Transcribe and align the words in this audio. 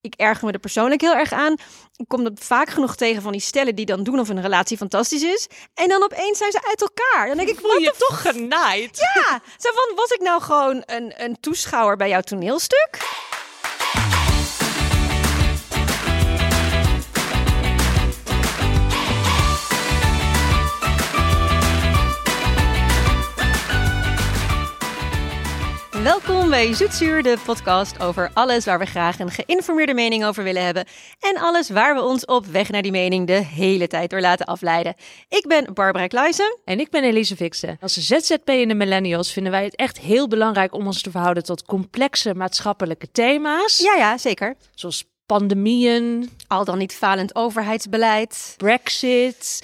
ik 0.00 0.14
erger 0.16 0.46
me 0.46 0.52
er 0.52 0.58
persoonlijk 0.58 1.00
heel 1.00 1.14
erg 1.14 1.32
aan. 1.32 1.52
Ik 1.96 2.08
kom 2.08 2.24
dat 2.24 2.32
vaak 2.38 2.70
genoeg 2.70 2.96
tegen 2.96 3.22
van 3.22 3.32
die 3.32 3.40
stellen 3.40 3.74
die 3.74 3.86
dan 3.86 4.02
doen 4.02 4.20
of 4.20 4.28
een 4.28 4.42
relatie 4.42 4.76
fantastisch 4.76 5.22
is. 5.22 5.48
En 5.74 5.88
dan 5.88 6.02
opeens 6.02 6.38
zijn 6.38 6.52
ze 6.52 6.62
uit 6.68 6.80
elkaar. 6.80 7.26
Dan 7.26 7.36
denk 7.36 7.48
ik, 7.48 7.58
voel 7.60 7.78
je 7.78 7.94
toch 8.08 8.20
genaaid? 8.22 8.98
Ja, 9.14 9.40
zo 9.58 9.70
van, 9.74 9.96
was 9.96 10.10
ik 10.10 10.20
nou 10.20 10.42
gewoon 10.42 10.82
een, 10.86 11.14
een 11.16 11.40
toeschouwer 11.40 11.96
bij 11.96 12.08
jouw 12.08 12.20
toneelstuk? 12.20 12.98
Welkom 26.02 26.50
bij 26.50 26.74
Zoetzuur, 26.74 27.22
de 27.22 27.36
podcast 27.44 28.02
over 28.02 28.30
alles 28.34 28.64
waar 28.64 28.78
we 28.78 28.84
graag 28.84 29.18
een 29.18 29.30
geïnformeerde 29.30 29.94
mening 29.94 30.24
over 30.24 30.44
willen 30.44 30.64
hebben. 30.64 30.84
En 31.20 31.36
alles 31.36 31.70
waar 31.70 31.94
we 31.94 32.02
ons 32.02 32.24
op 32.24 32.46
weg 32.46 32.70
naar 32.70 32.82
die 32.82 32.90
mening 32.90 33.26
de 33.26 33.32
hele 33.32 33.86
tijd 33.86 34.10
door 34.10 34.20
laten 34.20 34.46
afleiden. 34.46 34.94
Ik 35.28 35.46
ben 35.48 35.74
Barbara 35.74 36.06
Kluijsen. 36.06 36.58
En 36.64 36.80
ik 36.80 36.90
ben 36.90 37.04
Elise 37.04 37.36
Fixen. 37.36 37.76
Als 37.80 37.92
ZZP 37.96 38.48
in 38.48 38.68
de 38.68 38.74
millennials 38.74 39.32
vinden 39.32 39.52
wij 39.52 39.64
het 39.64 39.76
echt 39.76 39.98
heel 39.98 40.28
belangrijk 40.28 40.74
om 40.74 40.86
ons 40.86 41.02
te 41.02 41.10
verhouden 41.10 41.42
tot 41.42 41.64
complexe 41.64 42.34
maatschappelijke 42.34 43.10
thema's. 43.12 43.78
Ja, 43.78 43.94
ja, 43.94 44.18
zeker. 44.18 44.56
Zoals 44.74 45.04
pandemieën, 45.26 46.30
al 46.46 46.64
dan 46.64 46.78
niet 46.78 46.94
falend 46.94 47.34
overheidsbeleid, 47.34 48.54
Brexit 48.56 49.62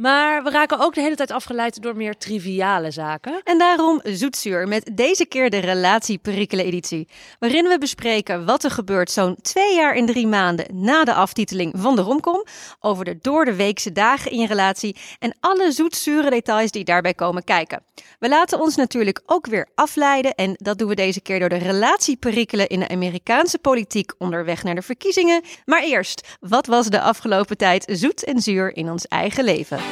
maar 0.00 0.42
we 0.42 0.50
raken 0.50 0.78
ook 0.78 0.94
de 0.94 1.00
hele 1.00 1.16
tijd 1.16 1.30
afgeleid 1.30 1.82
door 1.82 1.96
meer 1.96 2.16
triviale 2.16 2.90
zaken. 2.90 3.40
En 3.44 3.58
daarom 3.58 4.00
Zoetzuur 4.04 4.68
met 4.68 4.90
deze 4.92 5.26
keer 5.26 5.50
de 5.50 5.58
relatieperikelen 5.58 6.64
editie. 6.64 7.08
Waarin 7.38 7.68
we 7.68 7.78
bespreken 7.78 8.44
wat 8.44 8.64
er 8.64 8.70
gebeurt 8.70 9.10
zo'n 9.10 9.36
twee 9.42 9.74
jaar 9.74 9.94
en 9.94 10.06
drie 10.06 10.26
maanden 10.26 10.66
na 10.72 11.04
de 11.04 11.14
aftiteling 11.14 11.72
van 11.76 11.96
de 11.96 12.02
romcom. 12.02 12.44
Over 12.80 13.04
de 13.04 13.18
door 13.20 13.44
de 13.44 13.54
weekse 13.54 13.92
dagen 13.92 14.30
in 14.30 14.38
je 14.38 14.46
relatie 14.46 14.96
en 15.18 15.36
alle 15.40 15.72
zoetzure 15.72 16.30
details 16.30 16.70
die 16.70 16.84
daarbij 16.84 17.14
komen 17.14 17.44
kijken. 17.44 17.82
We 18.18 18.28
laten 18.28 18.60
ons 18.60 18.76
natuurlijk 18.76 19.22
ook 19.26 19.46
weer 19.46 19.68
afleiden 19.74 20.34
en 20.34 20.54
dat 20.56 20.78
doen 20.78 20.88
we 20.88 20.94
deze 20.94 21.20
keer 21.20 21.38
door 21.38 21.48
de 21.48 21.56
relatieperikelen 21.56 22.68
in 22.68 22.80
de 22.80 22.88
Amerikaanse 22.88 23.58
politiek 23.58 24.12
onderweg 24.18 24.62
naar 24.62 24.74
de 24.74 24.82
verkiezingen. 24.82 25.42
Maar 25.64 25.82
eerst, 25.82 26.36
wat 26.40 26.66
was 26.66 26.86
de 26.86 27.00
afgelopen 27.00 27.56
tijd 27.56 27.84
zoet 27.92 28.24
en 28.24 28.40
zuur 28.40 28.76
in 28.76 28.90
ons 28.90 29.06
eigen 29.06 29.44
leven? 29.44 29.89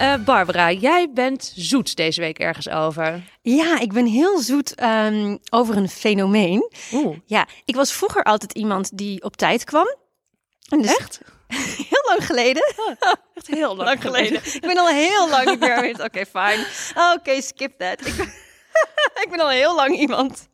Uh, 0.00 0.14
Barbara, 0.24 0.72
jij 0.72 1.10
bent 1.14 1.52
zoet 1.56 1.96
deze 1.96 2.20
week 2.20 2.38
ergens 2.38 2.68
over. 2.68 3.22
Ja, 3.42 3.80
ik 3.80 3.92
ben 3.92 4.06
heel 4.06 4.38
zoet 4.38 4.82
um, 4.82 5.38
over 5.50 5.76
een 5.76 5.88
fenomeen. 5.88 6.70
Oeh. 6.92 7.16
Ja, 7.24 7.46
ik 7.64 7.74
was 7.74 7.92
vroeger 7.92 8.22
altijd 8.22 8.52
iemand 8.52 8.98
die 8.98 9.22
op 9.22 9.36
tijd 9.36 9.64
kwam. 9.64 9.96
En 10.68 10.82
dus 10.82 10.96
echt? 10.96 11.20
heel 11.90 12.04
lang 12.08 12.26
geleden. 12.26 12.74
Oh, 12.76 13.12
echt 13.34 13.46
heel 13.46 13.76
lang, 13.84 14.02
geleden. 14.02 14.40
Ik 14.44 14.60
ben 14.60 14.78
al 14.78 14.88
heel 14.88 15.28
lang 15.28 15.46
niet 15.46 15.60
meer. 15.60 15.90
Oké, 15.90 16.04
okay, 16.04 16.26
fine. 16.26 16.66
Oké, 17.14 17.40
skip 17.40 17.78
that. 17.78 18.06
Ik 18.06 18.14
ik 19.22 19.30
ben 19.30 19.40
al 19.40 19.48
heel 19.48 19.74
lang 19.74 19.96
iemand 19.96 20.48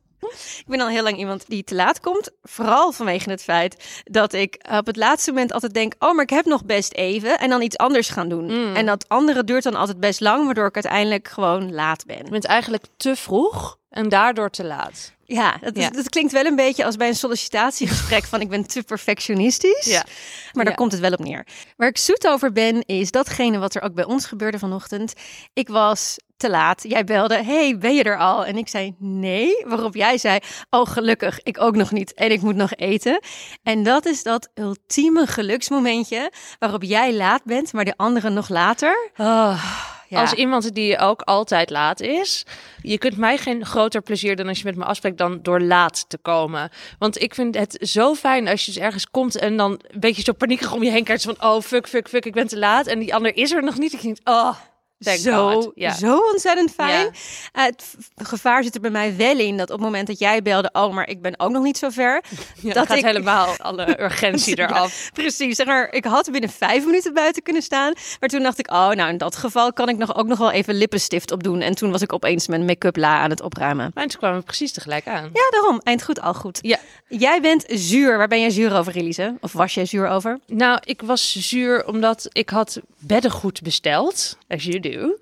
ik 0.62 0.66
ben 0.66 0.80
al 0.80 0.88
heel 0.88 1.02
lang 1.02 1.18
iemand 1.18 1.44
die 1.48 1.64
te 1.64 1.74
laat 1.74 2.00
komt. 2.00 2.30
Vooral 2.42 2.92
vanwege 2.92 3.30
het 3.30 3.42
feit 3.42 4.02
dat 4.04 4.32
ik 4.32 4.66
op 4.70 4.86
het 4.86 4.96
laatste 4.96 5.30
moment 5.30 5.52
altijd 5.52 5.74
denk: 5.74 5.94
oh, 5.98 6.14
maar 6.14 6.24
ik 6.24 6.30
heb 6.30 6.44
nog 6.44 6.64
best 6.64 6.92
even. 6.92 7.38
En 7.38 7.48
dan 7.48 7.62
iets 7.62 7.76
anders 7.76 8.08
gaan 8.08 8.28
doen. 8.28 8.44
Mm. 8.44 8.76
En 8.76 8.86
dat 8.86 9.08
andere 9.08 9.44
duurt 9.44 9.62
dan 9.62 9.74
altijd 9.74 10.00
best 10.00 10.20
lang, 10.20 10.44
waardoor 10.44 10.66
ik 10.66 10.74
uiteindelijk 10.74 11.28
gewoon 11.28 11.74
laat 11.74 12.06
ben. 12.06 12.24
Je 12.24 12.30
bent 12.30 12.44
eigenlijk 12.44 12.84
te 12.96 13.16
vroeg 13.16 13.78
en 13.90 14.08
daardoor 14.08 14.50
te 14.50 14.64
laat. 14.64 15.14
Ja 15.24 15.58
dat, 15.60 15.76
ja. 15.76 15.90
dat, 15.90 16.08
klinkt 16.08 16.32
wel 16.32 16.44
een 16.44 16.56
beetje 16.56 16.84
als 16.84 16.96
bij 16.96 17.08
een 17.08 17.14
sollicitatiegesprek 17.14 18.24
van 18.24 18.40
ik 18.40 18.48
ben 18.48 18.66
te 18.66 18.82
perfectionistisch. 18.82 19.86
Ja. 19.86 20.04
Maar 20.52 20.64
daar 20.64 20.74
komt 20.74 20.92
het 20.92 21.00
wel 21.00 21.12
op 21.12 21.18
neer. 21.18 21.46
Waar 21.76 21.88
ik 21.88 21.98
zoet 21.98 22.26
over 22.26 22.52
ben, 22.52 22.84
is 22.84 23.10
datgene 23.10 23.58
wat 23.58 23.74
er 23.74 23.82
ook 23.82 23.94
bij 23.94 24.04
ons 24.04 24.26
gebeurde 24.26 24.58
vanochtend. 24.58 25.12
Ik 25.52 25.68
was 25.68 26.16
te 26.36 26.50
laat. 26.50 26.82
Jij 26.88 27.04
belde, 27.04 27.44
hey, 27.44 27.78
ben 27.78 27.94
je 27.94 28.02
er 28.02 28.18
al? 28.18 28.44
En 28.44 28.56
ik 28.56 28.68
zei 28.68 28.94
nee, 28.98 29.64
waarop 29.66 29.94
jij 29.94 30.18
zei, 30.18 30.38
oh 30.70 30.86
gelukkig, 30.86 31.40
ik 31.42 31.60
ook 31.60 31.76
nog 31.76 31.92
niet 31.92 32.14
en 32.14 32.30
ik 32.30 32.42
moet 32.42 32.56
nog 32.56 32.74
eten. 32.74 33.20
En 33.62 33.82
dat 33.82 34.06
is 34.06 34.22
dat 34.22 34.48
ultieme 34.54 35.26
geluksmomentje 35.26 36.32
waarop 36.58 36.82
jij 36.82 37.14
laat 37.14 37.44
bent, 37.44 37.72
maar 37.72 37.84
de 37.84 37.96
anderen 37.96 38.34
nog 38.34 38.48
later. 38.48 39.10
Oh. 39.16 39.64
Ja. 40.08 40.20
Als 40.20 40.32
iemand 40.32 40.74
die 40.74 40.98
ook 40.98 41.22
altijd 41.22 41.70
laat 41.70 42.00
is. 42.00 42.46
Je 42.82 42.98
kunt 42.98 43.16
mij 43.16 43.38
geen 43.38 43.66
groter 43.66 44.00
plezier 44.00 44.36
dan 44.36 44.48
als 44.48 44.58
je 44.58 44.64
met 44.64 44.76
me 44.76 44.84
afspreekt 44.84 45.18
dan 45.18 45.38
door 45.42 45.60
laat 45.60 46.04
te 46.08 46.18
komen. 46.18 46.70
Want 46.98 47.20
ik 47.22 47.34
vind 47.34 47.54
het 47.54 47.78
zo 47.80 48.14
fijn 48.14 48.48
als 48.48 48.64
je 48.64 48.72
dus 48.72 48.82
ergens 48.82 49.10
komt 49.10 49.36
en 49.36 49.56
dan 49.56 49.70
een 49.70 50.00
beetje 50.00 50.22
zo 50.22 50.32
paniekerig 50.32 50.72
om 50.72 50.82
je 50.82 50.90
heen 50.90 51.04
kijkt. 51.04 51.22
Van 51.22 51.36
oh 51.40 51.60
fuck, 51.60 51.88
fuck, 51.88 52.08
fuck, 52.08 52.24
ik 52.24 52.32
ben 52.32 52.46
te 52.46 52.58
laat. 52.58 52.86
En 52.86 52.98
die 52.98 53.14
ander 53.14 53.36
is 53.36 53.52
er 53.52 53.62
nog 53.62 53.78
niet. 53.78 53.92
Ik 53.92 54.02
denk, 54.02 54.18
oh, 54.24 54.56
zo, 54.98 55.72
ja. 55.74 55.94
zo 55.94 56.18
ontzettend 56.18 56.70
fijn. 56.70 57.06
Uh, 57.06 57.64
het 57.64 57.94
gevaar 58.16 58.62
zit 58.62 58.74
er 58.74 58.80
bij 58.80 58.90
mij 58.90 59.16
wel 59.16 59.38
in 59.38 59.56
dat 59.56 59.70
op 59.70 59.76
het 59.76 59.84
moment 59.84 60.06
dat 60.06 60.18
jij 60.18 60.42
belde, 60.42 60.70
oh, 60.72 60.94
maar 60.94 61.08
ik 61.08 61.22
ben 61.22 61.40
ook 61.40 61.50
nog 61.50 61.62
niet 61.62 61.78
zo 61.78 61.88
ver. 61.88 62.22
Ja, 62.60 62.72
dat 62.72 62.86
gaat 62.86 62.96
ik... 62.96 63.04
helemaal 63.04 63.56
alle 63.58 64.00
urgentie 64.04 64.58
eraf. 64.58 65.10
precies, 65.12 65.56
zeg 65.56 65.66
maar, 65.66 65.92
ik 65.92 66.04
had 66.04 66.30
binnen 66.30 66.50
vijf 66.50 66.84
minuten 66.84 67.14
buiten 67.14 67.42
kunnen 67.42 67.62
staan. 67.62 67.92
Maar 68.20 68.28
toen 68.28 68.42
dacht 68.42 68.58
ik, 68.58 68.70
oh, 68.70 68.90
nou 68.90 69.08
in 69.08 69.18
dat 69.18 69.36
geval 69.36 69.72
kan 69.72 69.88
ik 69.88 69.96
nog 69.96 70.16
ook 70.16 70.26
nog 70.26 70.38
wel 70.38 70.50
even 70.50 70.74
lippenstift 70.74 71.32
opdoen. 71.32 71.60
En 71.60 71.74
toen 71.74 71.90
was 71.90 72.02
ik 72.02 72.12
opeens 72.12 72.46
mijn 72.46 72.64
make-up 72.64 72.96
la 72.96 73.18
aan 73.18 73.30
het 73.30 73.40
opruimen. 73.42 73.90
Maar 73.94 74.06
toen 74.06 74.18
kwamen 74.18 74.38
we 74.38 74.44
precies 74.44 74.72
tegelijk 74.72 75.06
aan. 75.06 75.30
Ja, 75.32 75.50
daarom. 75.50 75.80
Eind 75.82 76.02
goed, 76.02 76.20
al 76.20 76.34
goed. 76.34 76.58
Ja. 76.62 76.78
Jij 77.08 77.40
bent 77.40 77.64
zuur. 77.68 78.18
Waar 78.18 78.28
ben 78.28 78.40
jij 78.40 78.50
zuur 78.50 78.76
over, 78.76 78.96
Elise? 78.96 79.34
Of 79.40 79.52
was 79.52 79.74
jij 79.74 79.86
zuur 79.86 80.08
over? 80.08 80.38
Nou, 80.46 80.78
ik 80.84 81.02
was 81.02 81.48
zuur 81.48 81.86
omdat 81.86 82.28
ik 82.32 82.50
had 82.50 82.80
beddengoed 82.98 83.62
besteld. 83.62 84.38
As 84.48 84.64
you 84.64 84.80
do 84.90 85.16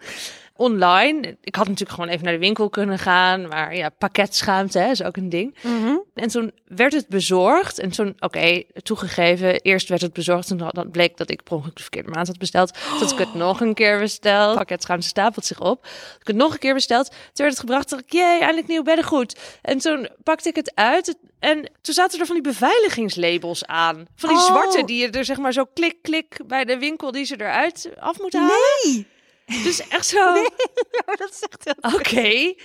online. 0.56 1.36
Ik 1.41 1.54
had 1.54 1.69
natuurlijk 1.69 1.98
gewoon 1.98 2.10
even 2.10 2.25
naar 2.25 2.32
de 2.32 2.38
winkel 2.38 2.69
kunnen 2.69 2.98
gaan, 2.98 3.48
maar 3.48 3.76
ja, 3.76 3.88
pakketschaamte 3.88 4.78
hè, 4.78 4.91
is 4.91 5.02
ook 5.02 5.16
een 5.16 5.28
ding. 5.28 5.54
Mhm. 5.62 5.97
En 6.14 6.28
toen 6.28 6.52
werd 6.66 6.92
het 6.92 7.08
bezorgd 7.08 7.78
en 7.78 7.91
toen, 7.91 8.14
oké, 8.19 8.62
toegegeven, 8.82 9.60
eerst 9.60 9.88
werd 9.88 10.00
het 10.00 10.12
bezorgd 10.12 10.50
en 10.50 10.56
dan 10.56 10.91
bleek 10.91 11.16
dat 11.16 11.30
ik 11.30 11.42
per 11.42 11.52
ongeluk 11.52 11.76
de 11.76 11.82
verkeerde 11.82 12.10
maand 12.10 12.26
had 12.26 12.38
besteld. 12.38 12.78
Toen 12.98 13.10
ik 13.10 13.19
het 13.19 13.34
nog 13.34 13.60
een 13.60 13.75
keer 13.75 13.98
besteld. 13.98 14.56
Pakketschaamte 14.56 15.06
stapelt 15.06 15.44
zich 15.44 15.60
op. 15.60 15.86
Ik 16.20 16.26
het 16.26 16.36
nog 16.36 16.52
een 16.52 16.58
keer 16.58 16.75
besteld. 16.75 17.06
Toen 17.08 17.16
werd 17.34 17.50
het 17.50 17.60
gebracht, 17.60 17.91
dacht 17.91 18.02
ik, 18.02 18.12
jee, 18.12 18.38
eindelijk 18.38 18.66
nieuw 18.66 18.82
beddengoed. 18.82 19.38
En 19.62 19.78
toen 19.78 20.08
pakte 20.22 20.48
ik 20.48 20.56
het 20.56 20.72
uit 20.75 21.16
en 21.38 21.70
toen 21.81 21.94
zaten 21.94 22.20
er 22.20 22.26
van 22.26 22.34
die 22.34 22.44
beveiligingslabels 22.44 23.66
aan. 23.66 24.06
Van 24.16 24.28
die 24.28 24.38
oh. 24.38 24.44
zwarte 24.44 24.84
die 24.84 25.00
je 25.00 25.10
er 25.10 25.25
zeg 25.25 25.38
maar 25.38 25.52
zo 25.52 25.64
klik, 25.75 25.96
klik 26.02 26.41
bij 26.46 26.64
de 26.64 26.78
winkel 26.78 27.12
die 27.12 27.25
ze 27.25 27.34
eruit 27.41 27.91
af 27.98 28.20
moeten 28.20 28.41
halen. 28.41 28.56
Nee! 28.84 29.12
Dus 29.47 29.88
echt 29.88 30.06
zo. 30.06 30.32
Nee, 30.32 30.49
dat 31.19 31.31
is 31.31 31.43
echt 31.49 31.77
Oké. 31.81 31.94
Okay. 31.94 32.59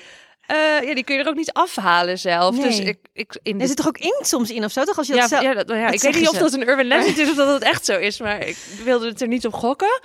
Uh, 0.51 0.87
ja, 0.87 0.93
die 0.93 1.03
kun 1.03 1.15
je 1.15 1.21
er 1.21 1.27
ook 1.27 1.35
niet 1.35 1.53
afhalen 1.53 2.19
zelf. 2.19 2.55
Dus 2.55 2.77
nee. 2.77 2.79
Dus 2.79 2.89
ik, 2.89 2.99
ik 3.13 3.39
in 3.43 3.61
Er 3.61 3.67
zit 3.67 3.77
toch 3.77 3.87
ook 3.87 3.97
inkt 3.97 4.27
soms 4.27 4.49
in 4.49 4.63
of 4.63 4.71
zo? 4.71 4.83
Toch 4.83 4.97
als 4.97 5.07
je 5.07 5.13
ja, 5.13 5.19
dat 5.19 5.29
zelf... 5.29 5.43
ja, 5.43 5.53
dat, 5.53 5.69
ja, 5.69 5.89
ik 5.89 6.01
weet 6.01 6.15
niet 6.15 6.29
of 6.29 6.37
dat 6.37 6.53
een 6.53 6.69
urban 6.69 6.85
legend 6.85 7.17
is 7.17 7.29
of 7.29 7.35
dat 7.35 7.53
het 7.53 7.63
echt 7.63 7.85
zo 7.85 7.97
is, 7.97 8.19
maar 8.19 8.47
ik 8.47 8.57
wilde 8.83 9.07
het 9.07 9.21
er 9.21 9.27
niet 9.27 9.45
op 9.45 9.53
gokken. 9.53 10.01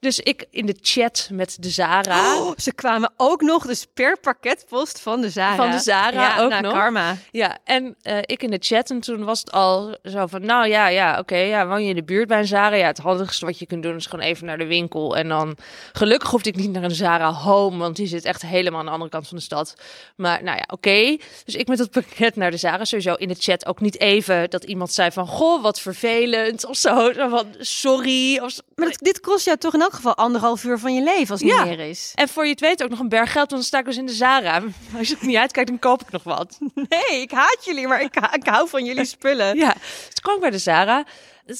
Dus 0.00 0.20
ik 0.20 0.46
in 0.50 0.66
de 0.66 0.76
chat 0.80 1.28
met 1.32 1.56
de 1.60 1.70
Zara. 1.70 2.36
Oh, 2.36 2.52
ze 2.56 2.74
kwamen 2.74 3.12
ook 3.16 3.40
nog 3.40 3.66
dus 3.66 3.86
per 3.94 4.18
pakketpost 4.20 5.00
van 5.00 5.20
de 5.20 5.30
Zara. 5.30 5.56
Van 5.56 5.70
de 5.70 5.78
Zara 5.78 6.36
ja, 6.36 6.42
ook 6.42 6.60
nog. 6.60 6.72
Karma. 6.72 7.16
Ja, 7.30 7.58
en 7.64 7.96
uh, 8.02 8.18
ik 8.20 8.42
in 8.42 8.50
de 8.50 8.58
chat 8.60 8.90
en 8.90 9.00
toen 9.00 9.24
was 9.24 9.40
het 9.40 9.52
al 9.52 9.96
zo 10.04 10.26
van, 10.26 10.44
nou 10.44 10.68
ja, 10.68 10.88
ja, 10.88 11.18
oké, 11.18 11.36
ja, 11.36 11.66
woon 11.66 11.82
je 11.82 11.88
in 11.88 11.94
de 11.94 12.04
buurt 12.04 12.28
bij 12.28 12.38
een 12.38 12.46
Zara? 12.46 12.76
Ja, 12.76 12.86
het 12.86 12.98
handigste 12.98 13.44
wat 13.44 13.58
je 13.58 13.66
kunt 13.66 13.82
doen 13.82 13.96
is 13.96 14.06
gewoon 14.06 14.24
even 14.24 14.46
naar 14.46 14.58
de 14.58 14.66
winkel 14.66 15.16
en 15.16 15.28
dan 15.28 15.56
gelukkig 15.92 16.30
hoefde 16.30 16.48
ik 16.48 16.56
niet 16.56 16.72
naar 16.72 16.82
een 16.82 16.90
Zara 16.90 17.32
Home, 17.32 17.78
want 17.78 17.96
die 17.96 18.06
zit 18.06 18.24
echt 18.24 18.42
helemaal 18.42 18.80
aan 18.80 18.86
de 18.86 18.92
andere 18.92 19.10
kant 19.10 19.28
van 19.28 19.36
de 19.36 19.42
stad. 19.42 19.74
Maar 20.16 20.42
nou 20.42 20.56
ja, 20.56 20.64
oké. 20.66 21.16
Dus 21.44 21.54
ik 21.54 21.68
met 21.68 21.78
het 21.78 21.90
pakket 21.90 22.36
naar 22.36 22.50
de 22.50 22.56
Zara, 22.56 22.84
sowieso 22.84 23.14
in 23.14 23.28
de 23.28 23.36
chat 23.38 23.66
ook 23.66 23.80
niet 23.80 23.98
even 23.98 24.50
dat 24.50 24.64
iemand 24.64 24.92
zei 24.92 25.10
van, 25.10 25.26
goh, 25.26 25.62
wat 25.62 25.80
vervelend 25.80 26.66
of 26.66 26.76
zo, 26.76 27.12
van 27.12 27.46
sorry. 27.58 28.38
Of... 28.38 28.58
Maar 28.74 28.94
dit 28.98 29.20
kost 29.20 29.44
jou 29.44 29.58
toch 29.58 29.72
een 29.72 29.82
geval 29.92 30.16
anderhalf 30.16 30.64
uur 30.64 30.78
van 30.78 30.94
je 30.94 31.02
leven 31.02 31.30
als 31.30 31.40
het 31.40 31.50
ja. 31.50 31.64
niet 31.64 31.76
meer 31.76 31.88
is. 31.88 32.12
En 32.14 32.28
voor 32.28 32.44
je 32.44 32.50
het 32.50 32.60
weet 32.60 32.82
ook 32.82 32.90
nog 32.90 32.98
een 32.98 33.08
berg 33.08 33.32
geld, 33.32 33.50
want 33.50 33.62
dan 33.62 33.62
sta 33.62 33.78
ik 33.78 33.84
dus 33.84 33.96
in 33.96 34.06
de 34.06 34.12
Zara. 34.12 34.62
Als 34.98 35.08
je 35.08 35.14
het 35.14 35.22
niet 35.22 35.36
uitkijkt, 35.36 35.68
dan 35.68 35.78
koop 35.78 36.02
ik 36.02 36.10
nog 36.10 36.22
wat. 36.22 36.58
Nee, 36.88 37.20
ik 37.20 37.30
haat 37.30 37.58
jullie, 37.64 37.88
maar 37.88 38.00
ik, 38.00 38.16
ik 38.32 38.46
hou 38.46 38.68
van 38.68 38.84
jullie 38.84 39.04
spullen. 39.04 39.56
Ja, 39.56 39.74
dus 40.08 40.20
kwam 40.20 40.34
ik 40.34 40.40
bij 40.40 40.50
de 40.50 40.58
Zara. 40.58 41.04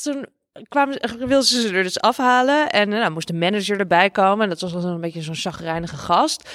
Toen 0.02 0.26
kwamen, 0.68 1.18
wilden 1.18 1.44
ze 1.44 1.60
ze 1.60 1.74
er 1.74 1.82
dus 1.82 2.00
afhalen. 2.00 2.70
En 2.70 2.88
nou, 2.88 3.10
moest 3.10 3.26
de 3.26 3.34
manager 3.34 3.78
erbij 3.78 4.10
komen. 4.10 4.42
En 4.42 4.48
dat 4.48 4.60
was 4.60 4.72
wel 4.72 4.84
een 4.84 5.00
beetje 5.00 5.22
zo'n 5.22 5.34
chagrijnige 5.34 5.96
gast. 5.96 6.50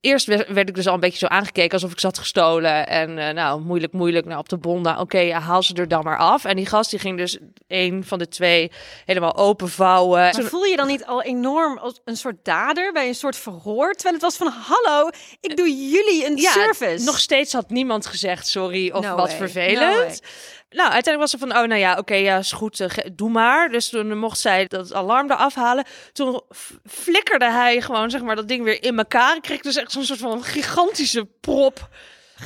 Eerst 0.00 0.26
werd, 0.26 0.68
ik 0.68 0.74
dus 0.74 0.86
al 0.86 0.94
een 0.94 1.00
beetje 1.00 1.18
zo 1.18 1.26
aangekeken 1.26 1.72
alsof 1.72 1.92
ik 1.92 2.00
zat 2.00 2.18
gestolen. 2.18 2.86
En 2.86 3.18
eh, 3.18 3.34
nou, 3.34 3.60
moeilijk, 3.60 3.92
moeilijk, 3.92 4.26
nou 4.26 4.38
op 4.38 4.48
de 4.48 4.56
bon. 4.56 4.82
Nou, 4.82 5.00
oké, 5.00 5.18
ja, 5.18 5.40
haal 5.40 5.62
ze 5.62 5.74
er 5.74 5.88
dan 5.88 6.04
maar 6.04 6.18
af. 6.18 6.44
En 6.44 6.56
die 6.56 6.66
gast 6.66 6.90
die 6.90 6.98
ging 6.98 7.18
dus 7.18 7.38
een 7.66 8.04
van 8.04 8.18
de 8.18 8.28
twee 8.28 8.70
helemaal 9.04 9.36
openvouwen. 9.36 10.20
Maar 10.20 10.42
voel 10.42 10.64
je 10.64 10.76
dan 10.76 10.86
niet 10.86 11.04
al 11.04 11.22
enorm 11.22 11.78
als 11.78 12.00
een 12.04 12.16
soort 12.16 12.44
dader 12.44 12.92
bij 12.92 13.08
een 13.08 13.14
soort 13.14 13.36
verhoor? 13.36 13.92
Terwijl 13.92 14.14
het 14.14 14.22
was 14.22 14.36
van, 14.36 14.46
hallo, 14.46 15.08
ik 15.40 15.56
doe 15.56 15.88
jullie 15.88 16.26
een 16.26 16.36
ja, 16.36 16.52
service. 16.52 17.04
Nog 17.04 17.18
steeds 17.18 17.52
had 17.52 17.70
niemand 17.70 18.06
gezegd 18.06 18.46
sorry 18.46 18.90
of 18.90 19.04
No 19.04 19.16
wat 19.16 19.28
way. 19.28 19.36
vervelend. 19.36 20.20
No. 20.20 20.28
Nou, 20.70 20.90
uiteindelijk 20.90 21.18
was 21.18 21.30
ze 21.30 21.38
van, 21.38 21.48
oh 21.48 21.68
nou 21.68 21.80
ja, 21.80 21.96
oké, 21.98 22.14
ja, 22.14 22.38
is 22.38 22.52
goed, 22.52 22.80
eh, 22.80 22.88
doe 23.12 23.30
maar. 23.30 23.70
Dus 23.70 23.88
toen 23.88 24.18
mocht 24.18 24.38
zij 24.38 24.66
dat 24.66 24.92
alarm 24.92 25.30
eraf 25.30 25.54
halen. 25.54 25.84
Toen 26.12 26.40
flikkerde 26.86 27.50
hij 27.50 27.80
gewoon, 27.80 28.10
zeg 28.10 28.22
maar, 28.22 28.36
dat 28.36 28.48
ding 28.48 28.64
weer 28.64 28.82
in 28.82 28.98
elkaar. 28.98 29.36
Ik 29.36 29.42
kreeg 29.42 29.60
dus 29.60 29.76
echt 29.76 29.92
zo'n 29.92 30.04
soort 30.04 30.18
van 30.18 30.42
gigantische 30.44 31.26
prop 31.40 31.88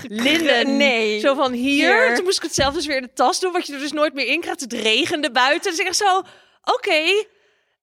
linnen. 0.03 0.77
Nee. 0.77 1.21
Zo 1.21 1.35
van 1.35 1.53
hier. 1.53 2.07
Hier. 2.07 2.15
Toen 2.15 2.25
moest 2.25 2.37
ik 2.37 2.43
het 2.43 2.55
zelf 2.55 2.75
dus 2.75 2.87
weer 2.87 2.97
in 2.97 3.03
de 3.03 3.13
tas 3.15 3.41
doen, 3.41 3.53
wat 3.53 3.67
je 3.67 3.73
er 3.73 3.79
dus 3.79 3.93
nooit 3.93 4.15
meer 4.15 4.27
in 4.27 4.41
krijgt. 4.41 4.61
Het 4.61 4.73
regende 4.73 5.31
buiten. 5.31 5.71
Dus 5.71 5.81
ik 5.81 5.87
echt 5.87 5.97
zo, 5.97 6.23
oké. 6.65 7.25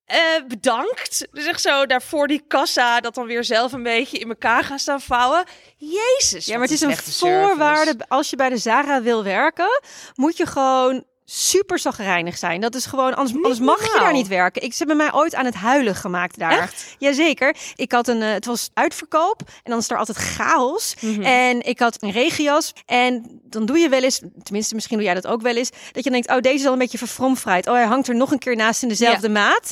Eh, 0.10 0.48
bedankt. 0.48 1.28
Dus 1.32 1.46
echt 1.46 1.62
zo 1.62 1.86
daarvoor 1.86 2.28
die 2.28 2.44
kassa 2.48 3.00
dat 3.00 3.16
dan 3.16 3.26
weer 3.26 3.44
zelf 3.44 3.72
een 3.72 3.84
beetje 3.84 4.18
in 4.18 4.30
elkaar 4.30 4.64
gaan 4.64 4.80
staan 4.80 5.02
vouwen. 5.02 5.44
Jezus. 5.78 6.46
Ja, 6.46 6.54
maar 6.54 6.62
het 6.62 6.72
is 6.72 6.82
een 6.82 6.92
service. 6.92 7.18
voorwaarde. 7.20 7.96
Als 8.08 8.30
je 8.30 8.36
bij 8.36 8.50
de 8.50 8.58
Zara 8.58 9.02
wil 9.02 9.24
werken, 9.24 9.82
moet 10.16 10.38
je 10.38 10.46
gewoon 10.46 11.04
super 11.32 11.80
zagrijnig 11.80 12.38
zijn. 12.38 12.62
Dat 12.62 12.76
is 12.76 12.86
gewoon, 12.86 13.16
anders, 13.16 13.36
anders 13.36 13.60
mag 13.60 13.84
je 13.84 14.00
daar 14.00 14.14
niet 14.14 14.28
werken. 14.28 14.62
Ik 14.62 14.72
ze 14.72 14.78
hebben 14.78 14.98
mij 14.98 15.14
ooit 15.14 15.36
aan 15.36 15.46
het 15.46 15.56
huilen 15.56 15.96
gemaakt 15.96 16.40
daar. 16.40 16.62
Echt? 16.62 16.96
Jazeker. 16.98 17.56
Ik 17.76 17.92
had 17.92 18.08
een, 18.08 18.22
eh, 18.22 18.32
het 18.32 18.46
was 18.46 18.70
uitverkoop 18.74 19.42
en 19.64 19.72
dan 19.72 19.80
is 19.80 19.90
er 19.90 19.98
altijd 19.98 20.18
chaos. 20.18 20.96
Mhm. 21.00 21.22
En 21.22 21.66
ik 21.66 21.80
had 21.80 22.04
een 22.04 22.12
regenjas 22.12 22.74
en 22.86 23.42
dan 23.44 23.66
doe 23.66 23.78
je 23.78 23.90
wel 23.90 24.04
eens, 24.04 24.22
tenminste 24.44 24.76
misschien 24.76 24.98
doe 24.98 25.06
jij 25.06 25.16
dat 25.16 25.28
ook 25.28 25.42
wel 25.42 25.56
eens, 25.56 25.70
dat 25.92 26.04
je 26.04 26.10
denkt, 26.10 26.30
oh 26.30 26.40
deze 26.40 26.56
is 26.56 26.66
al 26.66 26.74
een 26.74 26.78
beetje 26.78 26.98
verfromfrijd. 26.98 27.68
Oh 27.68 27.74
hij 27.74 27.86
hangt 27.86 28.08
er 28.08 28.16
nog 28.16 28.32
een 28.32 28.40
keer 28.40 28.56
naast 28.56 28.84
in 28.84 28.90
dezelfde 28.90 29.30
maat. 29.30 29.72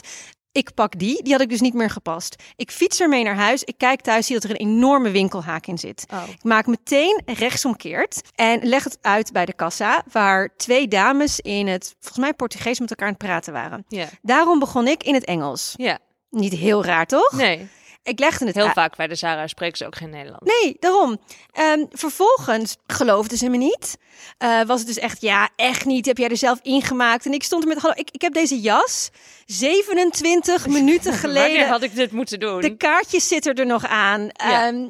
Ik 0.57 0.73
pak 0.73 0.99
die, 0.99 1.23
die 1.23 1.31
had 1.31 1.41
ik 1.41 1.49
dus 1.49 1.61
niet 1.61 1.73
meer 1.73 1.89
gepast. 1.89 2.35
Ik 2.55 2.71
fiets 2.71 2.99
ermee 2.99 3.23
naar 3.23 3.35
huis. 3.35 3.63
Ik 3.63 3.77
kijk 3.77 4.01
thuis, 4.01 4.25
zie 4.25 4.35
dat 4.35 4.43
er 4.43 4.49
een 4.49 4.67
enorme 4.67 5.09
winkelhaak 5.09 5.67
in 5.67 5.77
zit. 5.77 6.05
Oh. 6.13 6.23
Ik 6.29 6.43
maak 6.43 6.67
meteen 6.67 7.21
rechtsomkeert 7.25 8.21
en 8.35 8.59
leg 8.63 8.83
het 8.83 8.97
uit 9.01 9.31
bij 9.31 9.45
de 9.45 9.53
kassa, 9.53 10.03
waar 10.11 10.49
twee 10.55 10.87
dames 10.87 11.39
in 11.39 11.67
het, 11.67 11.95
volgens 11.99 12.17
mij 12.17 12.33
Portugees 12.33 12.79
met 12.79 12.89
elkaar 12.89 13.07
aan 13.07 13.13
het 13.13 13.23
praten 13.23 13.53
waren. 13.53 13.85
Daarom 14.21 14.59
begon 14.59 14.87
ik 14.87 15.03
in 15.03 15.13
het 15.13 15.25
Engels. 15.25 15.73
Ja. 15.75 15.99
Niet 16.29 16.53
heel 16.53 16.85
raar, 16.85 17.05
toch? 17.05 17.31
Nee. 17.31 17.67
Ik 18.07 18.19
legde 18.19 18.45
het 18.45 18.55
Heel 18.55 18.65
uit. 18.65 18.73
vaak 18.73 18.95
bij 18.95 19.07
de 19.07 19.15
Zara 19.15 19.47
spreken 19.47 19.77
ze 19.77 19.85
ook 19.85 19.95
geen 19.95 20.09
Nederlands. 20.09 20.51
Nee, 20.61 20.77
daarom. 20.79 21.17
Ehm, 21.51 21.85
vervolgens 21.91 22.77
geloofden 22.87 23.37
ze 23.37 23.49
me 23.49 23.57
niet. 23.57 23.97
Eh, 24.37 24.61
was 24.63 24.77
het 24.79 24.87
dus 24.87 24.97
echt, 24.97 25.21
ja, 25.21 25.49
echt 25.55 25.85
niet. 25.85 26.05
Heb 26.05 26.17
jij 26.17 26.29
er 26.29 26.37
zelf 26.37 26.59
ingemaakt? 26.61 27.25
En 27.25 27.31
ik 27.31 27.43
stond 27.43 27.63
er 27.63 27.69
met, 27.69 27.77
hallo, 27.77 27.93
ik, 27.97 28.09
ik 28.11 28.21
heb 28.21 28.33
deze 28.33 28.59
jas 28.59 29.09
27 29.45 30.67
minuten 30.77 31.03
Wanneer 31.11 31.19
geleden. 31.19 31.67
had 31.67 31.81
ik 31.83 31.95
dit 31.95 32.11
moeten 32.11 32.39
doen? 32.39 32.61
De 32.61 32.77
kaartjes 32.77 33.27
zitten 33.27 33.53
er 33.55 33.65
nog 33.65 33.85
aan. 33.87 34.21
Ja. 34.33 34.67
Ehm, 34.67 34.87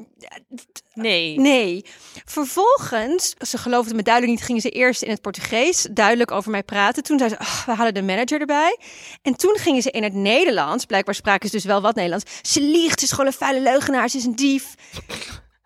Nee. 0.93 1.39
nee. 1.39 1.85
Vervolgens, 2.25 3.33
ze 3.39 3.57
geloofden 3.57 3.95
me 3.95 4.03
duidelijk 4.03 4.35
niet, 4.37 4.45
gingen 4.45 4.61
ze 4.61 4.69
eerst 4.69 5.01
in 5.01 5.09
het 5.09 5.21
Portugees 5.21 5.87
duidelijk 5.91 6.31
over 6.31 6.51
mij 6.51 6.63
praten. 6.63 7.03
Toen 7.03 7.17
zei 7.17 7.29
ze, 7.29 7.39
"Ach, 7.39 7.65
we 7.65 7.73
halen 7.73 7.93
de 7.93 8.01
manager 8.01 8.39
erbij. 8.39 8.77
En 9.21 9.35
toen 9.35 9.57
gingen 9.57 9.81
ze 9.81 9.91
in 9.91 10.03
het 10.03 10.13
Nederlands, 10.13 10.85
blijkbaar 10.85 11.15
spraken 11.15 11.49
ze 11.49 11.55
dus 11.55 11.65
wel 11.65 11.81
wat 11.81 11.95
Nederlands. 11.95 12.25
Ze 12.41 12.61
liegt, 12.61 12.99
ze 12.99 13.05
is 13.05 13.11
gewoon 13.11 13.25
een 13.25 13.33
vuile 13.33 13.61
leugenaar, 13.61 14.09
ze 14.09 14.17
is 14.17 14.25
een 14.25 14.35
dief. 14.35 14.73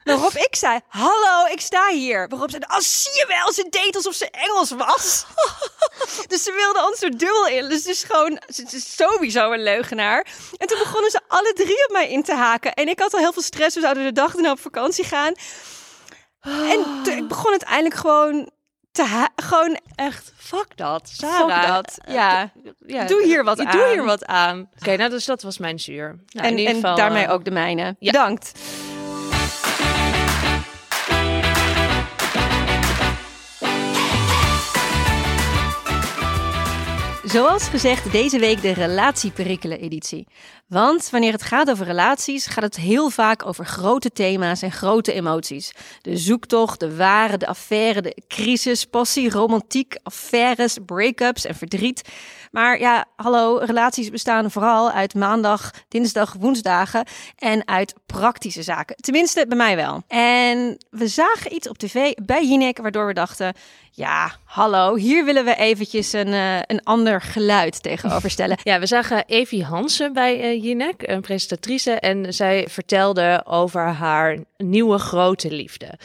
Waarop 0.04 0.34
ik 0.34 0.56
zei, 0.56 0.80
hallo, 0.88 1.46
ik 1.52 1.62
sta 1.62 1.90
hier. 1.90 2.28
Waarop 2.28 2.52
ze, 2.52 2.58
oh 2.58 2.78
zie 2.80 3.12
je 3.12 3.26
wel, 3.28 3.54
ze 3.54 3.68
deed 3.70 3.96
alsof 3.96 4.14
ze 4.14 4.30
Engels 4.30 4.72
was. 4.72 5.26
dus 6.28 6.44
ze 6.44 6.54
wilde 6.54 6.88
ons 6.90 7.02
er 7.02 7.18
dubbel 7.18 7.48
in. 7.48 7.70
Dus 7.70 7.78
het 7.78 7.88
is 7.88 8.04
gewoon, 8.04 8.42
ze 8.48 8.64
is 8.72 8.96
sowieso 8.96 9.52
een 9.52 9.64
leugenaar. 9.64 10.28
En 10.58 10.68
toen 10.68 10.78
begonnen 10.80 11.12
ze 11.12 11.20
alle 11.28 11.54
drie 11.54 11.86
op 11.88 11.92
mij 11.92 12.10
in 12.10 12.24
te 12.24 12.34
haken. 12.36 12.74
En 12.74 12.88
ik 12.88 13.00
had 13.00 13.14
al 13.14 13.20
heel 13.20 13.34
veel 13.34 13.42
stress, 13.42 13.76
we 13.76 13.82
zouden 13.82 14.04
de 14.04 14.12
dag 14.12 14.34
daarna 14.34 14.52
op 14.52 14.60
vakantie 14.60 15.04
gaan. 15.06 15.34
En 16.42 16.86
toen, 17.04 17.18
ik 17.18 17.28
begon 17.28 17.50
uiteindelijk 17.50 17.96
gewoon 17.96 18.50
te 18.92 19.28
gewoon 19.36 19.80
Echt, 19.96 20.34
fuck 20.38 20.78
dat. 20.78 21.12
fuck 21.16 21.30
Sarah. 21.30 21.68
dat. 21.68 21.98
Ja. 22.08 22.52
Ja, 22.88 23.06
Doe 23.06 23.24
hier 23.24 23.44
wat 23.44 23.58
Doe 23.58 23.66
aan. 23.68 23.90
hier 23.90 24.04
wat 24.04 24.26
aan. 24.26 24.70
Oké, 24.80 24.96
nou 24.96 25.10
dus 25.10 25.26
dat 25.26 25.42
was 25.42 25.58
mijn 25.58 25.80
zuur. 25.80 26.20
Nou, 26.28 26.46
en, 26.48 26.52
in 26.52 26.58
ieder 26.58 26.74
en 26.76 26.82
geval, 26.82 26.96
daarmee 26.96 27.24
eh, 27.26 27.32
ook 27.32 27.46
de 27.46 27.52
mijne. 27.52 27.96
ja. 28.00 28.12
Bedankt. 28.12 28.52
Zoals 37.32 37.68
gezegd, 37.68 38.12
deze 38.12 38.40
week 38.40 38.62
de 38.62 38.74
relatieperikelen-editie. 38.74 40.28
Want 40.68 41.10
wanneer 41.10 41.32
het 41.32 41.42
gaat 41.42 41.70
over 41.70 41.86
relaties, 41.86 42.46
gaat 42.46 42.64
het 42.64 42.76
heel 42.76 43.10
vaak 43.10 43.46
over 43.46 43.66
grote 43.66 44.12
thema's 44.12 44.62
en 44.62 44.72
grote 44.72 45.14
emoties. 45.14 45.72
De 46.02 46.18
zoektocht, 46.18 46.80
de 46.80 46.96
ware, 46.96 47.38
de 47.38 47.48
affaire, 47.48 48.02
de 48.02 48.16
crisis, 48.28 48.86
passie, 48.86 49.30
romantiek, 49.30 49.96
affaires, 50.04 50.78
break-ups 50.86 51.46
en 51.46 51.56
verdriet. 51.56 52.10
Maar 52.52 52.80
ja, 52.80 53.06
hallo, 53.16 53.58
relaties 53.58 54.10
bestaan 54.10 54.52
vooral 54.52 54.92
uit 54.92 55.16
maandag, 55.16 55.72
dinsdag, 55.88 56.36
woensdagen 56.40 57.06
en 57.38 57.68
uit 57.68 57.94
praktische 58.06 58.64
zaken. 58.64 58.96
Tenminste, 58.96 59.46
bij 59.48 59.58
mij 59.58 59.76
wel. 59.76 60.04
En 60.08 60.78
we 60.90 61.08
zagen 61.08 61.54
iets 61.54 61.70
op 61.70 61.78
tv 61.78 62.14
bij 62.14 62.46
Jinek, 62.46 62.78
waardoor 62.78 63.08
we 63.08 63.14
dachten, 63.14 63.54
ja, 63.92 64.32
hallo, 64.44 64.96
hier 64.96 65.26
willen 65.26 65.46
we 65.46 65.56
eventjes 65.56 66.14
een, 66.14 66.34
eh, 66.34 66.60
een 66.62 66.84
ander 66.84 67.22
geluid 67.22 67.84
tegenover 67.84 68.30
stellen. 68.30 68.58
Ja, 68.72 68.80
we 68.80 68.86
zagen 68.86 69.24
Evie 69.26 69.64
Hansen 69.64 70.14
bij 70.14 70.42
eh 70.42 70.64
Jinek, 70.64 71.08
een 71.08 71.22
presentatrice. 71.22 71.92
En 71.92 72.34
zij 72.34 72.68
vertelde 72.70 73.42
over 73.46 73.88
haar 73.88 74.38
nieuwe 74.58 74.98
grote 74.98 75.52
liefde. 75.52 75.98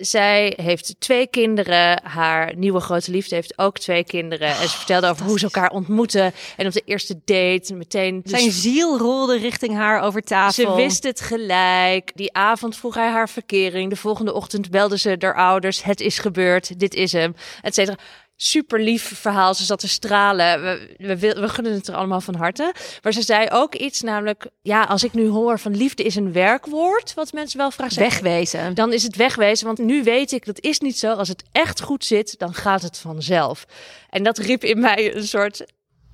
Zij 0.00 0.52
heeft 0.56 0.94
twee 0.98 1.26
kinderen. 1.26 2.00
Haar 2.02 2.56
nieuwe 2.56 2.80
grote 2.80 3.10
liefde 3.10 3.34
heeft 3.34 3.58
ook 3.58 3.78
twee 3.78 4.04
kinderen. 4.04 4.48
en 4.48 4.68
ze 4.68 4.76
vertelde 4.76 5.08
over 5.08 5.26
hoe 5.26 5.38
ze 5.38 5.44
elkaar 5.44 5.70
ontmoeten. 5.70 6.32
En 6.56 6.66
op 6.66 6.72
de 6.72 6.82
eerste 6.84 7.20
date 7.24 7.74
meteen... 7.74 8.20
dus 8.22 8.30
Zijn 8.40 8.52
ziel 8.52 8.98
rolde 8.98 9.38
richting 9.38 9.74
haar 9.74 10.00
over 10.00 10.22
tafel. 10.22 10.52
Ze 10.52 10.74
wist 10.74 11.02
het 11.02 11.20
gelijk. 11.20 12.10
Die 12.14 12.34
avond 12.34 12.76
vroeg 12.76 12.94
hij 12.94 13.10
haar 13.10 13.28
verkering. 13.28 13.90
De 13.90 13.96
volgende 13.96 14.32
ochtend 14.32 14.70
belde 14.70 14.98
ze 14.98 15.16
haar 15.18 15.34
ouders. 15.34 15.82
Het 15.82 16.00
is 16.00 16.18
gebeurd. 16.18 16.78
Dit 16.78 16.94
is 16.94 17.12
hem. 17.12 17.34
Et 17.62 17.74
cetera. 17.74 17.96
Super 18.42 18.80
lief 18.82 19.20
verhaal. 19.20 19.54
Ze 19.54 19.64
zat 19.64 19.78
te 19.78 19.88
stralen. 19.88 20.62
We, 20.62 20.96
we, 21.18 21.40
we 21.40 21.48
gunnen 21.48 21.72
het 21.72 21.88
er 21.88 21.94
allemaal 21.94 22.20
van 22.20 22.34
harte. 22.34 22.74
Maar 23.02 23.12
ze 23.12 23.22
zei 23.22 23.48
ook 23.50 23.74
iets, 23.74 24.00
namelijk... 24.00 24.46
Ja, 24.62 24.82
als 24.82 25.04
ik 25.04 25.12
nu 25.12 25.28
hoor 25.28 25.58
van 25.58 25.76
liefde 25.76 26.02
is 26.02 26.14
een 26.14 26.32
werkwoord... 26.32 27.14
wat 27.14 27.32
mensen 27.32 27.58
wel 27.58 27.70
vragen 27.70 27.98
wegwezen. 27.98 28.74
Dan 28.74 28.92
is 28.92 29.02
het 29.02 29.16
wegwezen, 29.16 29.66
want 29.66 29.78
nu 29.78 30.02
weet 30.02 30.32
ik, 30.32 30.44
dat 30.44 30.60
is 30.60 30.78
niet 30.78 30.98
zo. 30.98 31.14
Als 31.14 31.28
het 31.28 31.44
echt 31.52 31.80
goed 31.80 32.04
zit, 32.04 32.38
dan 32.38 32.54
gaat 32.54 32.82
het 32.82 32.98
vanzelf. 32.98 33.64
En 34.10 34.22
dat 34.22 34.38
riep 34.38 34.64
in 34.64 34.80
mij 34.80 35.14
een 35.14 35.26
soort 35.26 35.64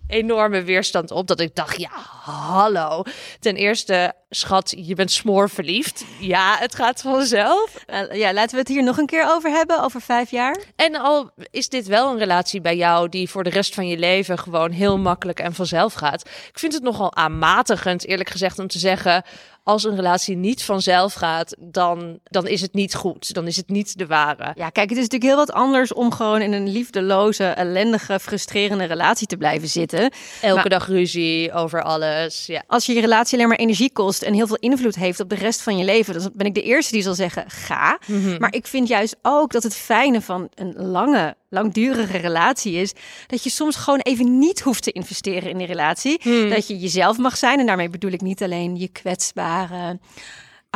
enorme 0.08 0.62
weerstand 0.62 1.10
op. 1.10 1.26
Dat 1.26 1.40
ik 1.40 1.54
dacht, 1.54 1.80
ja, 1.80 1.90
hallo. 2.22 3.02
Ten 3.40 3.56
eerste, 3.56 4.12
schat, 4.36 4.74
je 4.76 4.94
bent 4.94 5.10
smoor 5.10 5.50
verliefd. 5.50 6.04
Ja, 6.20 6.56
het 6.58 6.74
gaat 6.74 7.00
vanzelf. 7.00 7.74
Eh, 7.86 8.12
ja, 8.12 8.32
laten 8.32 8.52
we 8.52 8.58
het 8.58 8.68
hier 8.68 8.82
nog 8.82 8.98
een 8.98 9.06
keer 9.06 9.26
over 9.30 9.50
hebben, 9.50 9.82
over 9.82 10.00
vijf 10.00 10.30
jaar. 10.30 10.56
En 10.76 10.94
al 10.96 11.30
is 11.50 11.68
dit 11.68 11.86
wel 11.86 12.10
een 12.10 12.18
relatie 12.18 12.60
bij 12.60 12.76
jou 12.76 13.08
die 13.08 13.30
voor 13.30 13.44
de 13.44 13.50
rest 13.50 13.74
van 13.74 13.88
je 13.88 13.98
leven 13.98 14.38
gewoon 14.38 14.70
heel 14.70 14.98
makkelijk 14.98 15.40
en 15.40 15.54
vanzelf 15.54 15.92
gaat. 15.94 16.28
Ik 16.48 16.58
vind 16.58 16.72
het 16.72 16.82
nogal 16.82 17.14
aanmatigend, 17.14 18.06
eerlijk 18.06 18.30
gezegd, 18.30 18.58
om 18.58 18.66
te 18.66 18.78
zeggen. 18.78 19.22
Als 19.62 19.84
een 19.84 19.96
relatie 19.96 20.36
niet 20.36 20.64
vanzelf 20.64 21.14
gaat, 21.14 21.56
dan, 21.58 22.18
dan 22.24 22.46
is 22.46 22.60
het 22.60 22.74
niet 22.74 22.94
goed. 22.94 23.34
Dan 23.34 23.46
is 23.46 23.56
het 23.56 23.68
niet 23.68 23.98
de 23.98 24.06
ware. 24.06 24.52
Ja, 24.54 24.70
kijk, 24.70 24.88
het 24.88 24.98
is 24.98 25.04
natuurlijk 25.04 25.22
heel 25.30 25.36
wat 25.36 25.52
anders 25.52 25.92
om 25.92 26.12
gewoon 26.12 26.40
in 26.40 26.52
een 26.52 26.68
liefdeloze, 26.68 27.44
ellendige, 27.44 28.20
frustrerende 28.20 28.84
relatie 28.84 29.26
te 29.26 29.36
blijven 29.36 29.68
zitten. 29.68 30.10
Elke 30.42 30.54
Maar- 30.54 30.68
dag 30.68 30.86
ruzie 30.86 31.52
over 31.52 31.82
alles. 31.82 32.46
Ja. 32.46 32.62
Als 32.66 32.86
je 32.86 32.94
je 32.94 33.00
relatie 33.00 33.36
alleen 33.36 33.48
maar 33.48 33.58
energie 33.58 33.92
kost 33.92 34.22
en 34.26 34.34
heel 34.34 34.46
veel 34.46 34.56
invloed 34.56 34.94
heeft 34.94 35.20
op 35.20 35.28
de 35.28 35.34
rest 35.34 35.62
van 35.62 35.78
je 35.78 35.84
leven, 35.84 36.14
dan 36.14 36.30
ben 36.34 36.46
ik 36.46 36.54
de 36.54 36.62
eerste 36.62 36.92
die 36.92 37.02
zal 37.02 37.14
zeggen: 37.14 37.44
ga. 37.50 37.98
Maar 38.38 38.54
ik 38.54 38.66
vind 38.66 38.88
juist 38.88 39.16
ook 39.22 39.52
dat 39.52 39.62
het 39.62 39.74
fijne 39.76 40.20
van 40.20 40.48
een 40.54 40.74
lange, 40.76 41.36
langdurige 41.48 42.16
relatie 42.18 42.72
is 42.74 42.92
dat 43.26 43.44
je 43.44 43.50
soms 43.50 43.76
gewoon 43.76 44.00
even 44.00 44.38
niet 44.38 44.60
hoeft 44.60 44.82
te 44.82 44.92
investeren 44.92 45.50
in 45.50 45.58
die 45.58 45.66
relatie. 45.66 46.20
Dat 46.48 46.66
je 46.66 46.78
jezelf 46.78 47.18
mag 47.18 47.36
zijn 47.36 47.60
en 47.60 47.66
daarmee 47.66 47.88
bedoel 47.88 48.10
ik 48.12 48.20
niet 48.20 48.42
alleen 48.42 48.76
je 48.76 48.88
kwetsbare 48.88 49.98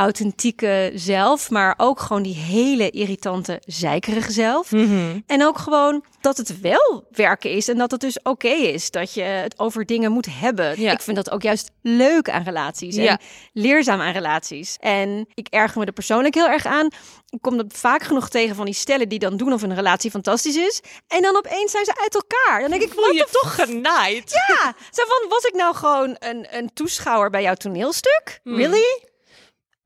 authentieke 0.01 0.93
zelf, 0.95 1.51
maar 1.51 1.75
ook 1.77 2.01
gewoon 2.01 2.23
die 2.23 2.35
hele 2.35 2.91
irritante, 2.91 3.63
zeikerige 3.67 4.33
zelf. 4.33 4.71
Mhm. 4.71 5.21
En 5.27 5.47
ook 5.47 5.59
gewoon 5.59 6.05
dat 6.21 6.37
het 6.37 6.61
wel 6.61 7.05
werken 7.11 7.51
is 7.51 7.69
en 7.69 7.79
dat 7.79 7.91
het 7.91 8.01
dus 8.01 8.23
oké 8.23 8.49
is 8.49 8.91
dat 8.91 9.15
je 9.15 9.23
het 9.23 9.59
over 9.59 9.87
dingen 9.87 10.13
moet 10.13 10.27
hebben. 10.31 10.81
Ja. 10.81 10.93
Ik 10.93 11.01
vind 11.01 11.17
dat 11.17 11.31
ook 11.31 11.43
juist 11.43 11.71
leuk 11.83 12.31
aan 12.31 12.43
relaties 12.43 12.97
en 12.97 13.03
Ja. 13.03 13.19
leerzaam 13.53 14.01
aan 14.01 14.13
relaties. 14.13 14.77
En 14.79 15.27
ik 15.35 15.47
erger 15.51 15.79
me 15.81 15.87
er 15.87 15.93
persoonlijk 15.93 16.35
heel 16.35 16.49
erg 16.49 16.67
aan. 16.67 16.87
Ik 17.29 17.39
kom 17.41 17.57
dat 17.57 17.67
vaak 17.69 18.03
genoeg 18.03 18.29
tegen 18.29 18.57
van 18.57 18.65
die 18.65 18.75
stellen 18.75 19.09
die 19.09 19.19
dan 19.19 19.37
doen 19.37 19.53
of 19.53 19.63
een 19.63 19.75
relatie 19.75 20.11
fantastisch 20.11 20.57
is. 20.57 20.81
En 21.09 21.23
dan 21.23 21.37
opeens 21.37 21.71
zijn 21.71 21.85
ze 21.85 21.97
uit 22.03 22.15
elkaar. 22.15 22.61
Dan 22.61 22.71
denk 22.71 22.83
ik, 22.83 22.93
wat 22.93 23.15
je 23.15 23.29
toch 23.31 23.55
genaaid? 23.55 24.31
ja, 24.49 24.75
zo 24.91 25.03
van, 25.07 25.29
was 25.29 25.45
ik 25.45 25.55
nou 25.55 25.75
gewoon 25.75 26.17
een, 26.19 26.47
een 26.51 26.71
toeschouwer 26.75 27.31
bij 27.31 27.43
jouw 27.43 27.55
toneelstuk? 27.55 28.41
Hmm. 28.43 28.57
Really? 28.57 29.09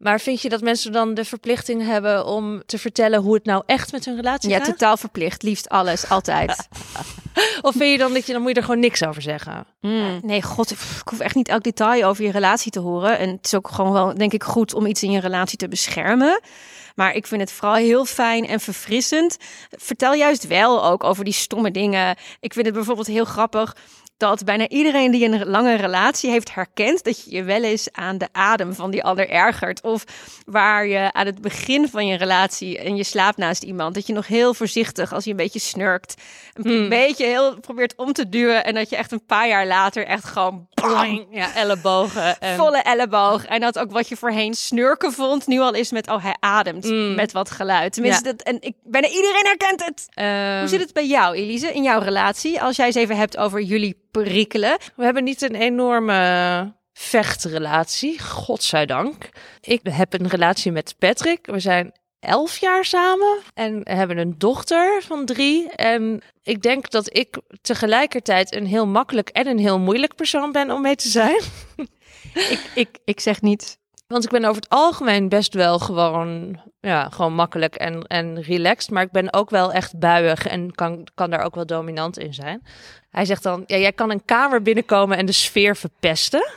Maar 0.05 0.21
vind 0.21 0.41
je 0.43 0.49
dat 0.49 0.61
mensen 0.61 0.93
dan 0.93 1.15
de 1.15 1.25
verplichting 1.25 1.87
hebben 1.87 2.27
om 2.27 2.63
te 2.67 2.79
vertellen 2.79 3.21
hoe 3.21 3.35
het 3.35 3.45
nou 3.45 3.63
echt 3.67 3.93
met 3.93 4.05
hun 4.05 4.17
relatie 4.17 4.51
Ja, 4.51 4.57
gaat? 4.57 4.67
totaal 4.67 4.97
verplicht. 4.97 5.43
Liefst 5.43 5.69
alles, 5.69 6.09
altijd. 6.09 6.69
Of 7.63 7.75
vind 7.77 7.91
je 7.91 7.99
dan 7.99 8.13
dat 8.13 8.27
je 8.27 8.33
dan 8.33 8.41
moet 8.41 8.51
je 8.51 8.57
er 8.57 8.65
gewoon 8.65 8.81
niks 8.81 9.05
over 9.05 9.23
zeggen? 9.23 9.67
Mm. 9.81 10.21
Nee, 10.23 10.43
god, 10.43 10.71
ik 10.71 10.79
hoef 11.05 11.21
echt 11.21 11.35
niet 11.35 11.49
elk 11.49 11.63
detail 11.63 12.09
over 12.09 12.25
je 12.25 12.31
relatie 12.31 12.71
te 12.71 12.81
horen. 12.81 13.19
En 13.19 13.29
het 13.29 13.47
is 13.47 13.55
ook 13.55 13.69
gewoon 13.69 13.93
wel, 13.93 14.15
denk 14.15 14.33
ik, 14.33 14.43
goed 14.45 14.75
om 14.75 14.87
iets 14.87 15.03
in 15.03 15.11
je 15.11 15.21
relatie 15.21 15.59
te 15.59 15.69
beschermen. 15.69 16.41
Maar 16.95 17.15
ik 17.15 17.27
vind 17.27 17.41
het 17.41 17.53
vooral 17.53 17.77
heel 17.77 18.05
fijn 18.05 18.47
en 18.47 18.61
verfrissend. 18.61 19.37
Vertel 19.71 20.15
juist 20.15 20.47
wel 20.47 20.85
ook 20.85 21.05
over 21.05 21.25
die 21.25 21.33
stomme 21.33 21.71
dingen. 21.71 22.17
Ik 22.41 22.53
vind 22.53 22.67
het 22.67 22.75
bijvoorbeeld 22.75 23.07
heel 23.07 23.25
grappig 23.25 23.77
dat 24.17 24.45
bijna 24.45 24.69
iedereen 24.69 25.11
die 25.11 25.25
een 25.25 25.47
lange 25.47 25.75
relatie 25.75 26.31
heeft 26.31 26.55
herkent 26.55 27.05
dat 27.05 27.25
je 27.25 27.35
je 27.37 27.43
wel 27.43 27.63
eens 27.63 27.89
aan 27.93 28.19
de 28.19 28.29
adem 28.33 28.75
van 28.75 28.91
die 28.91 29.05
ander 29.05 29.29
ergert. 29.29 29.83
Of 29.83 30.05
waar 30.47 30.87
je 30.87 31.13
aan 31.13 31.27
het 31.27 31.41
begin 31.41 31.89
van 31.89 32.07
je 32.07 32.17
relatie 32.17 32.79
en 32.79 32.97
je 32.97 33.05
slaapt 33.05 33.37
naast 33.37 33.63
iemand, 33.63 33.95
dat 33.95 34.07
je 34.07 34.13
nog 34.13 34.27
heel 34.27 34.55
voorzichtig, 34.55 35.13
als 35.13 35.25
je 35.25 35.31
een 35.31 35.37
beetje 35.37 35.59
snurkt, 35.59 36.15
een 36.53 36.89
beetje 36.89 37.27
heel 37.27 37.61
probeert 37.61 37.97
om 37.97 38.13
te 38.13 38.29
duwen. 38.29 38.65
En 38.65 38.75
dat 38.75 38.91
je 38.91 38.97
echt 38.97 39.13
een 39.13 39.25
paar 39.27 39.49
jaar 39.49 39.67
later 39.67 40.07
echt 40.07 40.25
gewoon 40.25 40.69
bang, 40.75 41.27
Ja, 41.31 41.55
ellebogen. 41.55 42.41
En... 42.41 42.57
volle 42.57 42.79
elleboog. 42.83 43.45
En 43.45 43.61
dat 43.61 43.79
ook 43.79 43.91
wat 43.91 44.09
je 44.09 44.17
voorheen 44.17 44.55
snurken 44.55 45.13
vond, 45.13 45.47
nu 45.47 45.59
al 45.61 45.75
is 45.75 45.91
met, 45.91 46.09
oh 46.09 46.23
hij 46.23 46.37
ademt 46.41 47.15
met 47.17 47.33
wat 47.33 47.51
geluid. 47.51 47.93
Tenminste, 47.93 48.25
Ja. 48.25 48.33
dat, 48.33 48.43
en 48.43 48.57
ik, 48.61 48.75
bijna 48.85 49.09
iedereen 49.09 49.45
herkent 49.47 49.85
het. 49.85 50.07
Ehm, 50.11 50.59
Hoe 50.59 50.69
zit 50.69 50.81
het 50.81 50.93
bij 50.93 51.07
jou, 51.07 51.35
Elise, 51.35 51.73
in 51.73 51.83
jouw 51.83 52.01
relatie? 52.01 52.63
Als 52.63 52.77
jij 52.77 52.87
eens 52.87 52.95
even 52.95 53.17
hebt 53.17 53.37
over 53.37 53.61
jullie 53.61 54.03
perikelen. 54.23 54.79
We 54.97 55.05
hebben 55.05 55.25
niet 55.25 55.43
een 55.43 55.55
enorme 55.55 56.73
vechtrelatie, 56.93 58.23
godzijdank. 58.23 59.29
Ik 59.61 59.81
heb 59.91 60.13
een 60.13 60.29
relatie 60.29 60.73
met 60.73 60.95
Patrick. 60.99 61.47
We 61.47 61.61
zijn 61.61 61.93
elf 62.21 62.57
jaar 62.57 62.85
samen 62.85 63.39
en 63.55 63.81
hebben 63.85 64.19
een 64.19 64.35
dochter 64.39 65.03
van 65.03 65.27
drie. 65.27 65.71
En 65.71 66.23
ik 66.43 66.63
denk 66.63 66.91
dat 66.91 67.17
ik 67.17 67.41
tegelijkertijd 67.63 68.55
een 68.55 68.67
heel 68.67 68.87
makkelijk 68.87 69.29
en 69.29 69.47
een 69.47 69.59
heel 69.59 69.79
moeilijk 69.79 70.15
persoon 70.15 70.53
ben 70.53 70.71
om 70.71 70.83
mee 70.83 70.97
te 70.97 71.09
zijn. 71.09 71.41
Ik, 72.35 72.71
ik, 72.75 72.99
ik 73.05 73.21
zeg 73.21 73.43
niet. 73.43 73.79
Want 74.15 74.27
ik 74.27 74.33
ben 74.33 74.45
over 74.45 74.63
het 74.63 74.71
algemeen 74.71 75.29
best 75.29 75.55
wel 75.55 75.79
gewoon, 75.79 76.61
ja, 76.81 77.09
gewoon 77.09 77.35
makkelijk 77.35 77.75
en, 77.75 78.03
en 78.03 78.43
relaxed. 78.43 78.91
Maar 78.91 79.03
ik 79.03 79.11
ben 79.11 79.33
ook 79.33 79.51
wel 79.51 79.73
echt 79.73 79.99
buiig 79.99 80.47
en 80.47 80.75
kan, 80.75 81.07
kan 81.15 81.31
daar 81.31 81.45
ook 81.45 81.55
wel 81.55 81.67
dominant 81.67 82.19
in 82.19 82.35
zijn. 82.35 82.63
Hij 83.11 83.25
zegt 83.25 83.43
dan, 83.43 83.65
ja, 83.67 83.77
jij 83.77 83.93
kan 83.93 84.11
een 84.11 84.25
kamer 84.25 84.63
binnenkomen 84.63 85.17
en 85.17 85.27
de 85.27 85.33
sfeer 85.33 85.77
verpesten. 85.77 86.49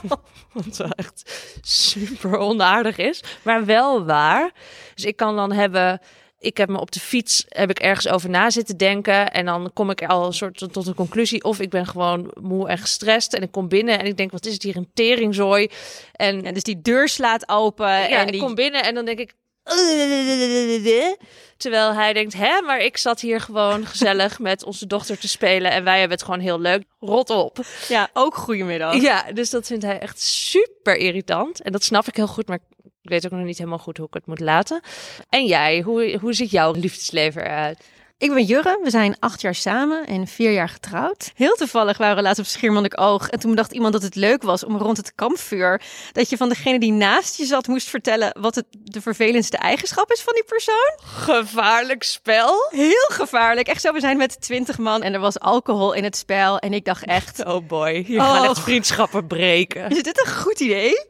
Wat 0.52 0.76
wel 0.76 0.90
echt 0.90 1.22
super 1.62 2.38
onaardig 2.38 2.96
is, 2.96 3.22
maar 3.42 3.64
wel 3.64 4.04
waar. 4.04 4.50
Dus 4.94 5.04
ik 5.04 5.16
kan 5.16 5.36
dan 5.36 5.52
hebben, 5.52 6.00
ik 6.38 6.56
heb 6.56 6.68
me 6.68 6.80
op 6.80 6.90
de 6.90 7.00
fiets, 7.00 7.44
heb 7.48 7.70
ik 7.70 7.78
ergens 7.78 8.08
over 8.08 8.30
na 8.30 8.50
zitten 8.50 8.76
denken. 8.76 9.32
En 9.32 9.44
dan 9.44 9.70
kom 9.74 9.90
ik 9.90 10.02
al 10.04 10.26
een 10.26 10.32
soort 10.32 10.72
tot- 10.72 10.86
een 10.86 10.94
conclusie. 10.94 11.44
Of 11.44 11.60
ik 11.60 11.70
ben 11.70 11.86
gewoon 11.86 12.30
moe 12.40 12.68
en 12.68 12.78
gestrest. 12.78 13.34
En 13.34 13.42
ik 13.42 13.50
kom 13.52 13.68
binnen 13.68 13.98
en 13.98 14.06
ik 14.06 14.16
denk, 14.16 14.30
wat 14.30 14.46
is 14.46 14.52
het 14.52 14.62
hier 14.62 14.76
een 14.76 14.90
teringzooi? 14.94 15.68
En 16.12 16.42
Ja, 16.42 16.52
dus 16.52 16.62
die 16.62 16.80
deur 16.82 17.08
slaat 17.08 17.48
open. 17.48 17.86
ja, 17.88 18.06
en 18.08 18.28
ik 18.28 18.40
kom 18.40 18.54
binnen 18.54 18.82
en 18.84 18.94
dan 18.94 19.04
denk 19.04 19.18
ik. 19.18 19.34
Terwijl 21.56 21.94
hij 21.94 22.12
denkt, 22.12 22.34
hè, 22.34 22.60
maar 22.60 22.80
ik 22.80 22.96
zat 22.96 23.20
hier 23.20 23.40
gewoon 23.40 23.86
gezellig 23.86 24.38
met 24.48 24.64
onze 24.64 24.86
dochter 24.86 25.18
te 25.18 25.28
spelen 25.28 25.70
en 25.70 25.84
wij 25.84 25.98
hebben 25.98 26.16
het 26.16 26.26
gewoon 26.26 26.40
heel 26.40 26.60
leuk. 26.60 26.82
Rot 27.00 27.30
op. 27.30 27.58
Ja, 27.88 28.10
ook 28.12 28.34
goedemiddag. 28.34 29.00
Ja, 29.00 29.32
dus 29.32 29.50
dat 29.50 29.66
vindt 29.66 29.84
hij 29.84 29.98
echt 29.98 30.20
super 30.20 30.96
irritant. 30.96 31.62
En 31.62 31.72
dat 31.72 31.84
snap 31.84 32.06
ik 32.06 32.16
heel 32.16 32.26
goed, 32.26 32.48
maar 32.48 32.58
ik 33.02 33.10
weet 33.10 33.24
ook 33.24 33.32
nog 33.32 33.44
niet 33.44 33.58
helemaal 33.58 33.78
goed 33.78 33.96
hoe 33.96 34.06
ik 34.06 34.14
het 34.14 34.26
moet 34.26 34.40
laten. 34.40 34.80
En 35.28 35.46
jij, 35.46 35.80
hoe, 35.80 36.18
hoe 36.20 36.32
ziet 36.32 36.50
jouw 36.50 36.72
liefdesleven 36.72 37.42
eruit? 37.42 37.84
Ik 38.18 38.32
ben 38.34 38.44
Jurre, 38.44 38.78
we 38.82 38.90
zijn 38.90 39.16
acht 39.18 39.40
jaar 39.40 39.54
samen 39.54 40.06
en 40.06 40.26
vier 40.26 40.52
jaar 40.52 40.68
getrouwd. 40.68 41.32
Heel 41.34 41.54
toevallig 41.54 41.98
waren 41.98 42.16
we 42.16 42.22
laatst 42.22 42.38
op 42.40 42.46
Schiermonnik 42.46 43.00
Oog. 43.00 43.28
En 43.28 43.38
toen 43.38 43.54
dacht 43.54 43.72
iemand 43.72 43.92
dat 43.92 44.02
het 44.02 44.14
leuk 44.14 44.42
was 44.42 44.64
om 44.64 44.76
rond 44.76 44.96
het 44.96 45.12
kampvuur... 45.14 45.82
dat 46.12 46.30
je 46.30 46.36
van 46.36 46.48
degene 46.48 46.78
die 46.78 46.92
naast 46.92 47.36
je 47.36 47.44
zat 47.44 47.66
moest 47.66 47.88
vertellen... 47.88 48.36
wat 48.40 48.54
het 48.54 48.64
de 48.70 49.00
vervelendste 49.00 49.56
eigenschap 49.56 50.10
is 50.12 50.20
van 50.20 50.34
die 50.34 50.44
persoon. 50.44 50.98
Gevaarlijk 51.04 52.02
spel? 52.02 52.68
Heel 52.70 53.08
gevaarlijk. 53.08 53.66
Echt 53.68 53.80
zo, 53.80 53.92
we 53.92 54.00
zijn 54.00 54.16
met 54.16 54.40
twintig 54.40 54.78
man 54.78 55.02
en 55.02 55.14
er 55.14 55.20
was 55.20 55.40
alcohol 55.40 55.92
in 55.92 56.04
het 56.04 56.16
spel. 56.16 56.58
En 56.58 56.72
ik 56.72 56.84
dacht 56.84 57.04
echt, 57.04 57.44
Oh 57.44 57.66
boy, 57.66 58.02
hier 58.06 58.20
Oh. 58.20 58.30
gaan 58.30 58.44
echt 58.44 58.60
vriendschappen 58.60 59.26
breken. 59.26 59.90
is 59.90 60.02
dit 60.02 60.26
een 60.26 60.32
goed 60.32 60.60
idee? 60.60 61.06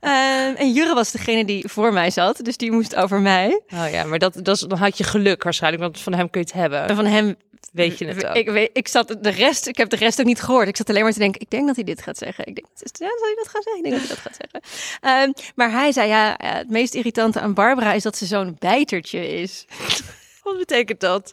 Ehm, 0.00 0.54
en 0.54 0.72
Jurre 0.72 0.94
was 0.94 1.10
degene 1.10 1.44
die 1.44 1.68
voor 1.68 1.92
mij 1.92 2.10
zat, 2.10 2.44
dus 2.44 2.56
die 2.56 2.72
moest 2.72 2.94
over 2.94 3.20
mij. 3.20 3.60
Oh 3.74 3.90
ja, 3.90 4.04
maar 4.04 4.18
dat, 4.18 4.34
dat 4.42 4.64
dan 4.68 4.78
had 4.78 4.98
je 4.98 5.04
geluk 5.04 5.42
waarschijnlijk, 5.42 5.82
want 5.82 6.00
van 6.00 6.14
hem 6.14 6.30
kun 6.30 6.39
je 6.40 6.46
het 6.46 6.60
hebben. 6.60 6.88
En 6.88 6.96
van 6.96 7.06
hem 7.06 7.36
Weet 7.72 7.98
je 7.98 8.06
het 8.06 8.26
ook? 8.26 8.34
Ik, 8.34 8.48
weet, 8.50 8.70
ik 8.72 8.88
zat 8.88 9.16
de 9.20 9.30
rest, 9.30 9.66
ik 9.66 9.76
heb 9.76 9.90
de 9.90 9.96
rest 9.96 10.20
ook 10.20 10.26
niet 10.26 10.40
gehoord. 10.40 10.68
Ik 10.68 10.76
zat 10.76 10.88
alleen 10.88 11.02
maar 11.02 11.12
te 11.12 11.18
denken, 11.18 11.40
ik 11.40 11.50
denk 11.50 11.66
dat 11.66 11.76
hij 11.76 11.84
dit 11.84 12.02
gaat 12.02 12.18
zeggen. 12.18 12.46
Ik 12.46 12.54
denk, 12.54 12.66
ja, 12.74 12.86
zal 12.92 13.26
hij 13.26 13.34
dat 13.36 13.48
gaan 13.48 13.62
zeggen? 13.62 13.84
Ik 13.84 13.90
denk 13.90 14.00
dat 14.00 14.06
hij 14.06 14.16
dat 14.16 14.24
gaat 14.24 14.38
zeggen. 14.40 14.60
Ehm, 15.10 15.32
maar 15.54 15.70
hij 15.70 15.92
zei, 15.92 16.08
ja, 16.08 16.36
ja, 16.38 16.56
het 16.56 16.70
meest 16.70 16.94
irritante 16.94 17.40
aan 17.40 17.54
Barbara 17.54 17.92
is 17.92 18.02
dat 18.02 18.16
ze 18.16 18.26
zo'n 18.26 18.56
bijtertje 18.58 19.28
is. 19.28 19.64
Wat 20.42 20.58
betekent 20.58 21.00
dat? 21.00 21.32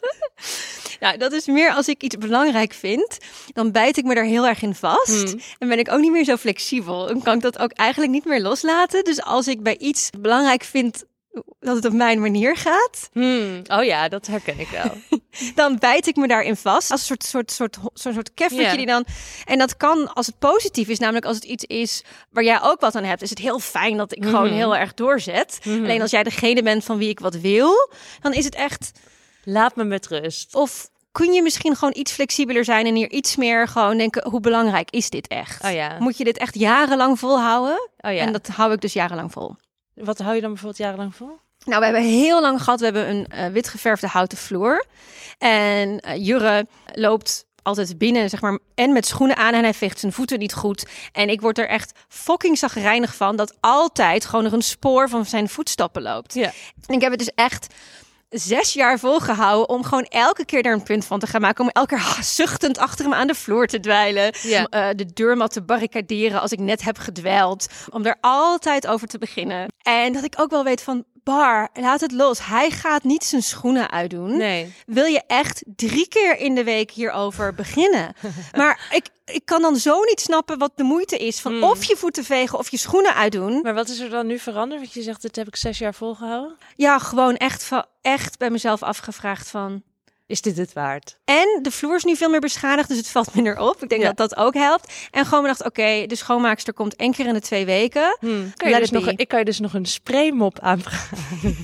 Nou, 1.00 1.16
dat 1.16 1.32
is 1.32 1.46
meer 1.46 1.72
als 1.72 1.88
ik 1.88 2.02
iets 2.02 2.16
belangrijk 2.16 2.72
vind, 2.72 3.18
dan 3.52 3.72
bijt 3.72 3.96
ik 3.96 4.04
me 4.04 4.14
daar 4.14 4.24
heel 4.24 4.46
erg 4.46 4.62
in 4.62 4.74
vast. 4.74 5.34
En 5.58 5.68
ben 5.68 5.78
ik 5.78 5.92
ook 5.92 6.00
niet 6.00 6.10
meer 6.10 6.24
zo 6.24 6.36
flexibel. 6.36 7.06
Dan 7.06 7.22
kan 7.22 7.36
ik 7.36 7.42
dat 7.42 7.58
ook 7.58 7.72
eigenlijk 7.72 8.12
niet 8.12 8.24
meer 8.24 8.40
loslaten. 8.40 9.04
Dus 9.04 9.22
als 9.22 9.48
ik 9.48 9.62
bij 9.62 9.76
iets 9.76 10.10
belangrijk 10.20 10.64
vind 10.64 11.04
dat 11.60 11.76
het 11.76 11.84
op 11.84 11.92
mijn 11.92 12.20
manier 12.20 12.56
gaat, 12.56 13.08
Hmm. 13.12 13.62
Oh 13.66 13.84
ja, 13.84 14.08
dat 14.08 14.26
herken 14.26 14.58
ik 14.58 14.68
wel. 14.68 15.18
dan 15.54 15.78
bijt 15.78 16.06
ik 16.06 16.16
me 16.16 16.26
daarin 16.26 16.56
vast. 16.56 16.90
Als 16.90 17.00
een 17.00 17.06
soort, 17.06 17.24
soort, 17.24 17.50
soort, 17.50 17.78
soort, 17.94 18.14
soort 18.14 18.34
keffertje 18.34 18.76
die 18.76 18.86
dan... 18.86 19.04
En 19.44 19.58
dat 19.58 19.76
kan 19.76 20.14
als 20.14 20.26
het 20.26 20.38
positief 20.38 20.88
is, 20.88 20.98
namelijk 20.98 21.24
als 21.24 21.36
het 21.36 21.44
iets 21.44 21.64
is 21.64 22.04
waar 22.30 22.44
jij 22.44 22.62
ook 22.62 22.80
wat 22.80 22.94
aan 22.94 23.04
hebt, 23.04 23.22
is 23.22 23.30
het 23.30 23.38
heel 23.38 23.58
fijn 23.58 23.96
dat 23.96 24.16
ik 24.16 24.24
gewoon 24.24 24.52
heel 24.52 24.76
erg 24.76 24.94
doorzet. 24.94 25.58
Alleen 25.64 26.00
als 26.02 26.10
jij 26.10 26.22
degene 26.22 26.62
bent 26.62 26.84
van 26.84 26.98
wie 26.98 27.08
ik 27.08 27.20
wat 27.20 27.34
wil, 27.34 27.90
dan 28.20 28.32
is 28.32 28.44
het 28.44 28.54
echt... 28.54 28.90
Laat 29.44 29.76
me 29.76 29.84
met 29.84 30.06
rust. 30.06 30.54
Of 30.54 30.88
kun 31.12 31.32
je 31.32 31.42
misschien 31.42 31.76
gewoon 31.76 31.94
iets 31.96 32.12
flexibeler 32.12 32.64
zijn 32.64 32.86
en 32.86 32.94
hier 32.94 33.10
iets 33.10 33.36
meer 33.36 33.68
gewoon 33.68 33.98
denken, 33.98 34.28
hoe 34.30 34.40
belangrijk 34.40 34.90
is 34.90 35.10
dit 35.10 35.26
echt? 35.26 35.64
Oh 35.64 35.72
ja. 35.72 35.96
Moet 35.98 36.16
je 36.18 36.24
dit 36.24 36.38
echt 36.38 36.54
jarenlang 36.58 37.18
volhouden? 37.18 37.90
Oh 37.98 38.12
ja. 38.12 38.18
En 38.18 38.32
dat 38.32 38.46
hou 38.46 38.72
ik 38.72 38.80
dus 38.80 38.92
jarenlang 38.92 39.32
vol. 39.32 39.56
Wat 40.04 40.18
hou 40.18 40.34
je 40.34 40.40
dan 40.40 40.50
bijvoorbeeld 40.50 40.82
jarenlang 40.82 41.14
vol? 41.14 41.38
Nou, 41.64 41.78
we 41.78 41.84
hebben 41.84 42.02
heel 42.02 42.40
lang 42.40 42.62
gehad. 42.62 42.78
We 42.78 42.84
hebben 42.84 43.08
een 43.08 43.26
eh, 43.26 43.46
wit 43.46 43.68
geverfde 43.68 44.06
houten 44.06 44.38
vloer. 44.38 44.84
En 45.38 46.00
eh, 46.00 46.26
Jurre 46.26 46.66
loopt 46.92 47.46
altijd 47.62 47.98
binnen, 47.98 48.30
zeg 48.30 48.40
maar, 48.40 48.58
en 48.74 48.92
met 48.92 49.06
schoenen 49.06 49.36
aan 49.36 49.54
en 49.54 49.62
hij 49.62 49.74
veegt 49.74 49.98
zijn 49.98 50.12
voeten 50.12 50.38
niet 50.38 50.54
goed. 50.54 50.86
En 51.12 51.28
ik 51.28 51.40
word 51.40 51.58
er 51.58 51.68
echt 51.68 51.92
fucking 52.08 52.58
zagrijnig 52.58 53.14
van 53.14 53.36
dat 53.36 53.56
altijd 53.60 54.24
gewoon 54.24 54.44
er 54.44 54.52
een 54.52 54.62
spoor 54.62 55.08
van 55.08 55.24
zijn 55.24 55.48
voetstappen 55.48 56.02
loopt. 56.02 56.34
Ja. 56.34 56.52
En 56.86 56.94
ik 56.94 57.00
heb 57.00 57.10
het 57.10 57.18
dus 57.18 57.32
echt 57.34 57.74
zes 58.28 58.72
jaar 58.72 58.98
volgehouden 58.98 59.68
om 59.68 59.84
gewoon 59.84 60.04
elke 60.04 60.44
keer 60.44 60.62
daar 60.62 60.72
een 60.72 60.82
punt 60.82 61.04
van 61.04 61.18
te 61.18 61.26
gaan 61.26 61.40
maken. 61.40 61.64
Om 61.64 61.70
elke 61.70 61.94
keer 61.94 62.24
zuchtend 62.38 62.78
achter 62.78 63.04
hem 63.04 63.14
aan 63.14 63.26
de 63.26 63.34
vloer 63.34 63.66
te 63.66 63.80
dweilen. 63.80 64.34
Ja. 64.42 64.64
Eh, 64.64 64.88
de 64.96 65.12
deurmat 65.12 65.52
te 65.52 65.62
barricaderen 65.62 66.40
als 66.40 66.52
ik 66.52 66.58
net 66.58 66.82
heb 66.82 66.98
gedweild. 66.98 67.66
Om 67.90 68.02
daar 68.02 68.18
altijd 68.20 68.86
over 68.86 69.08
te 69.08 69.18
beginnen. 69.18 69.66
En 69.82 70.12
dat 70.12 70.24
ik 70.24 70.34
ook 70.36 70.50
wel 70.50 70.64
weet 70.64 70.82
van, 70.82 71.04
Bar, 71.28 71.68
laat 71.74 72.00
het 72.00 72.12
los. 72.12 72.46
Hij 72.46 72.70
gaat 72.70 73.04
niet 73.04 73.24
zijn 73.24 73.42
schoenen 73.42 73.90
uitdoen. 73.90 74.36
Nee. 74.36 74.74
Wil 74.86 75.04
je 75.04 75.22
echt 75.26 75.62
drie 75.76 76.08
keer 76.08 76.38
in 76.38 76.54
de 76.54 76.64
week 76.64 76.90
hierover 76.90 77.54
beginnen? 77.54 78.14
maar 78.56 78.88
ik, 78.90 79.08
ik 79.24 79.44
kan 79.44 79.62
dan 79.62 79.76
zo 79.76 80.02
niet 80.04 80.20
snappen 80.20 80.58
wat 80.58 80.72
de 80.74 80.82
moeite 80.82 81.16
is 81.16 81.40
van 81.40 81.62
of 81.62 81.84
je 81.84 81.96
voeten 81.96 82.24
vegen 82.24 82.58
of 82.58 82.68
je 82.68 82.76
schoenen 82.76 83.14
uitdoen. 83.14 83.60
Maar 83.62 83.74
wat 83.74 83.88
is 83.88 83.98
er 83.98 84.10
dan 84.10 84.26
nu 84.26 84.38
veranderd? 84.38 84.80
Want 84.80 84.92
je 84.92 85.02
zegt, 85.02 85.22
dit 85.22 85.36
heb 85.36 85.46
ik 85.46 85.56
zes 85.56 85.78
jaar 85.78 85.94
volgehouden. 85.94 86.56
Ja, 86.76 86.98
gewoon 86.98 87.36
echt, 87.36 87.68
echt 88.02 88.38
bij 88.38 88.50
mezelf 88.50 88.82
afgevraagd 88.82 89.50
van... 89.50 89.82
is 90.28 90.40
dit 90.40 90.56
het 90.56 90.72
waard? 90.72 91.16
En 91.24 91.58
de 91.62 91.70
vloer 91.70 91.94
is 91.96 92.04
nu 92.04 92.16
veel 92.16 92.28
meer 92.30 92.40
beschadigd, 92.40 92.88
dus 92.88 92.96
het 92.96 93.08
valt 93.08 93.34
minder 93.34 93.58
op. 93.58 93.82
Ik 93.82 93.88
denk 93.88 94.02
Ja. 94.02 94.12
dat 94.12 94.16
dat 94.28 94.36
ook 94.38 94.54
helpt. 94.54 94.92
En 95.10 95.24
gewoon 95.24 95.42
we 95.42 95.48
dachten, 95.48 95.66
oké, 95.66 96.06
de 96.06 96.16
schoonmaakster 96.16 96.72
komt 96.74 96.96
één 96.96 97.12
keer 97.12 97.26
in 97.26 97.34
de 97.34 97.40
twee 97.40 97.64
weken. 97.64 98.16
Hmm. 98.20 98.52
Kan 98.56 98.70
je 98.70 98.78
dus 98.78 98.90
nog, 98.90 99.06
ik 99.08 99.28
kan 99.28 99.38
je 99.38 99.44
dus 99.44 99.58
nog 99.58 99.74
een 99.74 99.86
spraymop 99.86 100.58
aanvragen. 100.60 101.18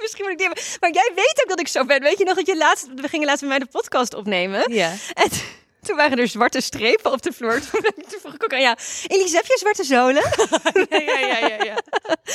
Misschien 0.00 0.24
moet 0.24 0.32
ik 0.32 0.38
die 0.38 0.46
hebben. 0.46 0.64
Maar 0.80 0.92
jij 0.92 1.12
weet 1.14 1.40
ook 1.42 1.48
dat 1.48 1.60
ik 1.60 1.68
zo 1.68 1.84
ben. 1.84 2.02
Weet 2.02 2.18
je 2.18 2.24
nog 2.24 2.36
dat 2.36 2.46
je 2.46 2.56
laatst, 2.56 2.88
we 2.94 3.08
gingen 3.08 3.26
laatst 3.26 3.40
met 3.40 3.50
mij 3.50 3.58
de 3.58 3.66
podcast 3.66 4.14
opnemen. 4.14 4.72
Ja. 4.72 4.92
En 5.14 5.28
toen 5.86 5.96
waren 5.96 6.18
er 6.18 6.28
zwarte 6.28 6.60
strepen 6.60 7.12
op 7.12 7.22
de 7.22 7.32
vloer. 7.32 7.60
Toen, 7.70 7.80
toen 8.10 8.20
vroeg 8.20 8.34
ik 8.34 8.44
ook 8.44 8.52
aan 8.52 8.60
ja, 8.60 8.76
Elise, 9.06 9.36
heb 9.36 9.44
je 9.46 9.56
zwarte 9.58 9.84
zolen? 9.84 10.22
ja, 10.88 10.98
ja, 10.98 11.18
ja, 11.18 11.38
ja, 11.46 11.64
ja. 11.64 11.81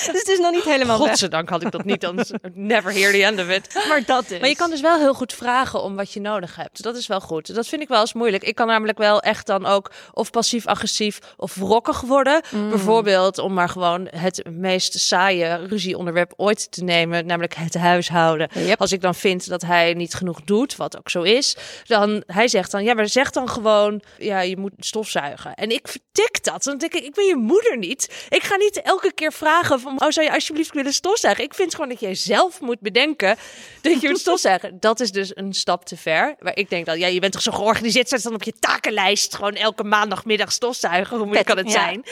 dus 0.11 0.19
het 0.19 0.27
is 0.27 0.39
nog 0.39 0.51
niet 0.51 0.63
helemaal 0.63 0.99
weg. 0.99 1.07
Godzijdank 1.07 1.49
had 1.49 1.61
ik 1.61 1.71
dat 1.71 1.83
niet, 1.83 2.05
anders 2.05 2.31
never 2.53 2.93
hear 2.93 3.11
the 3.11 3.23
end 3.23 3.39
of 3.39 3.49
it. 3.49 3.73
Maar 3.89 4.03
dat 4.05 4.31
is. 4.31 4.39
Maar 4.39 4.49
je 4.49 4.55
kan 4.55 4.69
dus 4.69 4.81
wel 4.81 4.99
heel 4.99 5.13
goed 5.13 5.33
vragen 5.33 5.83
om 5.83 5.95
wat 5.95 6.11
je 6.11 6.21
nodig 6.21 6.55
hebt. 6.55 6.83
Dat 6.83 6.95
is 6.95 7.07
wel 7.07 7.21
goed. 7.21 7.55
Dat 7.55 7.67
vind 7.67 7.81
ik 7.81 7.87
wel 7.87 7.99
eens 7.99 8.13
moeilijk. 8.13 8.43
Ik 8.43 8.55
kan 8.55 8.67
namelijk 8.67 8.97
wel 8.97 9.21
echt 9.21 9.45
dan 9.45 9.65
ook 9.65 9.91
of 10.13 10.31
passief-agressief 10.31 11.19
of 11.37 11.55
wrokkig 11.55 12.01
worden. 12.01 12.41
Bijvoorbeeld 12.69 13.37
om 13.37 13.53
maar 13.53 13.69
gewoon 13.69 14.07
het 14.15 14.43
meest 14.49 14.99
saaie 14.99 15.67
ruzieonderwerp 15.67 16.33
ooit 16.35 16.71
te 16.71 16.83
nemen, 16.83 17.25
namelijk 17.25 17.55
het 17.55 17.73
huishouden. 17.73 18.49
Yep. 18.53 18.81
Als 18.81 18.91
ik 18.91 19.01
dan 19.01 19.15
vind 19.15 19.49
dat 19.49 19.61
hij 19.61 19.93
niet 19.93 20.13
genoeg 20.13 20.41
doet, 20.41 20.75
wat 20.75 20.97
ook 20.97 21.09
zo 21.09 21.21
is, 21.21 21.55
dan 21.85 22.23
hij 22.25 22.47
zegt 22.47 22.71
dan 22.71 22.83
ja, 22.83 22.93
maar 22.93 23.07
zeg 23.07 23.31
dan 23.31 23.49
gewoon 23.49 24.01
ja, 24.17 24.39
je 24.39 24.57
moet 24.57 24.73
stofzuigen. 24.79 25.53
En 25.53 25.69
ik 25.69 25.87
vertik 25.87 26.43
dat. 26.43 26.63
Dan 26.63 26.77
denk 26.77 26.93
ik, 26.93 27.03
ik 27.03 27.13
ben 27.13 27.25
je 27.25 27.35
moeder 27.35 27.77
niet. 27.77 28.25
Ik 28.29 28.43
ga 28.43 28.55
niet 28.55 28.81
elke 28.81 29.13
keer 29.13 29.33
vragen 29.33 29.79
van 29.97 30.07
oh 30.07 30.11
zou 30.13 30.25
je 30.25 30.33
alsjeblieft 30.33 30.73
willen 30.73 30.93
stofzuigen? 30.93 31.43
Ik 31.43 31.53
vind 31.53 31.73
gewoon 31.75 31.89
dat 31.89 31.99
jij 31.99 32.15
zelf 32.15 32.61
moet 32.61 32.79
bedenken 32.79 33.37
dat 33.81 34.01
je 34.01 34.09
moet 34.09 34.19
stofzuigen. 34.19 34.79
Dat 34.79 34.99
is 34.99 35.11
dus 35.11 35.35
een 35.35 35.53
stap 35.53 35.85
te 35.85 35.97
ver. 35.97 36.35
Maar 36.39 36.55
ik 36.57 36.69
denk 36.69 36.85
dan 36.85 36.99
ja, 36.99 37.07
je 37.07 37.19
bent 37.19 37.33
toch 37.33 37.41
zo 37.41 37.51
georganiseerd, 37.51 38.09
zet 38.09 38.23
dan 38.23 38.33
op 38.33 38.43
je 38.43 38.53
takenlijst 38.59 39.35
gewoon 39.35 39.55
elke 39.55 39.83
maandagmiddag 39.83 40.51
stofzuigen. 40.51 41.15
Hoe 41.15 41.25
moeilijk 41.25 41.47
kan 41.47 41.57
het 41.57 41.71
Ja. 41.71 41.71
zijn? 41.71 42.03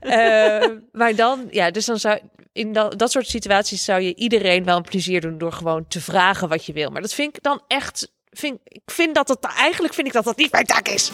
Eh, 0.00 0.70
maar 0.92 1.14
dan, 1.14 1.48
ja, 1.50 1.70
dus 1.70 1.84
dan 1.84 1.98
zou 1.98 2.18
in 2.52 2.72
dat, 2.72 2.98
dat 2.98 3.10
soort 3.10 3.28
situaties 3.28 3.84
zou 3.84 4.00
je 4.00 4.14
iedereen 4.14 4.64
wel 4.64 4.76
een 4.76 4.82
plezier 4.82 5.20
doen 5.20 5.38
door 5.38 5.52
gewoon 5.52 5.88
te 5.88 6.00
vragen 6.00 6.48
wat 6.48 6.64
je 6.64 6.72
wil. 6.72 6.90
Maar 6.90 7.02
dat 7.02 7.14
vind 7.14 7.36
ik 7.36 7.42
dan 7.42 7.62
echt. 7.68 8.14
Vind, 8.30 8.58
ik 8.64 8.80
vind 8.86 9.14
dat 9.14 9.28
het 9.28 9.44
eigenlijk 9.44 9.94
vind 9.94 10.06
ik 10.06 10.12
dat 10.12 10.24
dat 10.24 10.36
niet 10.36 10.52
mijn 10.52 10.64
taak 10.66 10.88
is. 10.88 11.10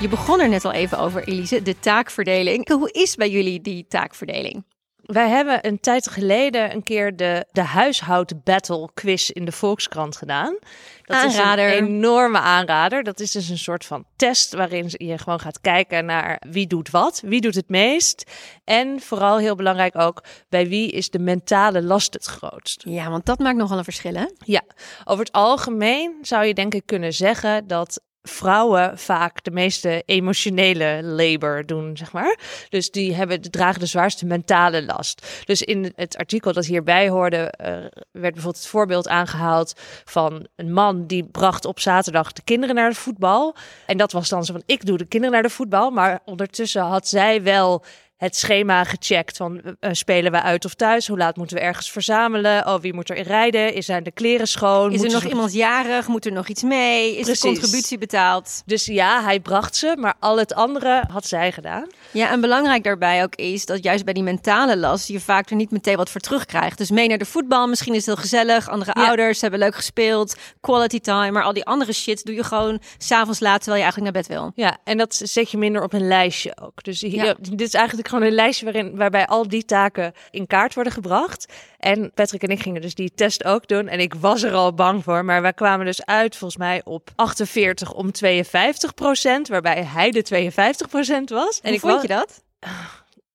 Je 0.00 0.08
begon 0.08 0.40
er 0.40 0.48
net 0.48 0.64
al 0.64 0.72
even 0.72 0.98
over, 0.98 1.28
Elise, 1.28 1.62
de 1.62 1.78
taakverdeling. 1.78 2.68
Hoe 2.68 2.92
is 2.92 3.14
bij 3.14 3.30
jullie 3.30 3.60
die 3.60 3.86
taakverdeling? 3.88 4.64
Wij 4.96 5.28
hebben 5.28 5.66
een 5.66 5.80
tijd 5.80 6.08
geleden 6.08 6.74
een 6.74 6.82
keer 6.82 7.16
de, 7.16 7.46
de 7.52 7.62
huishoud-battle 7.62 8.90
quiz 8.94 9.28
in 9.28 9.44
de 9.44 9.52
Volkskrant 9.52 10.16
gedaan. 10.16 10.58
Dat 11.02 11.16
Aanrader. 11.16 11.68
is 11.68 11.78
een 11.78 11.86
enorme 11.86 12.38
aanrader. 12.38 13.02
Dat 13.02 13.20
is 13.20 13.30
dus 13.30 13.48
een 13.48 13.58
soort 13.58 13.84
van 13.84 14.04
test 14.16 14.54
waarin 14.54 14.86
je 14.88 15.18
gewoon 15.18 15.40
gaat 15.40 15.60
kijken 15.60 16.04
naar 16.04 16.42
wie 16.48 16.66
doet 16.66 16.90
wat, 16.90 17.22
wie 17.24 17.40
doet 17.40 17.54
het 17.54 17.68
meest. 17.68 18.30
En 18.64 19.00
vooral 19.00 19.38
heel 19.38 19.54
belangrijk 19.54 19.98
ook, 19.98 20.22
bij 20.48 20.68
wie 20.68 20.90
is 20.90 21.10
de 21.10 21.18
mentale 21.18 21.82
last 21.82 22.14
het 22.14 22.24
grootst. 22.24 22.82
Ja, 22.88 23.10
want 23.10 23.26
dat 23.26 23.38
maakt 23.38 23.56
nogal 23.56 23.78
een 23.78 23.84
verschil, 23.84 24.14
hè? 24.14 24.26
Ja, 24.44 24.62
over 25.04 25.24
het 25.24 25.34
algemeen 25.34 26.18
zou 26.22 26.44
je 26.44 26.54
denk 26.54 26.74
ik 26.74 26.86
kunnen 26.86 27.12
zeggen 27.12 27.66
dat 27.66 28.00
vrouwen 28.28 28.98
vaak 28.98 29.44
de 29.44 29.50
meeste 29.50 30.02
emotionele 30.06 31.00
labor 31.02 31.66
doen, 31.66 31.96
zeg 31.96 32.12
maar. 32.12 32.38
Dus 32.68 32.90
die 32.90 33.14
hebben, 33.14 33.40
dragen 33.40 33.80
de 33.80 33.86
zwaarste 33.86 34.26
mentale 34.26 34.84
last. 34.84 35.26
Dus 35.44 35.62
in 35.62 35.92
het 35.96 36.16
artikel 36.16 36.52
dat 36.52 36.66
hierbij 36.66 37.08
hoorde, 37.08 37.36
eh, 37.36 37.68
werd 38.12 38.32
bijvoorbeeld 38.32 38.56
het 38.56 38.66
voorbeeld 38.66 39.08
aangehaald 39.08 39.72
van 40.04 40.46
een 40.56 40.72
man 40.72 41.06
die 41.06 41.24
bracht 41.24 41.64
op 41.64 41.80
zaterdag 41.80 42.32
de 42.32 42.42
kinderen 42.42 42.74
naar 42.74 42.90
de 42.90 42.96
voetbal. 42.96 43.54
En 43.86 43.96
dat 43.96 44.12
was 44.12 44.28
dan 44.28 44.44
zo 44.44 44.52
van, 44.52 44.62
ik 44.66 44.86
doe 44.86 44.98
de 44.98 45.06
kinderen 45.06 45.34
naar 45.34 45.42
de 45.42 45.54
voetbal, 45.54 45.90
maar 45.90 46.20
ondertussen 46.24 46.82
had 46.82 47.08
zij 47.08 47.42
wel 47.42 47.84
het 48.16 48.36
schema 48.36 48.84
gecheckt 48.84 49.36
van 49.36 49.60
eh, 49.80 49.90
spelen 49.92 50.32
we 50.32 50.42
uit 50.42 50.64
of 50.64 50.74
thuis? 50.74 51.06
Hoe 51.06 51.18
laat 51.18 51.36
moeten 51.36 51.56
we 51.56 51.62
ergens 51.62 51.90
verzamelen? 51.90 52.66
Oh, 52.66 52.80
wie 52.80 52.94
moet 52.94 53.10
er 53.10 53.20
rijden? 53.22 53.74
Is 53.74 53.86
zijn 53.86 54.02
de 54.02 54.10
kleren 54.10 54.48
schoon? 54.48 54.92
Is 54.92 55.02
er 55.02 55.10
nog 55.10 55.22
ze 55.22 55.28
iemand 55.28 55.52
jarig? 55.52 56.06
Moet 56.08 56.26
er 56.26 56.32
nog 56.32 56.48
iets 56.48 56.62
mee? 56.62 57.16
Is 57.16 57.24
Precies. 57.24 57.40
de 57.40 57.48
contributie 57.48 57.98
betaald? 57.98 58.62
Dus 58.66 58.84
ja, 58.84 59.22
hij 59.22 59.40
bracht 59.40 59.76
ze, 59.76 59.96
maar 59.98 60.14
al 60.20 60.38
het 60.38 60.54
andere 60.54 61.04
had 61.10 61.26
zij 61.26 61.52
gedaan. 61.52 61.86
Ja, 62.10 62.30
en 62.30 62.40
belangrijk 62.40 62.84
daarbij 62.84 63.22
ook 63.22 63.34
is 63.34 63.66
dat 63.66 63.82
juist 63.84 64.04
bij 64.04 64.14
die 64.14 64.22
mentale 64.22 64.76
last 64.76 65.08
je 65.08 65.20
vaak 65.20 65.50
er 65.50 65.56
niet 65.56 65.70
meteen 65.70 65.96
wat 65.96 66.10
voor 66.10 66.20
terugkrijgt. 66.20 66.78
Dus 66.78 66.90
mee 66.90 67.08
naar 67.08 67.18
de 67.18 67.24
voetbal, 67.24 67.66
misschien 67.66 67.92
is 67.94 68.06
het 68.06 68.14
heel 68.14 68.22
gezellig. 68.24 68.68
Andere 68.68 68.90
Ja. 68.94 69.06
ouders 69.06 69.40
hebben 69.40 69.58
leuk 69.60 69.74
gespeeld, 69.74 70.36
quality 70.60 71.00
time. 71.00 71.30
Maar 71.30 71.42
al 71.42 71.52
die 71.52 71.64
andere 71.64 71.92
shit 71.92 72.24
doe 72.24 72.34
je 72.34 72.44
gewoon 72.44 72.80
s'avonds 72.98 73.40
laat 73.40 73.62
terwijl 73.62 73.76
je 73.76 73.82
eigenlijk 73.82 74.12
naar 74.14 74.22
bed 74.22 74.32
wil. 74.36 74.52
Ja, 74.54 74.76
en 74.84 74.96
dat 74.98 75.14
zet 75.14 75.50
je 75.50 75.58
minder 75.58 75.82
op 75.82 75.92
een 75.92 76.06
lijstje 76.08 76.56
ook. 76.62 76.84
Dus 76.84 77.00
hier, 77.00 77.24
Ja. 77.24 77.34
dit 77.40 77.60
is 77.60 77.74
eigenlijk 77.74 78.05
gewoon 78.08 78.24
een 78.24 78.32
lijstje 78.32 78.64
waarin, 78.64 78.96
waarbij 78.96 79.26
al 79.26 79.48
die 79.48 79.64
taken 79.64 80.12
in 80.30 80.46
kaart 80.46 80.74
worden 80.74 80.92
gebracht. 80.92 81.52
En 81.78 82.10
Patrick 82.14 82.42
en 82.42 82.50
ik 82.50 82.62
gingen 82.62 82.80
dus 82.80 82.94
die 82.94 83.12
test 83.14 83.44
ook 83.44 83.68
doen. 83.68 83.88
En 83.88 84.00
ik 84.00 84.14
was 84.14 84.42
er 84.42 84.52
al 84.52 84.74
bang 84.74 85.04
voor. 85.04 85.24
Maar 85.24 85.42
wij 85.42 85.52
kwamen 85.52 85.86
dus 85.86 86.04
uit 86.04 86.36
volgens 86.36 86.60
mij 86.60 86.80
op 86.84 87.10
48 87.14 87.92
om 87.92 88.12
52 88.12 88.94
procent. 88.94 89.48
Waarbij 89.48 89.84
hij 89.84 90.10
de 90.10 90.22
52 90.22 90.88
procent 90.88 91.30
was. 91.30 91.60
En 91.60 91.72
ik 91.72 91.80
vond 91.80 92.02
je 92.02 92.08
dat? 92.08 92.44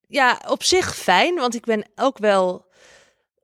Ja, 0.08 0.42
op 0.48 0.64
zich 0.64 0.96
fijn, 0.96 1.36
want 1.36 1.56
ik 1.56 1.66
ben 1.66 1.86
ook 1.96 2.18
wel 2.18 2.66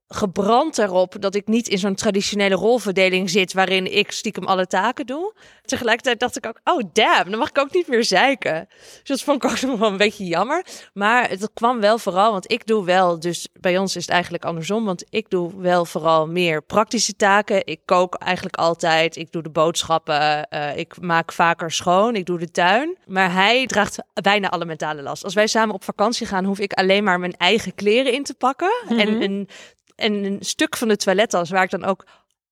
gebrand 0.08 0.78
erop 0.78 1.15
dat 1.20 1.36
ik 1.36 1.48
niet 1.48 1.67
in 1.67 1.78
zo'n 1.78 1.96
traditionele 1.96 2.56
rolverdeling 2.56 3.30
zit 3.30 3.54
waarin 3.54 3.96
ik 3.98 4.12
stiekem 4.12 4.46
alle 4.46 4.67
taken 4.67 5.06
doe. 5.06 5.34
Tegelijkertijd 5.62 6.20
dacht 6.20 6.38
ik 6.38 6.46
ook, 6.46 6.60
oh 6.63 6.84
damn, 6.93 7.30
dan 7.30 7.39
mag 7.39 7.50
ik 7.50 7.58
ook 7.58 7.74
niet 7.74 7.88
meer 7.88 8.04
zeiken. 8.04 8.67
Dus 8.70 9.04
dat 9.04 9.22
vond 9.22 9.43
ik 9.43 9.52
ook 9.52 9.62
nog 9.62 9.80
wel 9.80 9.89
een 9.89 9.98
beetje 9.98 10.26
jammer. 10.26 10.65
Maar 10.93 11.30
het 11.30 11.50
kwam 11.54 11.80
wel 11.80 11.98
vooral, 11.98 12.32
want 12.32 12.52
ik 12.52 12.65
doe 12.65 12.86
wel, 12.86 13.20
dus 13.20 13.48
bij 13.60 13.78
ons 13.78 13.96
is 13.96 14.02
het 14.02 14.12
eigenlijk 14.12 14.46
andersom, 14.46 14.86
want 14.86 15.06
ik 15.10 15.30
doe 15.30 15.62
wel 15.62 15.86
vooral 15.86 16.28
meer 16.28 16.62
praktische 16.62 17.15
taken. 17.15 17.65
Ik 17.65 17.80
kook 17.86 18.15
eigenlijk 18.15 18.56
altijd, 18.56 19.15
ik 19.15 19.32
doe 19.32 19.43
de 19.43 19.50
boodschappen, 19.50 20.50
eh, 20.50 20.78
ik 20.78 21.02
maak 21.02 21.32
vaker 21.32 21.72
schoon, 21.72 22.15
ik 22.15 22.26
doe 22.26 22.39
de 22.39 22.52
tuin. 22.52 22.98
Maar 23.06 23.34
hij 23.34 23.65
draagt 23.65 23.98
bijna 24.13 24.50
alle 24.50 24.65
mentale 24.65 25.02
last. 25.02 25.24
Als 25.24 25.34
wij 25.34 25.48
samen 25.48 25.76
op 25.76 25.84
vakantie 25.84 26.28
gaan, 26.28 26.46
hoef 26.46 26.60
ik 26.60 26.74
alleen 26.74 27.04
maar 27.04 27.20
mijn 27.20 27.38
eigen 27.38 27.76
kleren 27.76 28.13
in 28.13 28.24
te 28.24 28.34
pakken. 28.34 28.72
En 28.88 29.22
een, 29.22 29.50
en 29.98 30.14
een 30.24 30.38
stuk 30.40 30.78
van 30.78 30.88
de 30.88 30.98
toilettas 30.98 31.50
waar 31.50 31.64
ik 31.64 31.70
dan 31.70 31.86
ook 31.86 32.06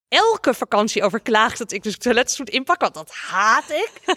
elke 0.08 0.54
vakantie 0.54 1.04
over 1.04 1.20
klaag 1.20 1.58
dat 1.58 1.72
ik 1.72 1.84
dus 1.84 1.98
toilettas 1.98 2.38
moet 2.38 2.50
inpakken, 2.50 2.94
want 2.94 3.08
dat 3.08 3.16
haat 3.16 3.70
ik. 3.70 3.92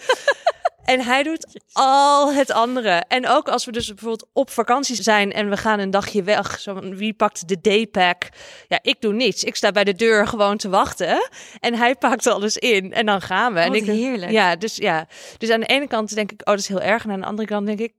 En 0.89 1.01
hij 1.01 1.23
doet 1.23 1.61
al 1.71 2.33
het 2.33 2.51
andere. 2.51 3.03
En 3.07 3.27
ook 3.27 3.47
als 3.49 3.65
we 3.65 3.71
dus 3.71 3.87
bijvoorbeeld 3.87 4.29
op 4.33 4.49
vakantie 4.49 4.95
zijn 5.03 5.31
en 5.31 5.49
we 5.49 5.57
gaan 5.57 5.79
een 5.79 5.91
dagje 5.91 6.23
weg. 6.23 6.59
Zo 6.59 6.79
wie 6.79 7.13
pakt 7.13 7.47
de 7.47 7.61
daypack? 7.61 8.29
Ja, 8.67 8.79
ik 8.81 9.01
doe 9.01 9.13
niets. 9.13 9.43
Ik 9.43 9.55
sta 9.55 9.71
bij 9.71 9.83
de 9.83 9.93
deur 9.93 10.27
gewoon 10.27 10.57
te 10.57 10.69
wachten. 10.69 11.29
En 11.59 11.73
hij 11.73 11.95
pakt 11.95 12.27
alles 12.27 12.57
in. 12.57 12.93
En 12.93 13.05
dan 13.05 13.21
gaan 13.21 13.53
we. 13.53 13.59
en 13.59 13.67
Wat 13.67 13.75
ik, 13.75 13.85
heerlijk. 13.85 14.31
Ja, 14.31 14.55
dus 14.55 14.75
ja. 14.75 15.07
Dus 15.37 15.49
aan 15.49 15.59
de 15.59 15.65
ene 15.65 15.87
kant 15.87 16.15
denk 16.15 16.31
ik, 16.31 16.39
oh, 16.39 16.45
dat 16.45 16.59
is 16.59 16.67
heel 16.67 16.81
erg. 16.81 17.03
En 17.03 17.11
aan 17.11 17.19
de 17.19 17.25
andere 17.25 17.47
kant 17.47 17.65
denk 17.65 17.79
ik, 17.79 17.93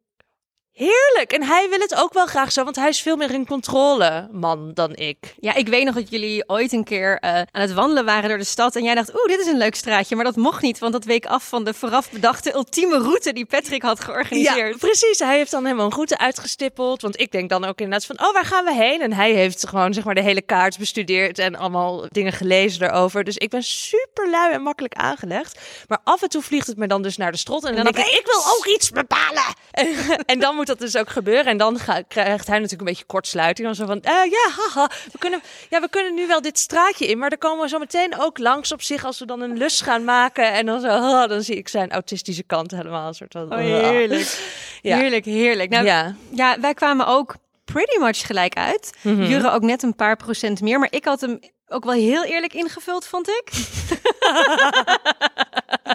heerlijk. 0.81 1.33
En 1.33 1.43
hij 1.43 1.67
wil 1.71 1.79
het 1.79 1.95
ook 1.95 2.13
wel 2.13 2.27
graag 2.27 2.53
zo, 2.53 2.65
want 2.65 2.77
hij 2.77 2.89
is 2.89 3.01
veel 3.01 3.17
meer 3.17 3.31
in 3.31 3.47
controle 3.47 4.29
man 4.33 4.71
dan 4.75 4.97
ik. 4.97 5.17
Ja, 5.41 5.55
ik 5.55 5.69
weet 5.69 5.85
nog 5.85 5.95
dat 5.95 6.11
jullie 6.11 6.49
ooit 6.49 6.73
een 6.73 6.85
keer 6.85 7.19
eh, 7.19 7.35
aan 7.35 7.61
het 7.61 7.73
wandelen 7.73 8.05
waren 8.05 8.29
door 8.29 8.39
de 8.39 8.45
stad. 8.45 8.77
En 8.77 8.85
jij 8.85 8.95
dacht, 8.95 9.15
oeh, 9.15 9.27
dit 9.27 9.41
is 9.41 9.47
een 9.47 9.57
leuk 9.57 9.75
straatje. 9.75 10.17
Maar 10.17 10.25
dat 10.25 10.37
mocht 10.37 10.63
niet, 10.63 10.79
want 10.79 10.93
dat 10.93 11.05
week 11.05 11.27
af 11.27 11.49
van 11.49 11.65
de 11.65 11.75
vooraf 11.75 12.11
bedachte 12.11 12.55
ultieme 12.55 12.99
route 12.99 13.33
die 13.33 13.45
Patrick 13.45 13.83
had 13.83 14.01
georganiseerd. 14.01 14.73
Ja, 14.73 14.79
precies. 14.79 15.19
Hij 15.19 15.37
heeft 15.37 15.51
dan 15.51 15.65
helemaal 15.65 15.87
een 15.87 15.93
route 15.93 16.19
uitgestippeld. 16.19 17.03
Want 17.03 17.21
ik 17.21 17.33
denk 17.33 17.49
dan 17.49 17.65
ook 17.65 17.81
inderdaad 17.81 18.07
van, 18.07 18.27
oh, 18.27 18.33
waar 18.33 18.45
gaan 18.45 18.65
we 18.65 18.75
heen? 18.75 19.01
En 19.01 19.13
hij 19.13 19.33
heeft 19.33 19.69
gewoon 19.69 19.95
zeg 19.95 20.05
maar 20.05 20.15
de 20.15 20.23
hele 20.23 20.43
kaart 20.43 20.79
bestudeerd 20.79 21.39
en 21.39 21.57
allemaal 21.57 22.07
dingen 22.09 22.33
gelezen 22.33 22.83
erover. 22.83 23.25
Dus 23.25 23.37
ik 23.37 23.51
ben 23.51 23.63
super 23.63 24.31
lui 24.31 24.53
en 24.53 24.63
makkelijk 24.63 24.95
aangelegd. 24.95 25.61
Maar 25.89 25.99
af 26.05 26.23
en 26.23 26.29
toe 26.29 26.43
vliegt 26.43 26.67
het 26.67 26.77
me 26.77 26.87
dan 26.87 27.03
dus 27.03 27.17
naar 27.17 27.33
de 27.33 27.39
strot. 27.39 27.65
En 27.65 27.75
dan, 27.75 27.85
dan 27.85 27.93
denk 27.93 28.07
ik, 28.07 28.19
ik 28.19 28.27
wil 28.27 28.57
ook 28.57 28.67
iets 28.67 28.91
bepalen. 28.91 29.55
En, 29.71 29.89
en 30.33 30.39
dan 30.39 30.55
moet 30.55 30.70
dat 30.71 30.79
dus 30.79 30.97
ook 30.97 31.11
gebeuren. 31.11 31.45
En 31.45 31.57
dan 31.57 31.79
krijgt 32.09 32.47
hij 32.47 32.57
natuurlijk 32.57 32.81
een 32.81 32.87
beetje 32.87 33.05
kortsluiting. 33.05 33.67
Dan 33.67 33.77
zo 33.77 33.87
van, 33.87 34.01
eh, 34.03 34.31
ja, 34.31 34.49
haha, 34.57 34.91
we 35.13 35.19
kunnen, 35.19 35.43
ja, 35.69 35.81
we 35.81 35.89
kunnen 35.89 36.15
nu 36.15 36.27
wel 36.27 36.41
dit 36.41 36.59
straatje 36.59 37.07
in. 37.07 37.19
Maar 37.19 37.31
dan 37.31 37.39
komen 37.39 37.63
we 37.63 37.69
zo 37.69 37.79
meteen 37.79 38.19
ook 38.19 38.39
langs 38.39 38.73
op 38.73 38.83
zich 38.83 39.05
als 39.05 39.19
we 39.19 39.27
dan 39.27 39.41
een 39.41 39.57
lus 39.57 39.81
gaan 39.81 40.05
maken. 40.05 40.53
En 40.53 40.67
dan 40.67 40.81
zo, 40.81 41.27
dan 41.27 41.43
zie 41.43 41.57
ik 41.57 41.69
zijn 41.69 41.91
autistische 41.91 42.43
kant 42.43 42.71
helemaal 42.71 43.09
een 43.09 43.15
soort 43.15 43.33
van... 43.33 43.53
Oh, 43.53 43.59
heerlijk. 43.59 44.39
Ja. 44.83 44.97
Heerlijk, 44.97 45.25
heerlijk. 45.25 45.71
Nou, 45.71 45.85
ja. 45.85 46.15
Ja. 46.31 46.61
wij 46.61 46.75
kwamen 46.75 47.07
ook 47.07 47.35
pretty 47.65 47.99
much 47.99 48.27
gelijk 48.27 48.55
uit. 48.55 48.93
Mhm. 49.03 49.23
Jurre 49.23 49.51
ook 49.51 49.63
net 49.63 49.83
een 49.83 49.95
paar 49.95 50.17
procent 50.17 50.61
meer. 50.61 50.79
Maar 50.79 50.93
ik 50.93 51.05
had 51.05 51.21
hem 51.21 51.39
ook 51.69 51.85
wel 51.85 51.95
heel 51.95 52.25
eerlijk 52.25 52.55
ingevuld, 52.55 53.07
vond 53.07 53.29
ik. 53.29 53.51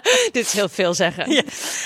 Dit 0.32 0.46
is 0.46 0.52
heel 0.52 0.68
veel 0.68 0.94
zeggen. 0.94 1.30
Ja. 1.30 1.42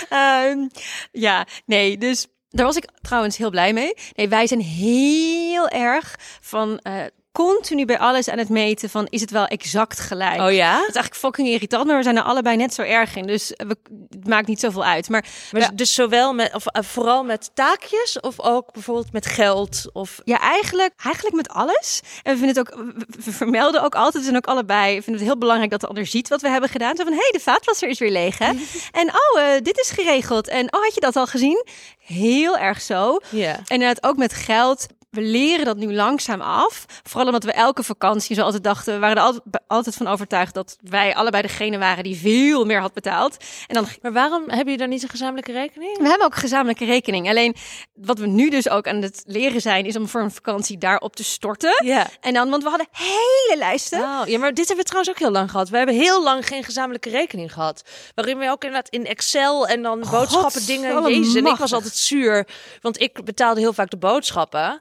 Ehm, 0.09 0.69
ja, 1.13 1.47
nee, 1.67 1.99
dus 1.99 2.27
daar 2.51 2.67
was 2.67 2.77
ik 2.77 2.85
trouwens 3.03 3.37
heel 3.37 3.51
blij 3.51 3.73
mee. 3.73 3.95
Nee, 4.15 4.29
wij 4.29 4.47
zijn 4.47 4.61
heel 4.61 5.69
erg 5.69 6.17
van 6.41 6.79
eh, 6.79 7.05
continu 7.33 7.85
bij 7.85 7.99
alles 7.99 8.29
aan 8.29 8.39
het 8.39 8.49
meten 8.49 8.91
van 8.91 9.07
is 9.11 9.21
het 9.21 9.31
wel 9.31 9.47
exact 9.47 10.01
gelijk. 10.01 10.41
Oh 10.41 10.53
ja? 10.53 10.71
Dat 10.73 10.89
is 10.89 10.95
eigenlijk 10.95 11.15
fucking 11.15 11.49
irritant, 11.49 11.87
maar 11.87 11.97
we 11.97 12.03
zijn 12.03 12.17
er 12.17 12.23
allebei 12.23 12.57
net 12.57 12.75
zo 12.75 12.83
erg 12.83 13.17
in. 13.17 13.27
Dus 13.27 13.53
we, 13.57 13.77
het 14.11 14.27
maakt 14.29 14.47
niet 14.47 14.61
zoveel 14.61 14.85
uit. 14.85 15.09
Maar, 15.09 15.25
Maar 15.53 15.61
ja, 15.61 15.71
dus 15.75 15.95
zowel 15.95 16.35
met, 16.35 16.55
of 16.55 16.67
eh, 16.67 16.83
vooral 16.83 17.25
met 17.25 17.51
taakjes 17.55 18.21
of 18.21 18.41
ook 18.41 18.73
bijvoorbeeld 18.73 19.13
met 19.13 19.27
geld 19.27 19.85
of... 19.93 20.21
ja, 20.25 20.39
eigenlijk, 20.41 20.93
eigenlijk 21.05 21.37
met 21.37 21.49
alles. 21.49 22.01
En 22.23 22.33
we 22.33 22.39
vinden 22.39 22.57
het 22.57 22.59
ook, 22.59 22.79
we- 22.85 23.07
we 23.25 23.33
vermelden 23.33 23.83
ook 23.83 23.95
altijd 23.95 24.27
en 24.27 24.37
ook 24.37 24.47
allebei 24.47 24.93
vinden 24.95 25.15
het 25.15 25.23
heel 25.31 25.39
belangrijk 25.39 25.71
dat 25.71 25.81
de 25.81 25.87
ander 25.87 26.07
ziet 26.07 26.29
wat 26.29 26.41
we 26.41 26.49
hebben 26.49 26.71
gedaan. 26.71 26.97
Zo 26.97 27.03
van, 27.05 27.13
hé, 27.13 27.19
hey, 27.19 27.31
de 27.33 27.41
vaatwasser 27.41 27.89
is 27.89 27.99
weer 27.99 28.11
leeg, 28.11 28.39
hè? 28.39 28.51
en 29.01 29.09
oh, 29.09 29.41
eh, 29.43 29.63
dit 29.63 29.79
is 29.79 29.91
geregeld. 29.91 30.49
En 30.49 30.73
oh, 30.75 30.83
had 30.83 30.95
je 30.95 31.01
dat 31.01 31.17
al 31.17 31.27
gezien? 31.27 31.65
Heel 31.99 32.59
erg 32.59 32.81
zo. 32.81 33.19
Ja. 33.29 33.53
En 33.55 33.63
inderdaad 33.69 34.03
ook 34.05 34.17
met 34.17 34.33
geld. 34.33 34.87
We 35.11 35.21
leren 35.21 35.65
dat 35.65 35.77
nu 35.77 35.95
langzaam 35.95 36.41
af. 36.41 36.85
Vooral 37.03 37.27
omdat 37.27 37.45
we 37.45 37.53
elke 37.53 37.83
vakantie 37.83 38.37
zo 38.37 38.43
altijd 38.43 38.65
dachten. 38.65 38.95
We 38.95 39.01
waren 39.01 39.17
er 39.17 39.23
altijd, 39.23 39.61
altijd 39.67 39.97
van 39.97 40.07
overtuigd 40.07 40.55
dat 40.55 40.77
wij 40.81 41.15
allebei 41.15 41.43
degene 41.43 41.79
waren 41.79 42.05
die 42.05 42.17
veel 42.17 42.65
meer 42.65 42.81
had 42.81 42.93
betaald. 42.93 43.37
En 43.67 43.75
dan 43.75 43.87
Maar 44.03 44.13
waarom 44.13 44.41
hebben 44.41 44.59
jullie 44.59 44.79
dan 44.79 44.89
niet 44.89 45.03
een 45.03 45.09
gezamenlijke 45.09 45.53
rekening? 45.53 45.99
we 45.99 46.09
hebben 46.09 46.27
ook 46.27 46.35
een 46.35 46.41
gezamenlijke 46.41 46.85
rekening. 46.85 47.29
Alleen 47.29 47.57
wat 47.95 48.19
we 48.19 48.27
nu 48.27 48.51
dus 48.51 48.69
ook 48.69 48.89
aan 48.89 49.03
het 49.03 49.23
leren 49.27 49.61
zijn, 49.61 49.87
is 49.87 49.97
om 49.97 50.09
voor 50.09 50.21
een 50.21 50.31
vakantie 50.31 50.79
daarop 50.79 51.17
te 51.17 51.25
storten. 51.25 51.85
Ja. 51.85 52.07
En 52.21 52.35
dan, 52.35 52.51
want 52.51 52.63
we 52.63 52.69
hadden 52.69 52.89
hele 52.91 53.55
lijsten. 53.59 54.01
Oh, 54.01 54.23
ja, 54.27 54.39
maar 54.39 54.55
dit 54.55 54.67
hebben 54.69 54.85
we 54.85 54.91
trouwens 54.91 55.11
ook 55.11 55.19
heel 55.19 55.31
lang 55.31 55.51
gehad. 55.51 55.69
We 55.69 55.77
hebben 55.77 55.95
heel 55.95 56.23
lang 56.23 56.47
geen 56.47 56.65
gezamenlijke 56.65 57.11
rekening 57.11 57.53
gehad. 57.53 57.83
Waarin 58.15 58.39
we 58.39 58.51
ook 58.51 58.65
inderdaad 58.65 58.89
in 58.89 59.07
Excel 59.07 59.67
en 59.67 59.83
dan 59.83 60.05
boodschappen 60.11 60.67
dingen. 60.67 61.09
Jezus, 61.09 61.35
en 61.35 61.47
ik 61.47 61.57
was 61.57 61.73
altijd 61.73 61.97
zuur. 61.97 62.47
Want 62.81 63.01
ik 63.01 63.25
betaalde 63.25 63.61
heel 63.61 63.73
vaak 63.73 63.91
de 63.91 63.97
boodschappen. 63.97 64.81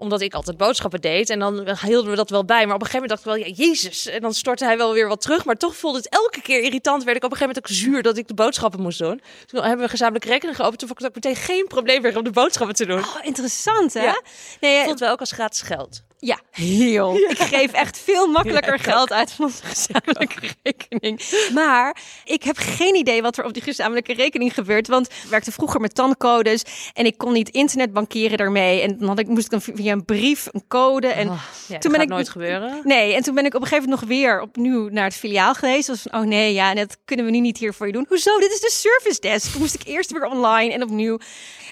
Omdat 0.00 0.20
ik 0.20 0.34
altijd 0.34 0.56
boodschappen 0.56 1.00
deed. 1.00 1.30
En 1.30 1.38
dan 1.38 1.76
hielden 1.84 2.10
we 2.10 2.16
dat 2.16 2.30
wel 2.30 2.44
bij. 2.44 2.66
Maar 2.66 2.74
op 2.74 2.80
een 2.80 2.86
gegeven 2.86 3.08
moment 3.08 3.24
dacht 3.24 3.38
ik 3.38 3.44
wel, 3.44 3.54
ja, 3.54 3.64
Jezus. 3.66 4.06
En 4.06 4.20
dan 4.20 4.34
stortte 4.34 4.64
hij 4.64 4.76
wel 4.76 4.92
weer 4.92 5.08
wat 5.08 5.20
terug. 5.20 5.44
Maar 5.44 5.56
toch 5.56 5.76
voelde 5.76 5.98
het 5.98 6.08
elke 6.08 6.42
keer 6.42 6.62
irritant. 6.62 7.04
Werd 7.04 7.16
ik 7.16 7.24
op 7.24 7.30
een 7.30 7.36
gegeven 7.36 7.62
moment 7.62 7.86
ook 7.86 7.92
zuur 7.92 8.02
dat 8.02 8.16
ik 8.16 8.28
de 8.28 8.34
boodschappen 8.34 8.80
moest 8.80 8.98
doen. 8.98 9.20
Toen 9.46 9.62
hebben 9.62 9.84
we 9.84 9.90
gezamenlijke 9.90 10.28
rekening 10.28 10.56
geopend. 10.56 10.78
Toen 10.78 10.88
vond 10.88 11.00
ik 11.00 11.06
het 11.06 11.16
ook 11.16 11.24
meteen 11.24 11.44
geen 11.44 11.66
probleem 11.66 12.02
meer 12.02 12.16
om 12.16 12.24
de 12.24 12.30
boodschappen 12.30 12.76
te 12.76 12.86
doen. 12.86 12.98
Oh, 12.98 13.16
interessant 13.22 13.94
hè? 13.94 14.04
Ja. 14.04 14.22
Nee, 14.60 14.76
eh, 14.76 14.84
voelt 14.84 15.00
wel 15.00 15.10
ook 15.10 15.20
als 15.20 15.32
gratis 15.32 15.60
geld. 15.60 16.02
Ja, 16.20 16.40
heel. 16.50 17.16
Ik 17.16 17.38
geef 17.38 17.72
echt 17.72 17.98
veel 17.98 18.26
makkelijker 18.26 18.78
geld 18.78 19.12
uit 19.12 19.32
van 19.32 19.44
onze 19.44 19.62
gezamenlijke 19.64 20.48
rekening. 20.62 21.22
Maar 21.54 21.96
ik 22.24 22.42
heb 22.42 22.56
geen 22.56 22.94
idee 22.94 23.22
wat 23.22 23.38
er 23.38 23.44
op 23.44 23.52
die 23.52 23.62
gezamenlijke 23.62 24.12
rekening 24.12 24.54
gebeurt. 24.54 24.88
Want 24.88 25.06
ik 25.06 25.30
werkte 25.30 25.52
vroeger 25.52 25.80
met 25.80 25.94
tancodes 25.94 26.64
en 26.92 27.06
ik 27.06 27.18
kon 27.18 27.32
niet 27.32 27.48
internetbankieren 27.48 28.38
daarmee. 28.38 28.80
En 28.80 28.98
dan 28.98 29.08
had 29.08 29.18
ik, 29.18 29.28
moest 29.28 29.44
ik 29.44 29.50
dan 29.50 29.60
via 29.60 29.89
een 29.92 30.04
brief 30.04 30.48
een 30.52 30.64
code. 30.68 31.06
En 31.08 31.28
Oh, 31.28 31.42
ja, 31.68 31.78
toen 31.78 31.78
dat 31.80 31.92
ben 31.92 32.00
ik 32.00 32.08
nooit 32.08 32.28
gebeuren. 32.28 32.80
Nee, 32.84 33.14
en 33.14 33.22
toen 33.22 33.34
ben 33.34 33.44
ik 33.44 33.54
op 33.54 33.60
een 33.60 33.66
gegeven 33.66 33.88
moment 33.90 34.08
nog 34.08 34.18
weer 34.18 34.40
opnieuw 34.40 34.88
naar 34.88 35.04
het 35.04 35.14
filiaal 35.14 35.54
geweest. 35.54 35.88
Was 35.88 36.02
van, 36.02 36.20
oh 36.20 36.26
nee, 36.26 36.52
ja, 36.52 36.74
dat 36.74 36.96
kunnen 37.04 37.24
we 37.24 37.30
nu 37.30 37.40
niet 37.40 37.58
hier 37.58 37.74
voor 37.74 37.86
je 37.86 37.92
doen. 37.92 38.06
Hoezo? 38.08 38.38
Dit 38.38 38.52
is 38.52 38.60
de 38.60 38.70
service 38.70 39.20
desk. 39.20 39.50
Toen 39.52 39.60
moest 39.60 39.74
ik 39.74 39.82
eerst 39.84 40.12
weer 40.12 40.24
online 40.26 40.72
en 40.72 40.82
opnieuw. 40.82 41.18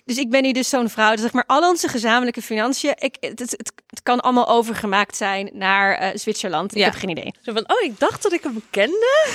Dus 0.05 0.17
ik 0.17 0.31
ben 0.31 0.43
nu 0.43 0.53
dus 0.53 0.69
zo'n 0.69 0.89
vrouw, 0.89 1.11
dat 1.11 1.21
zeg 1.21 1.33
maar 1.33 1.45
al 1.47 1.69
onze 1.69 1.89
gezamenlijke 1.89 2.43
financiën, 2.43 2.95
ik, 2.99 3.17
het, 3.21 3.39
het, 3.39 3.51
het, 3.51 3.73
het 3.87 4.03
kan 4.03 4.21
allemaal 4.21 4.49
overgemaakt 4.49 5.17
zijn 5.17 5.51
naar 5.53 5.95
eh, 5.95 6.09
Zwitserland. 6.15 6.73
Ik 6.73 6.79
Ja. 6.79 6.85
heb 6.85 6.95
geen 6.95 7.09
idee. 7.11 7.35
Zo 7.43 7.53
van, 7.53 7.71
oh, 7.71 7.81
ik 7.83 7.99
dacht 7.99 8.23
dat 8.23 8.33
ik 8.33 8.43
hem 8.43 8.63
kende. 8.71 9.27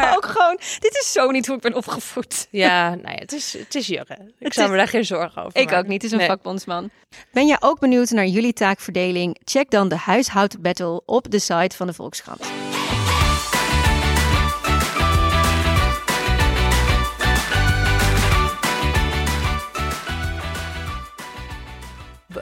Maar 0.00 0.16
ook 0.16 0.26
gewoon, 0.26 0.56
dit 0.78 0.98
is 1.02 1.12
zo 1.12 1.30
niet 1.30 1.46
hoe 1.46 1.56
ik 1.56 1.62
ben 1.62 1.74
opgevoed. 1.74 2.46
Ja, 2.50 2.88
nou 2.88 3.08
ja, 3.10 3.14
het 3.18 3.32
is, 3.32 3.52
het 3.52 3.74
is 3.74 3.86
Jurre. 3.86 4.14
Ik 4.14 4.32
Het 4.38 4.54
zou 4.54 4.66
is- 4.66 4.72
me 4.72 4.78
daar 4.78 4.88
geen 4.88 5.04
zorgen 5.04 5.42
over 5.44 5.58
Ik 5.58 5.64
maken. 5.64 5.78
ook 5.78 5.86
niet, 5.86 6.02
het 6.02 6.04
is 6.04 6.12
een 6.12 6.18
Nee. 6.18 6.26
vakbondsman. 6.26 6.90
Ben 7.32 7.46
jij 7.46 7.56
ook 7.60 7.78
benieuwd 7.78 8.10
naar 8.10 8.26
jullie 8.26 8.52
taakverdeling? 8.52 9.40
Check 9.44 9.70
dan 9.70 9.88
de 9.88 9.96
huishoudbattle 9.96 11.02
op 11.06 11.30
de 11.30 11.38
site 11.38 11.76
van 11.76 11.86
de 11.86 11.92
Volkskrant. 11.92 12.40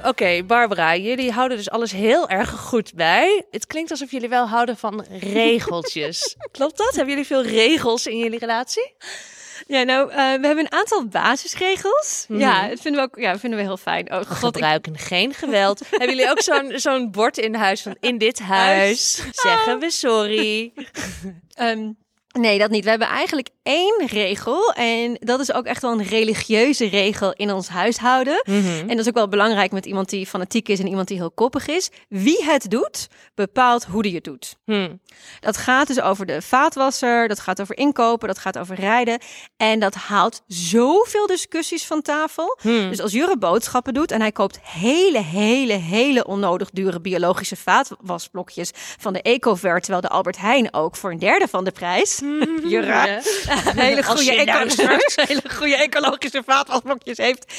Oké, 0.05 0.43
Barbara, 0.43 0.97
jullie 0.97 1.33
houden 1.33 1.57
dus 1.57 1.71
alles 1.71 1.93
heel 1.93 2.29
erg 2.29 2.51
goed 2.51 2.95
bij. 2.95 3.45
Het 3.51 3.67
klinkt 3.67 3.91
alsof 3.91 4.11
jullie 4.11 4.29
wel 4.29 4.49
houden 4.49 4.77
van 4.77 5.05
regeltjes. 5.21 6.37
Klopt 6.53 6.77
dat? 6.79 6.95
Hebben 6.95 7.09
jullie 7.09 7.27
veel 7.27 7.43
regels 7.43 8.07
in 8.07 8.19
jullie 8.19 8.39
relatie? 8.39 8.93
Ja, 9.67 9.83
nou, 9.83 10.11
eh, 10.11 10.17
we 10.17 10.47
hebben 10.47 10.59
een 10.59 10.73
aantal 10.73 11.07
basisregels. 11.07 12.25
Mhm. 12.29 12.41
Ja, 12.41 12.69
dat 12.69 12.81
vinden 12.81 13.01
we 13.01 13.09
ook 13.09 13.19
ja, 13.19 13.39
vinden 13.39 13.59
we 13.59 13.65
heel 13.65 13.77
fijn. 13.77 14.13
Oh 14.13 14.17
god, 14.19 14.27
ik, 14.27 14.37
Gebruiken 14.37 14.99
geen 14.99 15.35
geweld. 15.35 15.81
Hebben 15.91 16.09
jullie 16.09 16.31
ook 16.31 16.43
zo'n 16.43 16.73
zo'n 16.75 17.11
bord 17.11 17.39
in 17.39 17.55
huis 17.55 17.83
van 17.83 17.97
in 18.01 18.19
dit 18.19 18.39
huis 18.39 19.23
zeggen 19.33 19.79
we 19.79 19.91
sorry? 19.91 20.73
ehm, 21.55 21.91
nee, 22.38 22.59
dat 22.59 22.71
niet. 22.71 22.85
We 22.85 22.90
hebben 22.90 23.09
eigenlijk 23.09 23.49
één 23.62 24.07
regel. 24.07 24.73
En 24.73 25.16
dat 25.21 25.40
is 25.40 25.53
ook 25.53 25.64
echt 25.64 25.83
wel 25.83 25.93
een 25.93 26.05
religieuze 26.05 26.88
regel 26.88 27.33
in 27.33 27.53
ons 27.53 27.69
huishouden. 27.69 28.43
En 28.45 28.87
dat 28.88 28.99
is 28.99 29.09
ook 29.09 29.14
wel 29.14 29.29
belangrijk 29.29 29.73
met 29.73 29.87
iemand 29.87 30.09
die 30.09 30.27
fanatiek 30.27 30.69
is 30.69 30.79
en 30.79 30.88
iemand 30.88 31.09
die 31.09 31.16
heel 31.16 31.31
koppig 31.31 31.69
is. 31.69 31.90
Wie 32.09 32.45
het 32.45 32.71
doet, 32.71 33.09
bepaalt 33.35 33.85
hoe 33.85 34.03
die 34.03 34.14
het 34.14 34.25
doet. 34.25 34.57
Hm. 34.64 34.88
Dat 35.40 35.57
gaat 35.57 35.87
dus 35.87 36.01
over 36.01 36.27
de 36.27 36.43
vaatwasser, 36.43 37.29
dat 37.29 37.40
gaat 37.40 37.61
over 37.61 37.77
inkopen, 37.77 38.29
dat 38.29 38.38
gaat 38.38 38.59
over 38.59 38.75
rijden. 38.75 39.19
En 39.57 39.81
dat 39.81 39.95
haalt 39.95 40.43
zoveel 40.47 41.27
discussies 41.27 41.87
van 41.87 42.03
tafel. 42.03 42.59
Dus 42.62 43.01
als 43.01 43.12
Jurre 43.12 43.38
boodschappen 43.38 43.95
doet 43.95 44.11
en 44.11 44.21
hij 44.21 44.33
koopt 44.33 44.59
hele, 44.62 45.19
hele, 45.23 45.73
hele 45.73 46.27
onnodig 46.27 46.71
dure 46.71 47.01
biologische 47.01 47.57
vaatwasblokjes 47.57 48.71
van 48.75 49.12
de 49.12 49.23
Ecover, 49.23 49.81
terwijl 49.81 50.03
de 50.03 50.09
Albert 50.09 50.38
Heijn 50.38 50.75
ook 50.75 50.97
voor 50.97 51.11
een 51.11 51.19
derde 51.19 51.49
van 51.49 51.64
de 51.64 51.71
prijs. 51.71 52.20
Jurre. 52.63 52.87
Ja. 52.87 53.21
Hele 53.85 54.03
goede, 54.05 54.25
je 54.25 54.33
eco- 54.33 54.69
straks- 54.69 55.15
hele 55.29 55.43
goede 55.55 55.77
ecologische 55.77 56.43
vaatwasblokjes 56.47 57.17
heeft. 57.17 57.53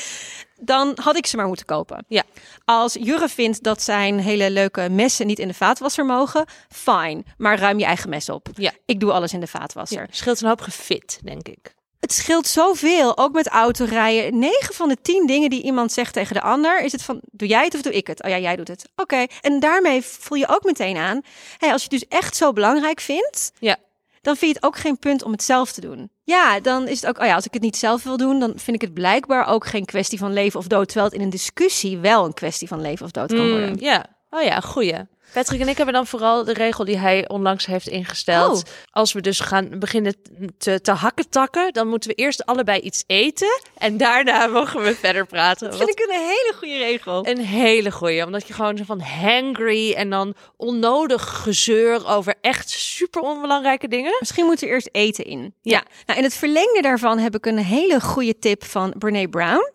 Dan 0.64 0.98
had 1.02 1.16
ik 1.18 1.26
ze 1.26 1.36
maar 1.38 1.48
moeten 1.48 1.66
kopen. 1.66 2.06
Ja. 2.08 2.24
Als 2.66 2.94
Jurre 3.00 3.30
vindt 3.30 3.64
dat 3.64 3.82
zijn 3.82 4.20
hele 4.20 4.50
leuke 4.52 4.90
messen 4.90 5.28
niet 5.28 5.40
in 5.40 5.48
de 5.48 5.54
vaatwasser 5.54 6.06
mogen, 6.06 6.46
fine. 6.70 7.24
Maar 7.38 7.60
ruim 7.60 7.80
je 7.80 7.86
eigen 7.86 8.10
mes 8.10 8.30
op. 8.30 8.48
Ja. 8.54 8.72
Ik 8.86 9.00
doe 9.00 9.12
alles 9.12 9.34
in 9.34 9.40
de 9.40 9.48
vaatwasser. 9.48 10.00
Ja, 10.02 10.08
scheelt 10.12 10.42
een 10.42 10.48
hoop 10.48 10.62
gefit, 10.62 11.20
denk 11.24 11.48
ik. 11.48 11.74
Het 12.00 12.14
scheelt 12.14 12.48
zoveel, 12.48 13.18
ook 13.18 13.32
met 13.34 13.48
autorijden. 13.48 14.40
9 14.40 14.74
van 14.76 14.90
de 14.90 14.98
10 15.02 15.28
dingen 15.28 15.50
die 15.50 15.64
iemand 15.64 15.92
zegt 15.92 16.14
tegen 16.14 16.34
de 16.36 16.42
ander, 16.42 16.82
is 16.84 16.92
het 16.92 17.04
van, 17.04 17.22
doe 17.32 17.48
jij 17.48 17.64
het 17.64 17.74
of 17.76 17.82
doe 17.82 17.94
ik 17.94 18.08
het? 18.08 18.24
Oh 18.24 18.30
ja, 18.30 18.38
jij 18.40 18.56
doet 18.56 18.68
het. 18.68 18.90
Oké. 18.96 19.26
En 19.42 19.60
daarmee 19.60 20.02
voel 20.02 20.38
je 20.38 20.48
ook 20.48 20.64
meteen 20.64 20.98
aan, 20.98 21.22
hey, 21.58 21.72
als 21.72 21.84
je 21.84 21.88
het 21.92 22.00
dus 22.00 22.20
echt 22.20 22.36
zo 22.36 22.54
belangrijk 22.54 23.00
vindt, 23.00 23.52
Ja. 23.60 23.78
Dan 24.22 24.36
vind 24.36 24.52
je 24.52 24.58
het 24.58 24.66
ook 24.66 24.78
geen 24.78 25.00
punt 25.00 25.24
om 25.24 25.32
het 25.32 25.44
zelf 25.44 25.72
te 25.72 25.82
doen. 25.82 26.10
Ja, 26.24 26.60
dan 26.60 26.88
is 26.88 27.02
het 27.02 27.10
ook, 27.10 27.20
oh 27.20 27.26
ja, 27.26 27.36
als 27.36 27.46
ik 27.46 27.54
het 27.54 27.62
niet 27.62 27.78
zelf 27.78 28.04
wil 28.04 28.18
doen, 28.18 28.40
dan 28.40 28.54
vind 28.56 28.76
ik 28.76 28.82
het 28.82 28.94
blijkbaar 28.94 29.48
ook 29.48 29.66
geen 29.66 29.86
kwestie 29.86 30.20
van 30.20 30.34
leven 30.34 30.60
of 30.60 30.68
dood. 30.68 30.88
Terwijl 30.88 31.06
het 31.10 31.16
in 31.16 31.24
een 31.24 31.30
discussie 31.30 31.98
wel 31.98 32.26
een 32.26 32.34
kwestie 32.34 32.68
van 32.68 32.82
leven 32.82 33.06
of 33.06 33.12
dood 33.12 33.34
kan 33.34 33.50
worden. 33.50 33.70
Mm, 33.70 33.80
ja. 33.80 34.06
Oh 34.30 34.42
ja, 34.42 34.60
goeie. 34.60 34.98
Patrick 35.34 35.62
en 35.62 35.68
ik 35.68 35.78
hebben 35.78 35.94
dan 35.94 36.08
vooral 36.08 36.44
de 36.44 36.54
regel 36.54 36.86
die 36.86 36.98
hij 36.98 37.28
onlangs 37.30 37.66
heeft 37.66 37.88
ingesteld. 37.88 38.58
Oh. 38.58 38.72
Als 38.92 39.14
we 39.14 39.22
dus 39.22 39.40
gaan 39.40 39.80
beginnen 39.80 40.16
te, 40.58 40.82
te 40.82 40.92
hakken 40.92 41.30
takken, 41.30 41.74
dan 41.74 41.88
moeten 41.88 42.10
we 42.10 42.16
eerst 42.16 42.46
allebei 42.46 42.80
iets 42.80 43.04
eten. 43.08 43.62
En 43.78 43.98
daarna 43.98 44.48
mogen 44.58 44.82
we 44.84 44.96
verder 44.96 45.26
praten. 45.26 45.70
Dat 45.70 45.80
Wat 45.80 45.88
vind 45.88 46.00
ik 46.00 46.06
een 46.10 46.20
hele 46.20 46.54
goede 46.58 46.78
regel. 46.78 47.28
een 47.28 47.40
hele 47.40 47.92
goeie. 47.92 48.26
Omdat 48.26 48.48
je 48.48 48.54
gewoon 48.54 48.78
zo 48.78 48.84
van 48.84 49.00
hangry 49.00 49.94
en 49.94 50.10
dan 50.10 50.34
onnodig 50.58 51.42
gezeur 51.44 52.08
over 52.08 52.36
echt 52.42 52.70
super 52.70 53.22
onbelangrijke 53.22 53.88
dingen. 53.88 54.16
Misschien 54.20 54.46
moet 54.46 54.62
er 54.62 54.68
eerst 54.68 54.90
eten 54.92 55.26
in. 55.26 55.54
Ja. 55.62 55.84
Nou, 56.06 56.20
in 56.20 56.26
het 56.26 56.34
verlengde 56.34 56.82
daarvan 56.82 57.18
heb 57.18 57.36
ik 57.36 57.46
een 57.46 57.58
hele 57.58 58.02
goede 58.02 58.40
tip 58.40 58.64
van 58.64 58.94
Brene 58.98 59.30
Brown. 59.30 59.72